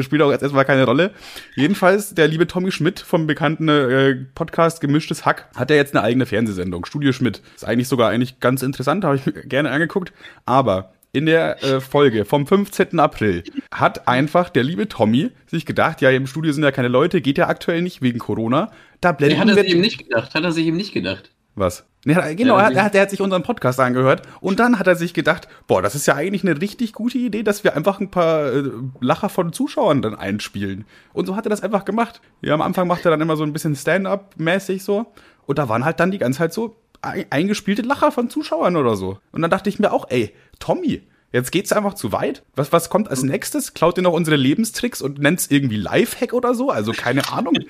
spielt 0.05 0.23
auch 0.23 0.31
jetzt 0.31 0.43
erstmal 0.43 0.65
keine 0.65 0.85
Rolle. 0.85 1.13
Jedenfalls, 1.55 2.15
der 2.15 2.29
liebe 2.29 2.47
Tommy 2.47 2.73
Schmidt 2.73 3.01
vom 3.01 3.27
bekannten 3.27 3.69
äh, 3.69 4.15
Podcast 4.35 4.81
Gemischtes 4.81 5.25
Hack 5.25 5.49
hat 5.55 5.71
ja 5.71 5.77
jetzt 5.77 5.95
eine 5.95 6.05
eigene 6.05 6.27
Fernsehsendung. 6.27 6.85
Studio 6.85 7.13
Schmidt. 7.13 7.43
Ist 7.55 7.65
eigentlich 7.65 7.89
sogar 7.89 8.11
eigentlich 8.11 8.41
ganz 8.41 8.63
interessant, 8.63 9.05
habe 9.05 9.17
ich 9.17 9.27
mir 9.27 9.33
gerne 9.45 9.71
angeguckt. 9.71 10.13
Aber 10.47 10.93
in 11.13 11.27
der 11.27 11.63
äh, 11.65 11.81
Folge 11.81 12.25
vom 12.25 12.47
15. 12.47 12.99
April 13.01 13.43
hat 13.73 14.07
einfach 14.07 14.49
der 14.49 14.63
liebe 14.63 14.89
Tommy 14.89 15.31
sich 15.47 15.67
gedacht, 15.67 16.01
ja, 16.01 16.11
im 16.11 16.27
Studio 16.27 16.53
sind 16.53 16.63
ja 16.63 16.71
keine 16.71 16.89
Leute, 16.89 17.21
geht 17.21 17.39
ja 17.39 17.49
aktuell 17.49 17.83
nicht 17.83 18.01
wegen 18.03 18.19
Corona. 18.19 18.71
Da 19.01 19.13
blenden 19.13 19.41
hat 19.41 19.49
er 19.49 19.55
sich 19.55 19.71
eben 19.71 19.81
nicht 19.81 19.99
gedacht. 19.99 20.35
Hat 20.35 20.45
er 20.45 20.53
sich 20.53 20.67
eben 20.67 20.77
nicht 20.77 20.93
gedacht. 20.93 21.31
was? 21.55 21.90
Hat- 22.09 22.37
genau, 22.37 22.57
Ja, 22.59 22.71
er, 22.71 22.85
hat, 22.85 22.95
er, 22.95 23.03
hat, 23.03 23.11
sich 23.11 23.21
unseren 23.21 23.43
Podcast 23.43 23.79
angehört 23.79 24.23
und 24.41 24.59
dann 24.59 24.79
hat 24.79 24.87
er 24.87 24.97
sich 24.97 25.13
gedacht, 25.13 25.49
boah, 25.67 25.83
das 25.83 25.95
ist 25.95 26.07
ja 26.07 26.15
eigentlich 26.15 26.43
eine 26.43 26.61
richtig 26.61 26.93
gute 26.95 27.19
Idee, 27.19 27.43
dass 27.43 27.63
wir 27.65 27.77
einfach 27.77 28.01
ein 28.01 28.11
paar 28.11 28.47
äh, 28.53 28.71
Lacher 29.01 29.29
von 29.29 29.53
Zuschauern 29.53 30.01
dann 30.01 30.15
einspielen. 30.15 30.87
Und 31.13 31.27
so 31.27 31.37
hat 31.37 31.45
er 31.47 31.51
das 31.51 31.63
einfach 31.63 31.85
gemacht. 31.85 32.21
Ja, 32.41 32.55
am 32.55 32.63
Anfang 32.63 32.89
macht 32.89 33.05
er 33.05 33.11
dann 33.11 33.21
immer 33.21 33.37
so 33.37 33.43
ein 33.45 33.53
bisschen 33.53 33.77
Stand-up-mäßig 33.77 34.83
so 34.83 35.13
und 35.47 35.59
da 35.59 35.69
waren 35.69 35.85
halt 35.85 36.01
dann 36.01 36.11
die 36.11 36.19
ganze 36.19 36.39
Zeit 36.39 36.53
so 36.53 36.77
ein- 37.03 37.27
eingespielte 37.31 37.83
Lacher 37.83 38.13
von 38.13 38.31
Zuschauern 38.31 38.77
oder 38.77 38.97
so. 38.97 39.19
Und 39.33 39.43
dann 39.43 39.51
dachte 39.51 39.69
ich 39.69 39.79
mir 39.79 39.93
auch, 39.93 40.07
ey, 40.11 40.35
Tommy, 40.59 41.03
Jetzt 41.33 41.53
geht's 41.53 41.71
einfach 41.73 41.95
zu 41.95 42.11
weit. 42.11 42.43
Was, 42.57 42.73
was 42.73 42.91
kommt 42.91 43.09
als 43.09 43.23
nächstes? 43.23 43.73
Klaut 43.73 43.97
ihr 43.97 44.03
noch 44.03 44.15
unsere 44.15 44.35
Lebenstricks 44.35 45.01
und 45.01 45.21
nennt's 45.21 45.47
irgendwie 45.49 45.77
Lifehack 45.77 46.33
oder 46.33 46.55
so? 46.57 46.71
Also 46.71 46.91
keine 46.91 47.31
Ahnung. 47.33 47.55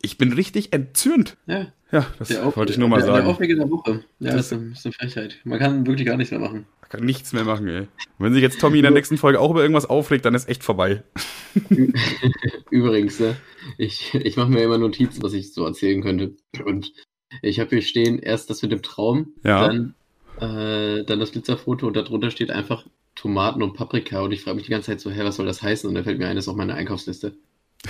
Ich 0.00 0.16
bin 0.18 0.32
richtig 0.34 0.72
entzürnt. 0.72 1.36
Ja. 1.46 1.66
Ja, 1.94 2.06
das 2.18 2.28
Der 2.28 2.54
wollte 2.56 2.72
ich 2.72 2.78
nur 2.78 2.88
mal 2.88 2.96
der, 2.98 3.06
Der 3.06 3.14
sagen. 3.16 3.26
Aufreger 3.28 3.56
der 3.56 3.70
Woche. 3.70 4.04
Ja, 4.18 4.32
Das- 4.32 4.34
das, 4.36 4.46
ist, 4.46 4.52
eine, 4.52 4.72
ist 4.72 4.84
eine 4.86 4.92
Frechheit. 4.92 5.36
Man 5.44 5.58
kann 5.58 5.86
wirklich 5.86 6.06
gar 6.06 6.16
nichts 6.16 6.30
mehr 6.32 6.40
machen. 6.40 6.66
Kann 6.90 7.04
nichts 7.04 7.32
mehr 7.32 7.44
machen, 7.44 7.66
ey. 7.68 7.88
Wenn 8.18 8.34
sich 8.34 8.42
jetzt 8.42 8.60
Tommy 8.60 8.78
in 8.78 8.82
der 8.82 8.90
nächsten 8.92 9.16
Folge 9.16 9.40
auch 9.40 9.50
über 9.50 9.62
irgendwas 9.62 9.86
aufregt, 9.86 10.24
dann 10.24 10.34
ist 10.34 10.48
echt 10.48 10.62
vorbei. 10.62 11.02
Übrigens, 12.70 13.20
ne, 13.20 13.36
ich, 13.78 14.14
ich 14.14 14.36
mache 14.36 14.50
mir 14.50 14.62
immer 14.62 14.78
Notizen, 14.78 15.22
was 15.22 15.32
ich 15.32 15.52
so 15.52 15.64
erzählen 15.64 16.02
könnte. 16.02 16.32
Und 16.64 16.92
ich 17.42 17.60
habe 17.60 17.70
hier 17.70 17.82
stehen 17.82 18.18
erst 18.18 18.50
das 18.50 18.62
mit 18.62 18.72
dem 18.72 18.82
Traum, 18.82 19.32
Ja. 19.42 19.66
dann, 19.68 19.94
äh, 20.40 21.04
dann 21.04 21.20
das 21.20 21.32
Glitzerfoto 21.32 21.86
und 21.86 21.96
darunter 21.96 22.30
steht 22.30 22.50
einfach 22.50 22.86
Tomaten 23.14 23.62
und 23.62 23.74
Paprika. 23.74 24.20
Und 24.22 24.32
ich 24.32 24.42
frage 24.42 24.56
mich 24.56 24.64
die 24.66 24.70
ganze 24.72 24.86
Zeit 24.86 25.00
so, 25.00 25.10
hä, 25.10 25.20
was 25.24 25.36
soll 25.36 25.46
das 25.46 25.62
heißen? 25.62 25.88
Und 25.88 25.94
da 25.94 26.02
fällt 26.02 26.18
mir 26.18 26.26
ein, 26.28 26.36
das 26.36 26.44
ist 26.46 26.48
auch 26.48 26.56
meine 26.56 26.74
Einkaufsliste. 26.74 27.34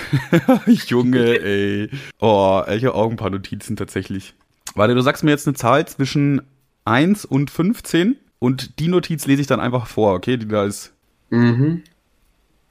Junge, 0.66 1.40
ey. 1.40 1.90
Oh, 2.20 2.62
ich 2.68 2.84
habe 2.84 2.94
auch 2.94 3.10
ein 3.10 3.16
paar 3.16 3.30
Notizen 3.30 3.76
tatsächlich. 3.76 4.34
Warte, 4.74 4.94
du 4.94 5.00
sagst 5.00 5.24
mir 5.24 5.30
jetzt 5.30 5.46
eine 5.46 5.54
Zahl 5.54 5.86
zwischen 5.86 6.42
1 6.84 7.24
und 7.24 7.50
15 7.50 8.16
und 8.38 8.78
die 8.78 8.88
Notiz 8.88 9.26
lese 9.26 9.40
ich 9.42 9.46
dann 9.46 9.60
einfach 9.60 9.86
vor, 9.86 10.14
okay? 10.14 10.36
Die 10.36 10.48
da 10.48 10.64
ist. 10.64 10.92
Mhm. 11.30 11.82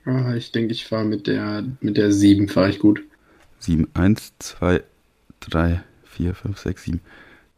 Ah, 0.06 0.36
ich 0.36 0.52
denke, 0.52 0.74
ich 0.74 0.86
fahre 0.86 1.06
mit 1.06 1.28
der, 1.28 1.64
mit 1.80 1.98
der 1.98 2.12
7 2.12 2.50
fahre 2.50 2.70
ich 2.70 2.80
gut. 2.80 3.04
7. 3.60 3.88
1, 3.94 4.34
2, 4.40 4.84
3, 5.40 5.84
4, 6.04 6.36
5, 6.36 6.60
6, 6.60 6.84
7. 6.84 7.02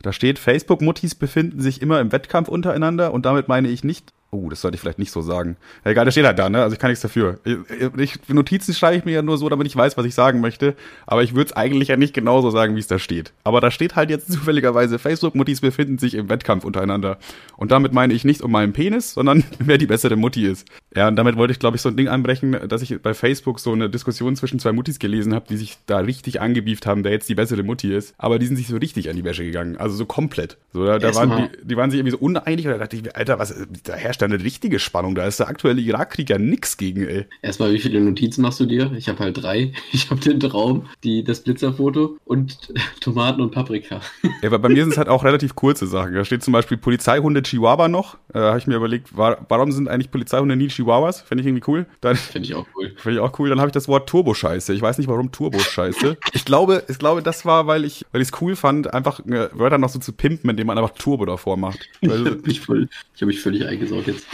Da 0.02 0.14
steht, 0.14 0.38
Facebook-Muttis 0.38 1.16
befinden 1.16 1.62
sich 1.62 1.82
immer 1.82 2.00
im 2.00 2.12
Wettkampf 2.12 2.48
untereinander 2.48 3.12
und 3.12 3.26
damit 3.26 3.48
meine 3.48 3.70
ich 3.70 3.84
nicht. 3.84 4.14
Oh, 4.32 4.50
das 4.50 4.62
sollte 4.62 4.76
ich 4.76 4.82
vielleicht 4.82 5.00
nicht 5.00 5.12
so 5.12 5.22
sagen. 5.22 5.56
Egal, 5.84 6.04
das 6.04 6.14
steht 6.14 6.26
halt 6.26 6.38
da, 6.40 6.50
ne? 6.50 6.62
Also 6.62 6.74
ich 6.74 6.80
kann 6.80 6.90
nichts 6.90 7.02
dafür. 7.02 7.40
Ich, 7.46 7.58
ich, 7.98 8.30
Notizen 8.30 8.74
schreibe 8.74 8.98
ich 8.98 9.06
mir 9.06 9.14
ja 9.14 9.22
nur 9.22 9.38
so, 9.38 9.48
damit 9.48 9.68
ich 9.68 9.76
weiß, 9.76 9.96
was 9.98 10.06
ich 10.06 10.14
sagen 10.14 10.42
möchte. 10.42 10.76
Aber 11.06 11.24
ich 11.24 11.36
würde 11.36 11.52
es 11.52 11.56
eigentlich 11.56 11.90
ja 11.90 11.96
nicht 11.96 12.14
genauso 12.14 12.50
sagen, 12.50 12.76
wie 12.76 12.80
es 12.80 12.88
da 12.88 13.00
steht. 13.00 13.32
Aber 13.44 13.62
da 13.62 13.72
steht 13.72 13.96
halt 13.96 14.10
jetzt 14.10 14.32
zufälligerweise, 14.32 15.00
Facebook-Muttis 15.00 15.62
befinden 15.62 15.98
sich 16.00 16.16
im 16.16 16.28
Wettkampf 16.28 16.66
untereinander. 16.66 17.18
Und 17.56 17.72
damit 17.72 17.94
meine 17.94 18.14
ich 18.14 18.26
nicht 18.26 18.42
um 18.42 18.52
meinen 18.52 18.74
Penis, 18.74 19.14
sondern 19.14 19.44
wer 19.60 19.78
die 19.78 19.88
bessere 19.88 20.16
Mutti 20.16 20.46
ist. 20.46 20.68
Ja, 20.96 21.08
und 21.08 21.16
damit 21.16 21.38
wollte 21.38 21.52
ich, 21.54 21.60
glaube 21.60 21.78
ich, 21.78 21.82
so 21.82 21.90
ein 21.90 21.96
Ding 21.96 22.08
anbrechen, 22.08 22.58
dass 22.68 22.82
ich 22.82 23.02
bei 23.02 23.14
Facebook 23.14 23.60
so 23.60 23.72
eine 23.72 23.90
Diskussion 23.90 24.36
zwischen 24.36 24.60
zwei 24.60 24.74
Muttis 24.74 25.00
gelesen 25.00 25.34
habe, 25.34 25.46
die 25.50 25.58
sich 25.58 25.78
da 25.86 26.00
richtig 26.00 26.42
angebieft 26.42 26.86
haben, 26.86 27.04
wer 27.04 27.12
jetzt 27.12 27.30
die 27.30 27.36
bessere 27.36 27.64
Mutti 27.64 27.94
ist. 27.94 28.14
Aber 28.18 28.40
die 28.40 28.48
sind 28.48 28.58
sich 28.58 28.68
so 28.68 28.78
richtig 28.78 29.10
an 29.10 29.16
die 29.16 29.24
Wäsche 29.24 29.44
gegangen. 29.44 29.78
Also 29.78 29.96
so 29.96 30.06
komplett. 30.06 30.58
So, 30.74 30.86
da, 30.86 31.00
da 31.00 31.16
waren 31.16 31.50
die, 31.52 31.68
die 31.68 31.78
waren 31.78 31.92
sich 31.92 32.00
irgendwie 32.00 32.12
so 32.12 32.18
uneinig 32.18 32.66
und 32.66 32.74
da 32.74 32.78
dachte 32.80 32.96
ich 32.96 33.04
mir, 33.04 33.16
Alter, 33.16 33.40
was, 33.40 33.56
da 33.84 33.94
herrscht 33.94 34.15
da 34.18 34.26
eine 34.26 34.42
richtige 34.44 34.80
Spannung. 34.80 35.16
Da 35.16 35.26
ist 35.26 35.40
der 35.40 35.48
aktuelle 35.48 35.82
Irakkrieg 35.82 36.30
ja 36.30 36.38
nix 36.38 36.78
gegen, 36.78 37.08
ey. 37.08 37.26
Erstmal, 37.42 37.74
wie 37.74 37.80
viele 37.80 38.00
Notizen 38.02 38.42
machst 38.42 38.60
du 38.60 38.66
dir? 38.66 38.92
Ich 38.98 39.10
habe 39.10 39.20
halt 39.20 39.42
drei. 39.42 39.72
Ich 39.92 40.10
habe 40.12 40.20
den 40.22 40.40
Traum, 40.40 40.86
die, 41.04 41.24
das 41.24 41.42
Blitzerfoto 41.42 42.18
und 42.26 42.58
Tomaten 43.02 43.42
und 43.42 43.52
Paprika. 43.52 44.02
Ja, 44.42 44.50
aber 44.50 44.60
bei 44.60 44.70
mir 44.70 44.84
sind 44.84 44.92
es 44.92 44.98
halt 44.98 45.08
auch 45.08 45.24
relativ 45.24 45.56
kurze 45.56 45.88
Sachen. 45.88 46.14
Da 46.14 46.26
steht 46.26 46.44
zum 46.44 46.52
Beispiel 46.52 46.78
Polizeihunde 46.78 47.42
Chihuahua 47.42 47.88
noch. 47.88 48.18
Äh, 48.34 48.40
habe 48.40 48.58
ich 48.58 48.68
mir 48.68 48.76
überlegt, 48.76 49.16
war, 49.16 49.46
warum 49.50 49.72
sind 49.72 49.88
eigentlich 49.88 50.12
Polizeihunde 50.12 50.56
nie 50.56 50.68
Chihuahuas? 50.68 51.22
Fände 51.22 51.42
ich 51.42 51.48
irgendwie 51.48 51.64
cool. 51.68 51.86
Finde 52.02 52.48
ich 52.48 52.54
auch 52.54 52.68
cool. 52.76 52.94
Finde 52.98 53.18
ich 53.18 53.20
auch 53.24 53.40
cool. 53.40 53.50
Dann 53.50 53.60
habe 53.60 53.70
ich 53.70 53.74
das 53.74 53.88
Wort 53.88 54.10
Turboscheiße. 54.10 54.74
Ich 54.74 54.82
weiß 54.82 54.98
nicht, 54.98 55.08
warum 55.08 55.32
Turboscheiße. 55.32 56.18
Ich 56.34 56.46
glaube, 56.46 56.84
ich 56.90 57.00
glaube, 57.00 57.22
das 57.24 57.46
war, 57.46 57.66
weil 57.68 57.86
ich, 57.86 58.06
weil 58.12 58.22
ich 58.22 58.30
es 58.32 58.42
cool 58.42 58.56
fand, 58.56 58.94
einfach 58.94 59.20
äh, 59.26 59.50
Wörter 59.54 59.78
noch 59.78 59.90
so 59.90 60.00
zu 60.00 60.12
pimpen, 60.14 60.50
indem 60.50 60.68
man 60.68 60.78
einfach 60.78 60.92
Turbo 60.98 61.26
davor 61.26 61.58
macht. 61.58 61.80
Ich 62.02 62.10
habe 62.12 62.42
mich, 62.46 62.60
voll- 62.60 62.90
ich 63.16 63.22
hab 63.22 63.28
mich 63.28 63.40
völlig 63.42 63.66
eingesaugt 64.06 64.34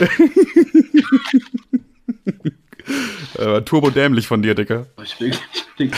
äh, 3.38 3.62
Turbo 3.62 3.90
dämlich 3.90 4.26
von 4.26 4.42
dir, 4.42 4.54
Dicker. 4.54 4.86
Aber 4.96 5.04
Ich 5.04 5.16
bin, 5.16 5.30
ich 5.30 5.64
bin, 5.76 5.90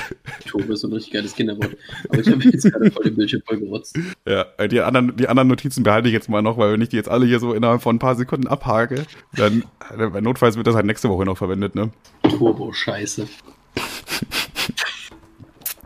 Turbo 0.47 0.73
ist 0.75 0.81
so 0.81 0.89
ein 0.89 0.93
richtig 0.93 1.13
geiles 1.15 1.35
Kinderwort. 1.35 1.77
Aber 2.09 2.19
ich 2.21 2.29
habe 2.29 2.43
jetzt 2.45 2.65
gerade 2.65 2.91
voll 2.91 3.05
den 3.05 3.17
Bildschirm 3.17 3.43
voll 3.47 3.59
gerotzt. 3.59 3.99
Ja, 4.29 4.47
äh, 4.59 4.69
die 4.69 4.81
anderen, 4.81 5.17
die 5.17 5.29
anderen 5.29 5.49
Notizen 5.49 5.83
behalte 5.83 6.09
ich 6.09 6.15
jetzt 6.15 6.29
mal 6.29 6.43
noch, 6.43 6.59
weil 6.59 6.73
wenn 6.73 6.81
ich 6.83 6.91
die 6.91 6.97
jetzt 6.97 7.09
alle 7.09 7.27
hier 7.27 7.41
so 7.41 7.55
innerhalb 7.55 7.83
von 7.83 7.97
ein 7.97 7.99
paar 8.01 8.17
Sekunden 8.17 8.47
abhake, 8.47 9.07
dann, 9.35 9.65
äh, 9.97 10.07
bei 10.09 10.21
notfalls 10.21 10.57
wird 10.57 10.67
das 10.67 10.75
halt 10.75 10.87
nächste 10.87 11.09
Woche 11.09 11.25
noch 11.25 11.39
verwendet, 11.39 11.75
ne? 11.75 11.91
Turbo-Scheiße. 12.29 13.27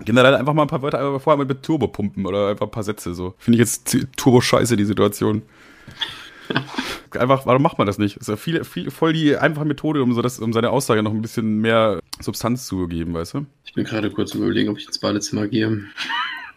Generell 0.05 0.35
einfach 0.37 0.55
mal 0.55 0.63
ein 0.63 0.69
paar 0.69 0.81
Wörter 0.83 0.99
einfach 1.01 1.21
vorher 1.21 1.45
mit 1.45 1.63
Turbo 1.63 1.89
pumpen 1.89 2.25
oder 2.27 2.49
einfach 2.49 2.67
ein 2.67 2.71
paar 2.71 2.83
Sätze 2.83 3.15
so. 3.15 3.35
Finde 3.39 3.57
ich 3.57 3.61
jetzt 3.61 3.89
zi- 3.89 4.07
Turbo 4.17 4.41
scheiße, 4.41 4.77
die 4.77 4.85
Situation. 4.85 5.43
Einfach, 7.17 7.47
warum 7.47 7.63
macht 7.63 7.79
man 7.79 7.87
das 7.87 7.99
nicht? 7.99 8.17
Ist 8.17 8.29
ja 8.29 8.37
viel, 8.37 8.65
viel, 8.65 8.91
voll 8.91 9.13
die 9.13 9.37
einfache 9.37 9.65
Methode, 9.65 10.03
um 10.03 10.13
so 10.15 10.23
das, 10.23 10.39
um 10.39 10.53
seine 10.53 10.71
Aussage 10.71 11.03
noch 11.03 11.13
ein 11.13 11.23
bisschen 11.23 11.59
mehr 11.59 12.01
Substanz 12.21 12.67
zu 12.67 12.89
geben, 12.89 13.15
weißt 13.15 13.35
du? 13.35 13.47
Ich 13.65 13.75
bin 13.75 13.85
gerade 13.85 14.11
kurz 14.11 14.35
am 14.35 14.43
überlegen, 14.43 14.71
ob 14.71 14.79
ich 14.79 14.87
ins 14.87 14.99
Badezimmer 14.99 15.49
gehe. 15.49 15.85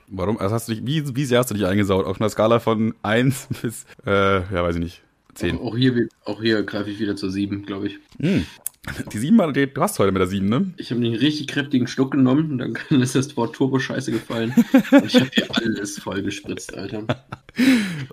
Warum? 0.08 0.38
Also 0.38 0.56
hast 0.56 0.68
du 0.68 0.76
dich, 0.76 0.86
wie, 0.86 1.16
wie 1.16 1.26
sehr 1.26 1.40
hast 1.40 1.52
du 1.52 1.56
dich 1.56 1.66
eingesaut? 1.66 2.06
Auf 2.06 2.20
einer 2.20 2.30
Skala 2.30 2.60
von 2.60 2.94
1 3.02 3.48
bis, 3.62 3.86
äh, 4.06 4.40
ja, 4.40 4.64
weiß 4.64 4.76
ich 4.76 4.82
nicht, 4.82 5.02
10. 5.36 5.60
Auch 5.60 5.76
hier, 5.76 6.08
auch 6.26 6.42
hier 6.42 6.64
greife 6.64 6.90
ich 6.90 7.00
wieder 7.00 7.16
zur 7.16 7.32
7, 7.32 7.66
glaube 7.66 7.88
ich. 7.88 8.00
Hm. 8.20 8.46
Die 9.14 9.20
7 9.20 9.54
die, 9.54 9.68
du 9.72 9.82
hast 9.82 10.00
heute 10.00 10.12
mit 10.12 10.22
der 10.22 10.28
7, 10.28 10.50
ne? 10.50 10.74
Ich 10.78 10.90
habe 10.90 11.06
einen 11.06 11.14
richtig 11.14 11.48
kräftigen 11.48 11.86
Schluck 11.86 12.12
genommen, 12.12 12.58
dann 12.58 12.76
ist 13.02 13.14
das 13.14 13.38
Wort 13.38 13.56
Turbo-Scheiße 13.56 14.12
gefallen. 14.12 14.56
und 14.92 15.06
ich 15.06 15.16
habe 15.16 15.30
hier 15.32 15.56
alles 15.56 16.00
voll 16.00 16.24
gespritzt, 16.24 16.76
Alter. 16.76 17.06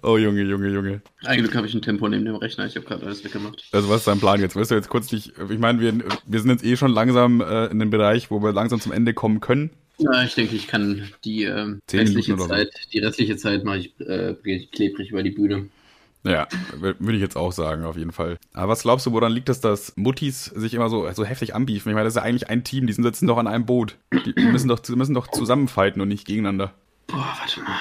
Oh, 0.02 0.18
Junge, 0.18 0.42
Junge, 0.42 0.68
Junge. 0.68 1.00
Ein 1.24 1.38
Glück 1.38 1.54
habe 1.54 1.66
ich 1.66 1.72
ein 1.72 1.80
Tempo 1.80 2.06
neben 2.06 2.26
dem 2.26 2.34
Rechner, 2.34 2.66
ich 2.66 2.76
habe 2.76 2.84
gerade 2.84 3.06
alles 3.06 3.24
weggemacht. 3.24 3.64
Also 3.72 3.88
was 3.88 4.00
ist 4.00 4.08
dein 4.08 4.20
Plan 4.20 4.40
jetzt? 4.40 4.56
Weißt 4.56 4.70
du 4.70 4.74
jetzt 4.74 4.90
kurz 4.90 5.10
nicht, 5.10 5.32
ich 5.48 5.58
meine, 5.58 5.80
wir, 5.80 5.94
wir 6.26 6.40
sind 6.40 6.50
jetzt 6.50 6.64
eh 6.64 6.76
schon 6.76 6.90
langsam 6.90 7.40
äh, 7.40 7.66
in 7.66 7.78
dem 7.78 7.88
Bereich, 7.88 8.30
wo 8.30 8.42
wir 8.42 8.52
langsam 8.52 8.78
zum 8.78 8.92
Ende 8.92 9.14
kommen 9.14 9.40
können. 9.40 9.70
Ja, 9.96 10.22
ich 10.22 10.34
denke, 10.34 10.54
ich 10.54 10.66
kann 10.66 11.08
die 11.24 11.44
äh, 11.44 11.76
restliche 11.90 12.36
Zeit, 12.36 12.70
die 12.92 12.98
restliche 12.98 13.36
Zeit 13.36 13.64
mache 13.64 13.78
ich 13.78 14.00
äh, 14.00 14.34
klebrig 14.70 15.10
über 15.10 15.22
die 15.22 15.30
Bühne. 15.30 15.68
Ja, 16.24 16.48
würde 16.78 17.14
ich 17.14 17.20
jetzt 17.20 17.36
auch 17.36 17.52
sagen, 17.52 17.84
auf 17.84 17.96
jeden 17.96 18.12
Fall. 18.12 18.38
Aber 18.52 18.72
was 18.72 18.82
glaubst 18.82 19.06
du, 19.06 19.12
woran 19.12 19.32
liegt 19.32 19.48
es, 19.48 19.60
dass 19.60 19.96
Muttis 19.96 20.46
sich 20.46 20.74
immer 20.74 20.90
so, 20.90 21.10
so 21.12 21.24
heftig 21.24 21.54
anbiefen? 21.54 21.88
Ich 21.88 21.94
meine, 21.94 22.04
das 22.04 22.14
ist 22.14 22.16
ja 22.16 22.22
eigentlich 22.22 22.50
ein 22.50 22.64
Team, 22.64 22.86
die 22.86 22.92
sitzen 22.92 23.26
doch 23.26 23.38
an 23.38 23.46
einem 23.46 23.66
Boot. 23.66 23.96
Die 24.12 24.34
müssen 24.44 24.68
doch, 24.68 24.86
müssen 24.88 25.14
doch 25.14 25.28
zusammenfighten 25.28 26.02
und 26.02 26.08
nicht 26.08 26.26
gegeneinander. 26.26 26.74
Boah, 27.06 27.34
warte 27.38 27.60
mal. 27.60 27.78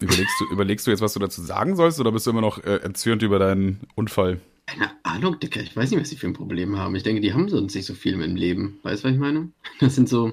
Überlegst 0.00 0.40
du, 0.40 0.52
überlegst 0.52 0.86
du 0.86 0.90
jetzt, 0.90 1.00
was 1.00 1.12
du 1.12 1.20
dazu 1.20 1.42
sagen 1.42 1.76
sollst, 1.76 2.00
oder 2.00 2.12
bist 2.12 2.26
du 2.26 2.30
immer 2.30 2.40
noch 2.40 2.62
äh, 2.64 2.76
erzürnt 2.76 3.22
über 3.22 3.38
deinen 3.38 3.80
Unfall? 3.94 4.40
Keine 4.66 4.90
Ahnung, 5.02 5.40
Dicker. 5.40 5.60
Ich 5.60 5.76
weiß 5.76 5.90
nicht, 5.90 6.00
was 6.00 6.10
die 6.10 6.16
für 6.16 6.28
ein 6.28 6.32
Problem 6.32 6.78
haben. 6.78 6.94
Ich 6.94 7.02
denke, 7.02 7.20
die 7.20 7.34
haben 7.34 7.48
sonst 7.48 7.74
nicht 7.74 7.86
so 7.86 7.94
viel 7.94 8.20
im 8.20 8.36
Leben. 8.36 8.78
Weißt 8.82 9.02
du, 9.02 9.08
was 9.08 9.14
ich 9.14 9.20
meine? 9.20 9.48
Das 9.78 9.94
sind 9.94 10.08
so. 10.08 10.32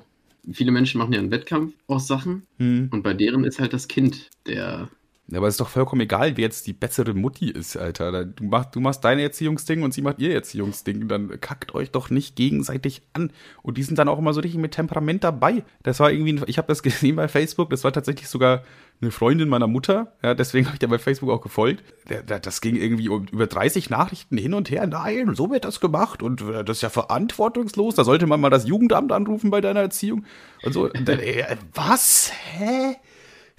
Viele 0.50 0.72
Menschen 0.72 1.00
machen 1.00 1.12
ja 1.12 1.20
einen 1.20 1.32
Wettkampf 1.32 1.74
aus 1.88 2.08
Sachen. 2.08 2.44
Hm. 2.58 2.90
Und 2.92 3.04
bei 3.04 3.14
deren 3.14 3.44
ist 3.44 3.60
halt 3.60 3.74
das 3.74 3.88
Kind 3.88 4.30
der 4.46 4.90
ja, 5.30 5.40
aber 5.40 5.48
es 5.48 5.56
ist 5.56 5.60
doch 5.60 5.68
vollkommen 5.68 6.02
egal, 6.02 6.38
wer 6.38 6.46
jetzt 6.46 6.68
die 6.68 6.74
bessere 6.74 7.14
Mutti 7.14 7.50
ist, 7.50 7.76
Alter. 7.76 8.24
Du 8.24 8.46
machst, 8.46 8.74
du 8.76 8.80
machst 8.80 9.04
dein 9.04 9.20
Erziehungsding 9.20 9.84
und 9.84 9.94
sie 9.94 10.02
macht 10.02 10.20
ihr 10.20 10.34
Erziehungsding. 10.34 11.10
Dann 11.10 11.42
kackt 11.42 11.76
euch 11.76 11.92
doch 11.92 12.10
nicht 12.10 12.38
gegenseitig 12.38 13.02
an. 13.12 13.34
Und 13.62 13.78
die 13.78 13.84
sind 13.84 14.00
dann 14.00 14.08
auch 14.08 14.20
immer 14.20 14.34
so 14.34 14.40
richtig 14.40 14.62
mit 14.62 14.72
Temperament 14.72 15.26
dabei. 15.26 15.66
Das 15.84 16.00
war 16.00 16.12
irgendwie, 16.12 16.42
ich 16.48 16.58
habe 16.58 16.70
das 16.70 16.82
gesehen 16.84 17.18
bei 17.18 17.28
Facebook, 17.28 17.70
das 17.72 17.84
war 17.84 17.92
tatsächlich 17.92 18.30
sogar 18.30 18.64
eine 19.02 19.12
Freundin 19.12 19.50
meiner 19.50 19.68
Mutter. 19.68 20.14
Ja, 20.24 20.34
deswegen 20.34 20.68
habe 20.68 20.76
ich 20.76 20.80
da 20.80 20.88
bei 20.88 20.98
Facebook 20.98 21.30
auch 21.30 21.42
gefolgt. 21.42 21.84
Das 22.26 22.62
ging 22.62 22.78
irgendwie 22.78 23.08
über 23.08 23.48
30 23.48 23.90
Nachrichten 23.90 24.38
hin 24.38 24.54
und 24.54 24.72
her. 24.72 24.88
Nein, 24.88 25.36
so 25.36 25.52
wird 25.52 25.66
das 25.66 25.82
gemacht 25.82 26.24
und 26.24 26.42
äh, 26.42 26.64
das 26.64 26.78
ist 26.78 26.84
ja 26.84 26.90
verantwortungslos. 26.90 27.96
Da 27.96 28.06
sollte 28.06 28.28
man 28.28 28.40
mal 28.40 28.50
das 28.50 28.66
Jugendamt 28.66 29.12
anrufen 29.12 29.50
bei 29.50 29.60
deiner 29.60 29.82
Erziehung. 29.82 30.24
Und 30.64 30.72
so. 30.72 30.88
Äh, 30.90 31.58
was? 31.74 32.32
Hä? 32.54 32.96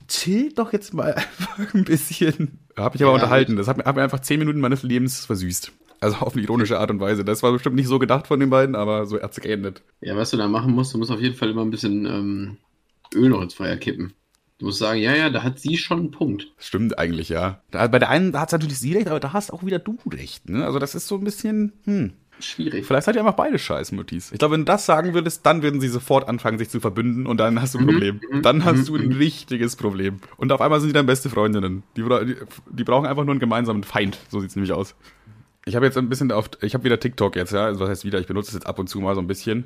Chill 0.08 0.52
doch 0.52 0.72
jetzt 0.72 0.94
mal 0.94 1.14
einfach 1.14 1.74
ein 1.74 1.84
bisschen. 1.84 2.58
Hab 2.76 2.94
ich 2.94 3.02
aber 3.02 3.12
ja, 3.12 3.14
unterhalten. 3.14 3.56
Das 3.56 3.68
hat 3.68 3.76
mir, 3.76 3.84
hat 3.84 3.96
mir 3.96 4.02
einfach 4.02 4.20
zehn 4.20 4.38
Minuten 4.38 4.60
meines 4.60 4.82
Lebens 4.82 5.24
versüßt. 5.26 5.72
Also 6.00 6.16
auf 6.18 6.34
eine 6.34 6.42
ironische 6.42 6.78
Art 6.78 6.90
und 6.90 7.00
Weise. 7.00 7.24
Das 7.24 7.42
war 7.42 7.52
bestimmt 7.52 7.76
nicht 7.76 7.88
so 7.88 7.98
gedacht 7.98 8.26
von 8.26 8.38
den 8.38 8.50
beiden, 8.50 8.76
aber 8.76 9.06
so 9.06 9.20
hat 9.20 9.32
es 9.32 9.40
geendet. 9.40 9.82
Ja, 10.00 10.16
was 10.16 10.30
du 10.30 10.36
da 10.36 10.48
machen 10.48 10.72
musst, 10.72 10.94
du 10.94 10.98
musst 10.98 11.10
auf 11.10 11.20
jeden 11.20 11.34
Fall 11.34 11.50
immer 11.50 11.64
ein 11.64 11.70
bisschen 11.70 12.06
ähm, 12.06 12.56
Öl 13.14 13.30
noch 13.30 13.42
ins 13.42 13.54
Feuer 13.54 13.76
kippen. 13.76 14.12
Du 14.58 14.66
musst 14.66 14.78
sagen, 14.78 15.00
ja, 15.00 15.14
ja, 15.14 15.30
da 15.30 15.44
hat 15.44 15.60
sie 15.60 15.76
schon 15.76 15.98
einen 15.98 16.10
Punkt. 16.10 16.48
Stimmt 16.56 16.98
eigentlich, 16.98 17.28
ja. 17.28 17.62
Da, 17.70 17.86
bei 17.86 18.00
der 18.00 18.10
einen 18.10 18.36
hat 18.38 18.48
es 18.48 18.52
natürlich 18.52 18.78
sie 18.78 18.92
recht, 18.92 19.08
aber 19.08 19.20
da 19.20 19.32
hast 19.32 19.52
auch 19.52 19.64
wieder 19.64 19.78
du 19.78 19.96
recht. 20.12 20.48
Ne? 20.48 20.64
Also 20.64 20.80
das 20.80 20.96
ist 20.96 21.06
so 21.06 21.16
ein 21.16 21.24
bisschen, 21.24 21.72
hm. 21.84 22.12
Schwierig. 22.40 22.86
Vielleicht 22.86 23.06
seid 23.06 23.16
ihr 23.16 23.20
einfach 23.20 23.34
beide 23.34 23.58
scheiß 23.58 23.92
Mutis. 23.92 24.32
Ich 24.32 24.38
glaube, 24.38 24.54
wenn 24.54 24.60
du 24.60 24.66
das 24.66 24.86
sagen 24.86 25.14
würdest, 25.14 25.44
dann 25.44 25.62
würden 25.62 25.80
sie 25.80 25.88
sofort 25.88 26.28
anfangen, 26.28 26.58
sich 26.58 26.70
zu 26.70 26.80
verbünden 26.80 27.26
und 27.26 27.38
dann 27.38 27.60
hast 27.60 27.74
du 27.74 27.78
ein 27.78 27.84
mhm. 27.84 27.90
Problem. 27.90 28.20
Mhm. 28.30 28.42
Dann 28.42 28.64
hast 28.64 28.78
mhm. 28.78 28.84
du 28.84 28.96
ein 28.96 29.12
richtiges 29.12 29.76
Problem. 29.76 30.20
Und 30.36 30.52
auf 30.52 30.60
einmal 30.60 30.80
sind 30.80 30.88
die 30.88 30.94
dann 30.94 31.06
beste 31.06 31.30
Freundinnen. 31.30 31.82
Die, 31.96 32.02
die, 32.02 32.36
die 32.70 32.84
brauchen 32.84 33.06
einfach 33.06 33.24
nur 33.24 33.32
einen 33.32 33.40
gemeinsamen 33.40 33.82
Feind. 33.82 34.18
So 34.28 34.40
sieht's 34.40 34.56
nämlich 34.56 34.72
aus. 34.72 34.94
Ich 35.64 35.76
habe 35.76 35.84
jetzt 35.84 35.98
ein 35.98 36.08
bisschen 36.08 36.32
auf, 36.32 36.48
ich 36.62 36.74
habe 36.74 36.84
wieder 36.84 36.98
TikTok 36.98 37.36
jetzt, 37.36 37.52
ja, 37.52 37.66
also 37.66 37.80
was 37.80 37.90
heißt 37.90 38.04
wieder, 38.04 38.18
ich 38.18 38.26
benutze 38.26 38.48
es 38.48 38.54
jetzt 38.54 38.66
ab 38.66 38.78
und 38.78 38.88
zu 38.88 39.00
mal 39.00 39.14
so 39.14 39.20
ein 39.20 39.26
bisschen. 39.26 39.64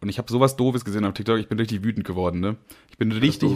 Und 0.00 0.08
ich 0.08 0.18
habe 0.18 0.30
sowas 0.30 0.56
Doofes 0.56 0.84
gesehen 0.84 1.04
auf 1.04 1.14
TikTok, 1.14 1.38
ich 1.38 1.48
bin 1.48 1.58
richtig 1.58 1.84
wütend 1.84 2.04
geworden, 2.04 2.40
ne? 2.40 2.56
Ich 2.90 2.98
bin 2.98 3.12
richtig, 3.12 3.52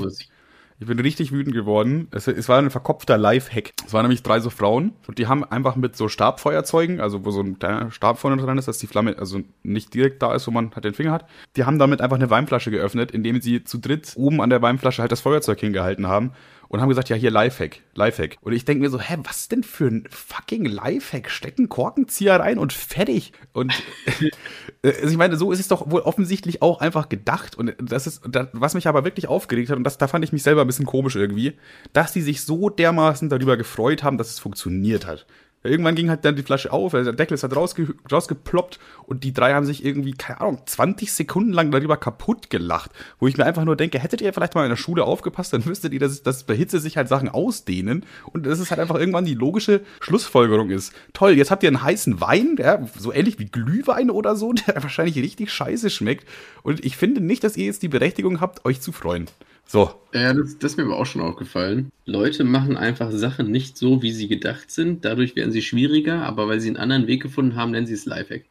ich 0.80 0.86
bin 0.86 1.00
richtig 1.00 1.32
wütend 1.32 1.54
geworden. 1.54 2.06
Es, 2.12 2.28
es 2.28 2.48
war 2.48 2.58
ein 2.58 2.70
verkopfter 2.70 3.18
Live-Hack. 3.18 3.72
Es 3.84 3.92
waren 3.92 4.02
nämlich 4.02 4.22
drei 4.22 4.38
so 4.38 4.48
Frauen 4.48 4.92
und 5.08 5.18
die 5.18 5.26
haben 5.26 5.44
einfach 5.44 5.74
mit 5.74 5.96
so 5.96 6.08
Stabfeuerzeugen, 6.08 7.00
also 7.00 7.24
wo 7.24 7.30
so 7.30 7.40
ein 7.40 7.58
kleiner 7.58 7.90
Stab 7.90 8.18
vorne 8.18 8.40
dran 8.40 8.58
ist, 8.58 8.68
dass 8.68 8.78
die 8.78 8.86
Flamme 8.86 9.16
also 9.18 9.40
nicht 9.62 9.92
direkt 9.94 10.22
da 10.22 10.34
ist, 10.34 10.46
wo 10.46 10.52
man 10.52 10.70
halt 10.74 10.84
den 10.84 10.94
Finger 10.94 11.12
hat. 11.12 11.26
Die 11.56 11.64
haben 11.64 11.78
damit 11.78 12.00
einfach 12.00 12.16
eine 12.16 12.30
Weinflasche 12.30 12.70
geöffnet, 12.70 13.10
indem 13.10 13.40
sie 13.40 13.64
zu 13.64 13.78
dritt 13.78 14.12
oben 14.16 14.40
an 14.40 14.50
der 14.50 14.62
Weinflasche 14.62 15.02
halt 15.02 15.10
das 15.10 15.20
Feuerzeug 15.20 15.58
hingehalten 15.58 16.06
haben 16.06 16.32
und 16.68 16.80
haben 16.80 16.88
gesagt, 16.88 17.08
ja, 17.08 17.16
hier 17.16 17.30
Lifehack, 17.30 17.80
Lifehack. 17.94 18.36
Und 18.40 18.52
ich 18.52 18.64
denke 18.64 18.82
mir 18.82 18.90
so, 18.90 19.00
hä, 19.00 19.16
was 19.24 19.48
denn 19.48 19.62
für 19.62 19.86
ein 19.86 20.04
fucking 20.10 20.64
Lifehack? 20.64 21.30
Stecken 21.30 21.68
Korkenzieher 21.68 22.40
rein 22.40 22.58
und 22.58 22.72
fertig. 22.72 23.32
Und 23.52 23.72
äh, 24.82 24.92
also 24.92 25.08
ich 25.08 25.16
meine, 25.16 25.36
so 25.36 25.50
ist 25.50 25.60
es 25.60 25.68
doch 25.68 25.90
wohl 25.90 26.02
offensichtlich 26.02 26.62
auch 26.62 26.80
einfach 26.80 27.08
gedacht. 27.08 27.56
Und 27.56 27.74
das 27.80 28.06
ist, 28.06 28.22
was 28.52 28.74
mich 28.74 28.86
aber 28.86 29.04
wirklich 29.04 29.28
aufgeregt 29.28 29.70
hat, 29.70 29.78
und 29.78 29.84
das, 29.84 29.98
da 29.98 30.08
fand 30.08 30.24
ich 30.24 30.32
mich 30.32 30.42
selber 30.42 30.62
ein 30.62 30.66
bisschen 30.66 30.86
komisch 30.86 31.16
irgendwie, 31.16 31.54
dass 31.92 32.12
die 32.12 32.22
sich 32.22 32.42
so 32.42 32.68
dermaßen 32.68 33.28
darüber 33.28 33.56
gefreut 33.56 34.02
haben, 34.02 34.18
dass 34.18 34.30
es 34.30 34.38
funktioniert 34.38 35.06
hat. 35.06 35.26
Irgendwann 35.64 35.96
ging 35.96 36.08
halt 36.08 36.24
dann 36.24 36.36
die 36.36 36.44
Flasche 36.44 36.72
auf, 36.72 36.94
also 36.94 37.10
der 37.10 37.16
Deckel 37.16 37.34
ist 37.34 37.42
halt 37.42 37.56
rausge 37.56 37.94
rausgeploppt 38.10 38.78
und 39.06 39.24
die 39.24 39.32
drei 39.32 39.54
haben 39.54 39.66
sich 39.66 39.84
irgendwie, 39.84 40.12
keine 40.12 40.40
Ahnung, 40.40 40.62
20 40.64 41.12
Sekunden 41.12 41.52
lang 41.52 41.72
darüber 41.72 41.96
kaputt 41.96 42.48
gelacht. 42.48 42.92
Wo 43.18 43.26
ich 43.26 43.36
mir 43.36 43.44
einfach 43.44 43.64
nur 43.64 43.74
denke, 43.74 43.98
hättet 43.98 44.20
ihr 44.20 44.32
vielleicht 44.32 44.54
mal 44.54 44.62
in 44.62 44.70
der 44.70 44.76
Schule 44.76 45.04
aufgepasst, 45.04 45.52
dann 45.52 45.66
wüsstet 45.66 45.92
ihr, 45.92 45.98
dass, 45.98 46.22
dass 46.22 46.44
bei 46.44 46.54
Hitze 46.54 46.78
sich 46.78 46.96
halt 46.96 47.08
Sachen 47.08 47.28
ausdehnen 47.28 48.06
und 48.32 48.46
dass 48.46 48.60
es 48.60 48.70
halt 48.70 48.80
einfach 48.80 48.94
irgendwann 48.94 49.24
die 49.24 49.34
logische 49.34 49.80
Schlussfolgerung 50.00 50.70
ist. 50.70 50.92
Toll, 51.12 51.32
jetzt 51.32 51.50
habt 51.50 51.64
ihr 51.64 51.68
einen 51.68 51.82
heißen 51.82 52.20
Wein, 52.20 52.56
ja, 52.58 52.86
so 52.96 53.12
ähnlich 53.12 53.40
wie 53.40 53.46
Glühwein 53.46 54.10
oder 54.10 54.36
so, 54.36 54.52
der 54.66 54.80
wahrscheinlich 54.82 55.16
richtig 55.16 55.52
scheiße 55.52 55.90
schmeckt. 55.90 56.28
Und 56.62 56.84
ich 56.84 56.96
finde 56.96 57.20
nicht, 57.20 57.42
dass 57.42 57.56
ihr 57.56 57.66
jetzt 57.66 57.82
die 57.82 57.88
Berechtigung 57.88 58.40
habt, 58.40 58.64
euch 58.64 58.80
zu 58.80 58.92
freuen. 58.92 59.26
So. 59.68 59.90
Ja, 60.14 60.32
das, 60.32 60.58
das 60.58 60.72
ist 60.72 60.76
mir 60.78 60.84
aber 60.84 60.96
auch 60.96 61.04
schon 61.04 61.20
aufgefallen. 61.20 61.92
Leute 62.06 62.42
machen 62.42 62.78
einfach 62.78 63.10
Sachen 63.10 63.50
nicht 63.50 63.76
so, 63.76 64.00
wie 64.00 64.12
sie 64.12 64.26
gedacht 64.26 64.70
sind. 64.70 65.04
Dadurch 65.04 65.36
werden 65.36 65.52
sie 65.52 65.60
schwieriger, 65.60 66.22
aber 66.22 66.48
weil 66.48 66.58
sie 66.58 66.68
einen 66.68 66.78
anderen 66.78 67.06
Weg 67.06 67.22
gefunden 67.22 67.54
haben, 67.54 67.72
nennen 67.72 67.86
sie 67.86 67.92
es 67.92 68.06
Lifehack. 68.06 68.44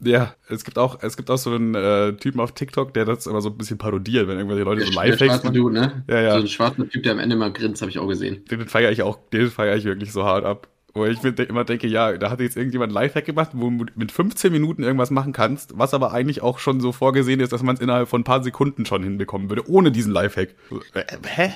Ja, 0.00 0.34
es 0.48 0.64
gibt 0.64 0.78
auch, 0.78 1.02
es 1.02 1.16
gibt 1.18 1.30
auch 1.30 1.36
so 1.36 1.54
einen 1.54 1.74
äh, 1.74 2.14
Typen 2.14 2.40
auf 2.40 2.52
TikTok, 2.52 2.94
der 2.94 3.04
das 3.04 3.26
immer 3.26 3.42
so 3.42 3.50
ein 3.50 3.58
bisschen 3.58 3.76
parodiert, 3.76 4.26
wenn 4.26 4.38
irgendwelche 4.38 4.64
Leute 4.64 4.80
der, 4.80 4.92
so 4.92 4.98
Lifehacks 4.98 5.44
machen. 5.44 5.54
Dude, 5.54 5.74
ne? 5.74 6.04
Ja, 6.08 6.20
ja. 6.22 6.34
So 6.36 6.40
ein 6.40 6.48
schwarzer 6.48 6.88
Typ, 6.88 7.02
der 7.02 7.12
am 7.12 7.18
Ende 7.18 7.36
mal 7.36 7.52
grinst, 7.52 7.82
habe 7.82 7.90
ich 7.90 7.98
auch 7.98 8.08
gesehen. 8.08 8.42
Den 8.50 8.66
feiere 8.66 8.90
ich 8.90 9.02
auch, 9.02 9.18
den 9.30 9.48
feiere 9.50 9.76
ich 9.76 9.84
wirklich 9.84 10.10
so 10.10 10.24
hart 10.24 10.44
ab. 10.44 10.68
Wo 10.94 11.06
ich 11.06 11.22
mir 11.22 11.30
immer 11.30 11.64
denke, 11.64 11.86
ja, 11.86 12.16
da 12.18 12.30
hat 12.30 12.40
jetzt 12.40 12.56
irgendjemand 12.56 12.92
ein 12.92 12.94
Lifehack 12.94 13.24
gemacht, 13.24 13.50
wo 13.54 13.70
du 13.70 13.86
mit 13.94 14.12
15 14.12 14.52
Minuten 14.52 14.82
irgendwas 14.82 15.10
machen 15.10 15.32
kannst, 15.32 15.78
was 15.78 15.94
aber 15.94 16.12
eigentlich 16.12 16.42
auch 16.42 16.58
schon 16.58 16.80
so 16.80 16.92
vorgesehen 16.92 17.40
ist, 17.40 17.52
dass 17.52 17.62
man 17.62 17.76
es 17.76 17.80
innerhalb 17.80 18.08
von 18.08 18.20
ein 18.20 18.24
paar 18.24 18.42
Sekunden 18.42 18.84
schon 18.84 19.02
hinbekommen 19.02 19.48
würde, 19.48 19.68
ohne 19.68 19.90
diesen 19.90 20.12
Lifehack. 20.12 20.54
Äh, 20.92 21.04
hä? 21.26 21.52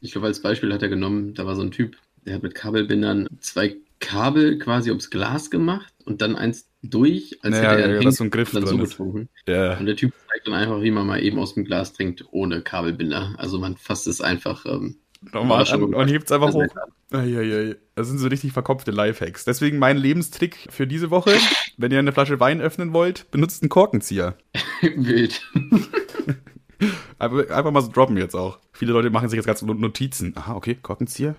Ich 0.00 0.12
glaube, 0.12 0.26
als 0.26 0.42
Beispiel 0.42 0.72
hat 0.72 0.82
er 0.82 0.88
genommen, 0.88 1.34
da 1.34 1.46
war 1.46 1.54
so 1.54 1.62
ein 1.62 1.70
Typ, 1.70 1.96
der 2.24 2.34
hat 2.34 2.42
mit 2.42 2.54
Kabelbindern 2.54 3.28
zwei 3.40 3.76
Kabel 4.00 4.58
quasi 4.58 4.90
ums 4.90 5.10
Glas 5.10 5.50
gemacht 5.50 5.92
und 6.04 6.20
dann 6.20 6.36
eins 6.36 6.68
durch, 6.82 7.38
als 7.42 7.52
naja, 7.52 7.70
hätte 7.70 7.82
er 7.82 8.02
ja, 8.02 8.10
so 8.10 8.24
einen 8.24 8.30
Griff 8.30 8.50
dann 8.52 8.66
so 8.66 8.76
getrunken. 8.76 9.28
Ja. 9.46 9.78
Und 9.78 9.86
der 9.86 9.96
Typ 9.96 10.12
zeigt 10.28 10.46
dann 10.46 10.54
einfach, 10.54 10.82
wie 10.82 10.90
man 10.90 11.06
mal 11.06 11.22
eben 11.22 11.38
aus 11.38 11.54
dem 11.54 11.64
Glas 11.64 11.92
trinkt, 11.92 12.24
ohne 12.30 12.62
Kabelbinder. 12.62 13.34
Also 13.38 13.58
man 13.58 13.76
fasst 13.76 14.06
es 14.06 14.20
einfach 14.20 14.66
ähm, 14.66 14.96
Normal 15.32 15.66
an 15.68 15.94
und 15.94 16.08
hebt 16.08 16.26
es 16.26 16.32
einfach 16.32 16.52
hoch. 16.52 16.66
Eieiei. 17.12 17.76
Das 17.94 18.08
sind 18.08 18.18
so 18.18 18.28
richtig 18.28 18.52
verkopfte 18.52 18.90
Lifehacks. 18.90 19.44
Deswegen 19.44 19.78
mein 19.78 19.96
Lebenstrick 19.96 20.68
für 20.70 20.86
diese 20.86 21.10
Woche, 21.10 21.32
wenn 21.76 21.92
ihr 21.92 21.98
eine 21.98 22.12
Flasche 22.12 22.40
Wein 22.40 22.60
öffnen 22.60 22.92
wollt, 22.92 23.30
benutzt 23.30 23.62
einen 23.62 23.68
Korkenzieher. 23.68 24.36
Wild. 24.82 25.40
einfach, 27.18 27.50
einfach 27.50 27.70
mal 27.70 27.82
so 27.82 27.90
droppen 27.90 28.16
jetzt 28.16 28.34
auch. 28.34 28.58
Viele 28.72 28.92
Leute 28.92 29.10
machen 29.10 29.28
sich 29.28 29.36
jetzt 29.36 29.46
ganz 29.46 29.62
Notizen. 29.62 30.34
Aha, 30.36 30.54
okay, 30.54 30.76
Korkenzieher. 30.80 31.36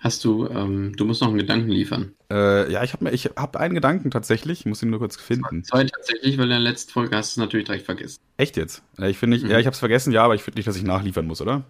Hast 0.00 0.24
du, 0.24 0.48
ähm, 0.48 0.94
du 0.96 1.04
musst 1.04 1.20
noch 1.20 1.28
einen 1.28 1.38
Gedanken 1.38 1.68
liefern. 1.68 2.14
Äh, 2.30 2.70
ja, 2.70 2.82
ich 2.82 2.92
habe 2.92 3.10
ich 3.10 3.26
hab 3.36 3.56
einen 3.56 3.74
Gedanken 3.74 4.10
tatsächlich, 4.10 4.60
ich 4.60 4.66
muss 4.66 4.82
ihn 4.82 4.90
nur 4.90 4.98
kurz 4.98 5.16
finden. 5.16 5.64
Zwei 5.64 5.84
tatsächlich, 5.84 6.36
weil 6.36 6.44
in 6.44 6.50
der 6.50 6.58
letzten 6.58 6.92
Folge 6.92 7.16
hast 7.16 7.36
du 7.36 7.40
es 7.40 7.44
natürlich 7.44 7.66
direkt 7.66 7.84
vergessen. 7.84 8.18
Echt 8.36 8.56
jetzt? 8.56 8.82
Ich 8.98 9.18
finde, 9.18 9.38
mhm. 9.38 9.46
ja, 9.46 9.58
ich 9.58 9.66
habe 9.66 9.74
es 9.74 9.78
vergessen, 9.78 10.12
ja, 10.12 10.22
aber 10.24 10.34
ich 10.34 10.42
finde 10.42 10.58
nicht, 10.58 10.66
dass 10.66 10.76
ich 10.76 10.82
nachliefern 10.82 11.26
muss, 11.26 11.40
oder? 11.40 11.64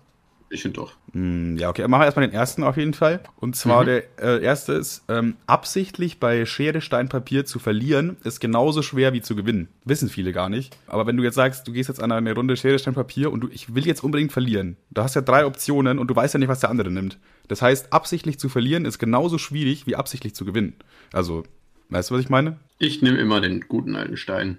Ich 0.50 0.62
finde 0.62 0.76
doch. 0.76 0.92
Mm, 1.12 1.56
ja, 1.56 1.68
okay. 1.68 1.86
Machen 1.88 2.02
wir 2.02 2.04
erstmal 2.04 2.26
den 2.26 2.34
ersten 2.34 2.62
auf 2.62 2.76
jeden 2.76 2.94
Fall. 2.94 3.20
Und 3.36 3.56
zwar 3.56 3.82
mhm. 3.82 3.86
der 3.86 4.04
äh, 4.20 4.42
erste 4.42 4.74
ist, 4.74 5.04
ähm, 5.08 5.36
absichtlich 5.46 6.20
bei 6.20 6.46
Schere, 6.46 6.80
Stein, 6.80 7.08
Papier 7.08 7.44
zu 7.44 7.58
verlieren, 7.58 8.16
ist 8.24 8.40
genauso 8.40 8.82
schwer 8.82 9.12
wie 9.12 9.20
zu 9.20 9.34
gewinnen. 9.34 9.68
Wissen 9.84 10.08
viele 10.08 10.32
gar 10.32 10.48
nicht. 10.48 10.76
Aber 10.86 11.06
wenn 11.06 11.16
du 11.16 11.22
jetzt 11.22 11.34
sagst, 11.34 11.66
du 11.66 11.72
gehst 11.72 11.88
jetzt 11.88 12.02
an 12.02 12.12
eine 12.12 12.34
Runde 12.34 12.56
Schere, 12.56 12.78
Stein, 12.78 12.94
Papier 12.94 13.32
und 13.32 13.40
du, 13.40 13.48
ich 13.50 13.74
will 13.74 13.86
jetzt 13.86 14.04
unbedingt 14.04 14.32
verlieren. 14.32 14.76
Du 14.90 15.02
hast 15.02 15.14
ja 15.14 15.22
drei 15.22 15.46
Optionen 15.46 15.98
und 15.98 16.08
du 16.08 16.16
weißt 16.16 16.34
ja 16.34 16.38
nicht, 16.38 16.48
was 16.48 16.60
der 16.60 16.70
andere 16.70 16.90
nimmt. 16.90 17.18
Das 17.48 17.60
heißt, 17.60 17.92
absichtlich 17.92 18.38
zu 18.38 18.48
verlieren 18.48 18.84
ist 18.84 18.98
genauso 18.98 19.38
schwierig 19.38 19.86
wie 19.86 19.96
absichtlich 19.96 20.34
zu 20.34 20.44
gewinnen. 20.44 20.74
Also, 21.12 21.42
weißt 21.90 22.10
du, 22.10 22.14
was 22.14 22.22
ich 22.22 22.30
meine? 22.30 22.58
Ich 22.78 23.02
nehme 23.02 23.18
immer 23.18 23.40
den 23.40 23.62
guten 23.62 23.96
alten 23.96 24.16
Stein. 24.16 24.58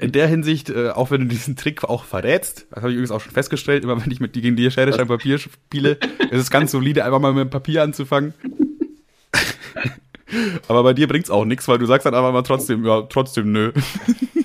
In 0.00 0.12
der 0.12 0.26
Hinsicht, 0.26 0.68
äh, 0.70 0.90
auch 0.90 1.10
wenn 1.10 1.22
du 1.22 1.26
diesen 1.28 1.56
Trick 1.56 1.84
auch 1.84 2.04
verrätst, 2.04 2.66
das 2.70 2.78
habe 2.78 2.90
ich 2.90 2.94
übrigens 2.94 3.12
auch 3.12 3.20
schon 3.20 3.32
festgestellt, 3.32 3.84
immer 3.84 4.02
wenn 4.02 4.10
ich 4.10 4.20
mit 4.20 4.32
gegen 4.32 4.56
dir 4.56 4.70
Schere, 4.70 4.92
Stein, 4.92 5.06
Papier 5.06 5.38
spiele, 5.38 5.98
ist 6.30 6.40
es 6.40 6.50
ganz 6.50 6.72
solide, 6.72 7.04
einfach 7.04 7.20
mal 7.20 7.32
mit 7.32 7.44
dem 7.44 7.50
Papier 7.50 7.82
anzufangen. 7.82 8.34
Aber 10.68 10.82
bei 10.82 10.92
dir 10.92 11.06
bringt's 11.06 11.30
auch 11.30 11.44
nichts, 11.44 11.68
weil 11.68 11.78
du 11.78 11.86
sagst 11.86 12.06
dann 12.06 12.14
einfach 12.14 12.32
mal 12.32 12.42
trotzdem, 12.42 12.84
ja, 12.84 13.02
trotzdem 13.02 13.52
nö. 13.52 13.72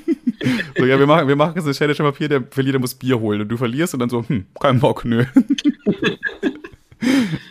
so, 0.78 0.86
ja, 0.86 1.00
wir 1.00 1.08
machen, 1.08 1.28
wir 1.28 1.36
machen 1.36 1.54
jetzt 1.56 1.66
eine 1.66 1.74
Challenge 1.74 1.98
im 2.00 2.06
Papier, 2.06 2.30
der 2.30 2.44
Verlierer 2.50 2.80
muss 2.80 2.96
Bier 2.96 3.20
holen 3.20 3.42
und 3.42 3.50
du 3.50 3.58
verlierst 3.58 3.94
und 3.94 4.00
dann 4.02 4.10
so, 4.10 4.24
hm, 4.28 4.46
kein 4.60 4.80
Bock, 4.80 5.06
nö. 5.06 5.26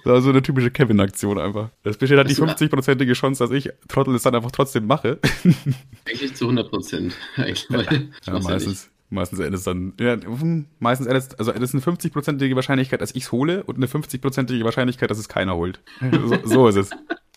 Das 0.04 0.12
war 0.12 0.20
so 0.20 0.28
eine 0.28 0.42
typische 0.42 0.70
Kevin-Aktion 0.70 1.38
einfach. 1.38 1.70
Es 1.82 1.96
besteht 1.96 2.18
halt 2.18 2.28
die 2.28 2.34
50-prozentige 2.34 3.14
Chance, 3.14 3.42
dass 3.42 3.50
ich 3.50 3.70
Trottel 3.88 4.14
es 4.14 4.22
dann 4.22 4.34
einfach 4.34 4.50
trotzdem 4.50 4.86
mache. 4.86 5.18
Eigentlich 6.06 6.34
zu 6.34 6.44
100 6.44 6.68
Prozent. 6.68 7.14
Ja, 7.38 8.38
meistens. 8.38 8.90
Meistens 9.08 9.38
endet 9.38 9.54
es 9.54 9.64
dann, 9.64 9.94
ja, 9.98 10.16
meistens 10.78 11.06
endet 11.06 11.38
also 11.38 11.52
es 11.52 11.60
ist 11.60 11.74
eine 11.74 11.96
50-prozentige 11.96 12.54
Wahrscheinlichkeit, 12.54 13.00
dass 13.00 13.14
ich 13.14 13.24
es 13.24 13.32
hole 13.32 13.62
und 13.62 13.76
eine 13.76 13.86
50-prozentige 13.86 14.64
Wahrscheinlichkeit, 14.64 15.10
dass 15.10 15.18
es 15.18 15.28
keiner 15.28 15.56
holt. 15.56 15.80
So, 16.10 16.38
so 16.44 16.68
ist 16.68 16.76
es. 16.76 16.90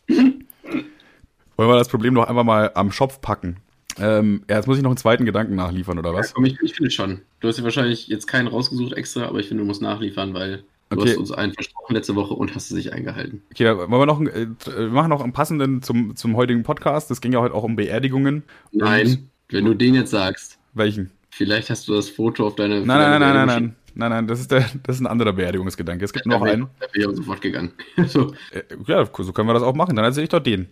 Wollen 0.07 1.69
wir 1.69 1.77
das 1.77 1.87
Problem 1.87 2.15
doch 2.15 2.27
einfach 2.27 2.43
mal 2.43 2.71
am 2.75 2.91
Schopf 2.91 3.21
packen? 3.21 3.57
Ähm, 3.99 4.43
ja, 4.49 4.57
jetzt 4.57 4.67
muss 4.67 4.77
ich 4.77 4.83
noch 4.83 4.89
einen 4.89 4.97
zweiten 4.97 5.25
Gedanken 5.25 5.55
nachliefern, 5.55 5.97
oder 5.99 6.13
was? 6.13 6.29
Ja, 6.29 6.33
komm, 6.35 6.45
ich, 6.45 6.59
ich 6.61 6.75
finde 6.75 6.91
schon. 6.91 7.21
Du 7.39 7.47
hast 7.47 7.57
ja 7.57 7.63
wahrscheinlich 7.63 8.07
jetzt 8.07 8.27
keinen 8.27 8.47
rausgesucht 8.47 8.93
extra, 8.93 9.25
aber 9.25 9.39
ich 9.39 9.47
finde, 9.47 9.63
du 9.63 9.67
musst 9.67 9.81
nachliefern, 9.81 10.33
weil 10.33 10.63
du 10.89 10.97
Okay. 11.01 11.09
hast 11.11 11.17
uns 11.17 11.31
einen 11.31 11.53
versprochen 11.53 11.93
letzte 11.95 12.15
Woche 12.15 12.33
und 12.33 12.53
hast 12.55 12.65
es 12.71 12.71
nicht 12.77 12.93
eingehalten. 12.93 13.41
Okay, 13.51 13.65
wollen 13.77 13.89
wir 13.91 14.05
noch, 14.05 14.19
einen, 14.19 14.27
äh, 14.29 14.47
wir 14.65 14.87
machen 14.89 15.09
noch 15.09 15.21
einen 15.21 15.33
passenden 15.33 15.81
zum, 15.81 16.15
zum 16.15 16.35
heutigen 16.35 16.63
Podcast. 16.63 17.11
Es 17.11 17.21
ging 17.21 17.33
ja 17.33 17.39
heute 17.39 17.53
auch 17.55 17.63
um 17.63 17.75
Beerdigungen. 17.75 18.43
Nein, 18.71 19.29
wenn 19.49 19.65
du 19.65 19.73
den 19.73 19.95
jetzt 19.95 20.11
sagst, 20.11 20.57
Welchen? 20.73 21.11
vielleicht 21.29 21.69
hast 21.69 21.87
du 21.87 21.93
das 21.93 22.09
Foto 22.09 22.47
auf 22.47 22.55
deine. 22.55 22.81
Nein, 22.81 22.87
nein, 22.87 23.09
nein, 23.11 23.19
nein, 23.19 23.35
nein, 23.35 23.45
nein, 23.47 23.75
nein, 23.95 24.09
nein, 24.11 24.27
das 24.27 24.39
ist, 24.39 24.51
der, 24.51 24.65
das 24.83 24.95
ist 24.97 25.01
ein 25.01 25.07
anderer 25.07 25.33
Beerdigungsgedanke. 25.33 26.03
Es 26.05 26.13
gibt 26.13 26.25
noch 26.25 26.41
einen. 26.41 26.67
Da 26.79 26.87
bin 26.87 27.01
ich 27.01 27.07
auch 27.07 27.13
sofort 27.13 27.41
gegangen. 27.41 27.71
so. 28.07 28.33
Äh, 28.51 28.63
Ja, 28.87 29.05
so 29.05 29.33
können 29.33 29.47
wir 29.49 29.53
das 29.53 29.63
auch 29.63 29.75
machen. 29.75 29.95
Dann 29.95 30.05
erzähle 30.05 30.23
ich 30.25 30.29
doch 30.29 30.39
den. 30.39 30.67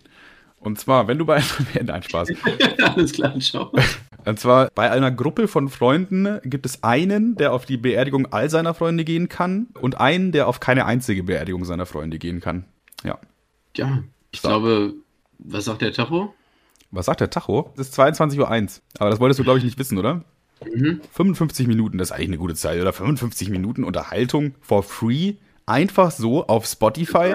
Und 0.60 0.78
zwar, 0.78 1.06
wenn 1.06 1.18
du 1.18 1.24
bei 1.26 1.42
Nein, 1.84 2.02
Spaß. 2.02 2.30
Alles 2.82 3.12
klar, 3.12 3.38
ciao. 3.38 3.70
Und 4.26 4.40
zwar 4.40 4.70
bei 4.74 4.90
einer 4.90 5.10
Gruppe 5.12 5.46
von 5.48 5.68
Freunden 5.68 6.40
gibt 6.44 6.66
es 6.66 6.82
einen, 6.82 7.36
der 7.36 7.52
auf 7.52 7.64
die 7.64 7.76
Beerdigung 7.76 8.26
all 8.32 8.50
seiner 8.50 8.74
Freunde 8.74 9.04
gehen 9.04 9.28
kann 9.28 9.68
und 9.80 10.00
einen, 10.00 10.32
der 10.32 10.48
auf 10.48 10.58
keine 10.60 10.84
einzige 10.84 11.22
Beerdigung 11.22 11.64
seiner 11.64 11.86
Freunde 11.86 12.18
gehen 12.18 12.40
kann. 12.40 12.64
Ja. 13.04 13.18
Ja, 13.76 14.02
ich 14.32 14.40
So. 14.40 14.48
glaube, 14.48 14.94
was 15.38 15.66
sagt 15.66 15.82
der 15.82 15.92
Tacho? 15.92 16.34
Was 16.90 17.06
sagt 17.06 17.20
der 17.20 17.30
Tacho? 17.30 17.72
Es 17.76 17.88
ist 17.88 17.98
22.01 17.98 18.38
Uhr. 18.38 18.82
Aber 18.98 19.10
das 19.10 19.20
wolltest 19.20 19.38
du, 19.38 19.44
glaube 19.44 19.58
ich, 19.58 19.64
nicht 19.64 19.78
wissen, 19.78 19.96
oder? 19.98 20.24
Mhm. 20.64 21.00
55 21.12 21.66
Minuten, 21.68 21.98
das 21.98 22.08
ist 22.08 22.12
eigentlich 22.12 22.28
eine 22.28 22.38
gute 22.38 22.54
Zeit, 22.54 22.80
oder? 22.80 22.92
55 22.92 23.50
Minuten 23.50 23.84
Unterhaltung 23.84 24.54
for 24.60 24.82
free. 24.82 25.34
Einfach 25.66 26.10
so 26.10 26.46
auf 26.46 26.66
Spotify. 26.66 27.34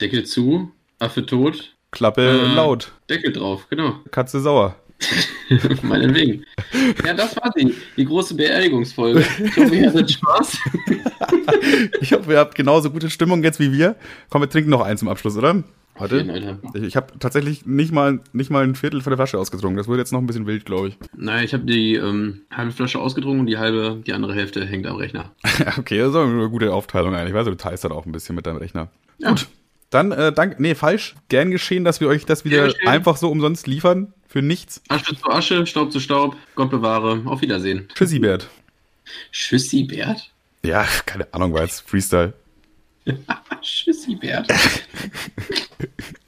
Deckel 0.00 0.24
zu, 0.24 0.70
Affe 0.98 1.26
tot, 1.26 1.76
Klappe 1.90 2.22
Äh. 2.22 2.54
laut. 2.54 2.92
Deckel 3.10 3.32
drauf, 3.32 3.66
genau. 3.68 3.96
Katze 4.10 4.40
sauer. 4.40 4.76
Meinetwegen. 5.82 6.44
Ja, 7.04 7.14
das 7.14 7.36
war 7.36 7.52
sie. 7.56 7.74
Die 7.96 8.04
große 8.04 8.34
Beerdigungsfolge. 8.34 9.24
Ich 9.44 9.56
hoffe, 9.56 9.74
ihr 9.74 9.88
hattet 9.88 10.10
Spaß. 10.10 10.58
Ich 12.00 12.12
hoffe, 12.12 12.32
ihr 12.32 12.38
habt 12.38 12.54
genauso 12.54 12.90
gute 12.90 13.10
Stimmung 13.10 13.42
jetzt 13.42 13.60
wie 13.60 13.72
wir. 13.72 13.96
Komm, 14.28 14.42
wir 14.42 14.48
trinken 14.48 14.70
noch 14.70 14.80
eins 14.80 15.00
zum 15.00 15.08
Abschluss, 15.08 15.36
oder? 15.36 15.62
Warte. 16.00 16.58
Ich, 16.74 16.82
ich 16.82 16.96
habe 16.96 17.18
tatsächlich 17.18 17.66
nicht 17.66 17.92
mal, 17.92 18.20
nicht 18.32 18.50
mal 18.50 18.64
ein 18.64 18.74
Viertel 18.74 19.02
von 19.02 19.10
der 19.10 19.18
Flasche 19.18 19.38
ausgetrunken. 19.38 19.76
Das 19.76 19.86
wurde 19.86 19.98
jetzt 19.98 20.12
noch 20.12 20.20
ein 20.20 20.26
bisschen 20.26 20.46
wild, 20.46 20.64
glaube 20.64 20.88
ich. 20.88 20.98
Naja, 21.16 21.42
ich 21.42 21.52
habe 21.52 21.64
die 21.64 21.94
ähm, 21.94 22.42
halbe 22.50 22.72
Flasche 22.72 22.98
ausgetrunken 22.98 23.40
und 23.40 23.46
die 23.46 23.58
halbe, 23.58 24.02
die 24.06 24.12
andere 24.12 24.34
Hälfte 24.34 24.64
hängt 24.64 24.86
am 24.86 24.96
Rechner. 24.96 25.32
okay, 25.78 25.98
das 25.98 26.10
ist 26.10 26.16
auch 26.16 26.26
eine 26.26 26.48
gute 26.48 26.72
Aufteilung 26.72 27.14
eigentlich. 27.14 27.30
Ich 27.30 27.34
weiß, 27.34 27.46
du 27.46 27.56
teilst 27.56 27.84
halt 27.84 27.92
auch 27.92 28.06
ein 28.06 28.12
bisschen 28.12 28.34
mit 28.34 28.46
deinem 28.46 28.56
Rechner. 28.56 28.88
Ja. 29.18 29.30
Gut. 29.30 29.48
Dann, 29.90 30.12
äh, 30.12 30.32
danke, 30.32 30.62
nee, 30.62 30.74
falsch. 30.74 31.16
Gern 31.28 31.50
geschehen, 31.50 31.84
dass 31.84 32.00
wir 32.00 32.08
euch 32.08 32.24
das 32.24 32.44
wieder 32.44 32.72
einfach 32.86 33.16
so 33.16 33.30
umsonst 33.30 33.66
liefern. 33.66 34.14
Für 34.30 34.42
nichts. 34.42 34.80
Asche 34.86 35.16
zu 35.16 35.28
Asche, 35.28 35.66
Staub 35.66 35.90
zu 35.90 35.98
Staub. 35.98 36.36
Gott 36.54 36.70
bewahre. 36.70 37.20
Auf 37.24 37.40
Wiedersehen. 37.40 37.88
Tschüssi, 37.92 38.20
Bert. 38.20 38.48
Tschüssi, 39.32 39.82
Bert. 39.82 40.30
Ja, 40.64 40.86
keine 41.04 41.26
Ahnung, 41.34 41.52
war 41.52 41.62
jetzt 41.62 41.80
Freestyle. 41.80 42.32
Tschüssi, 43.60 44.14
Bert. 44.14 44.46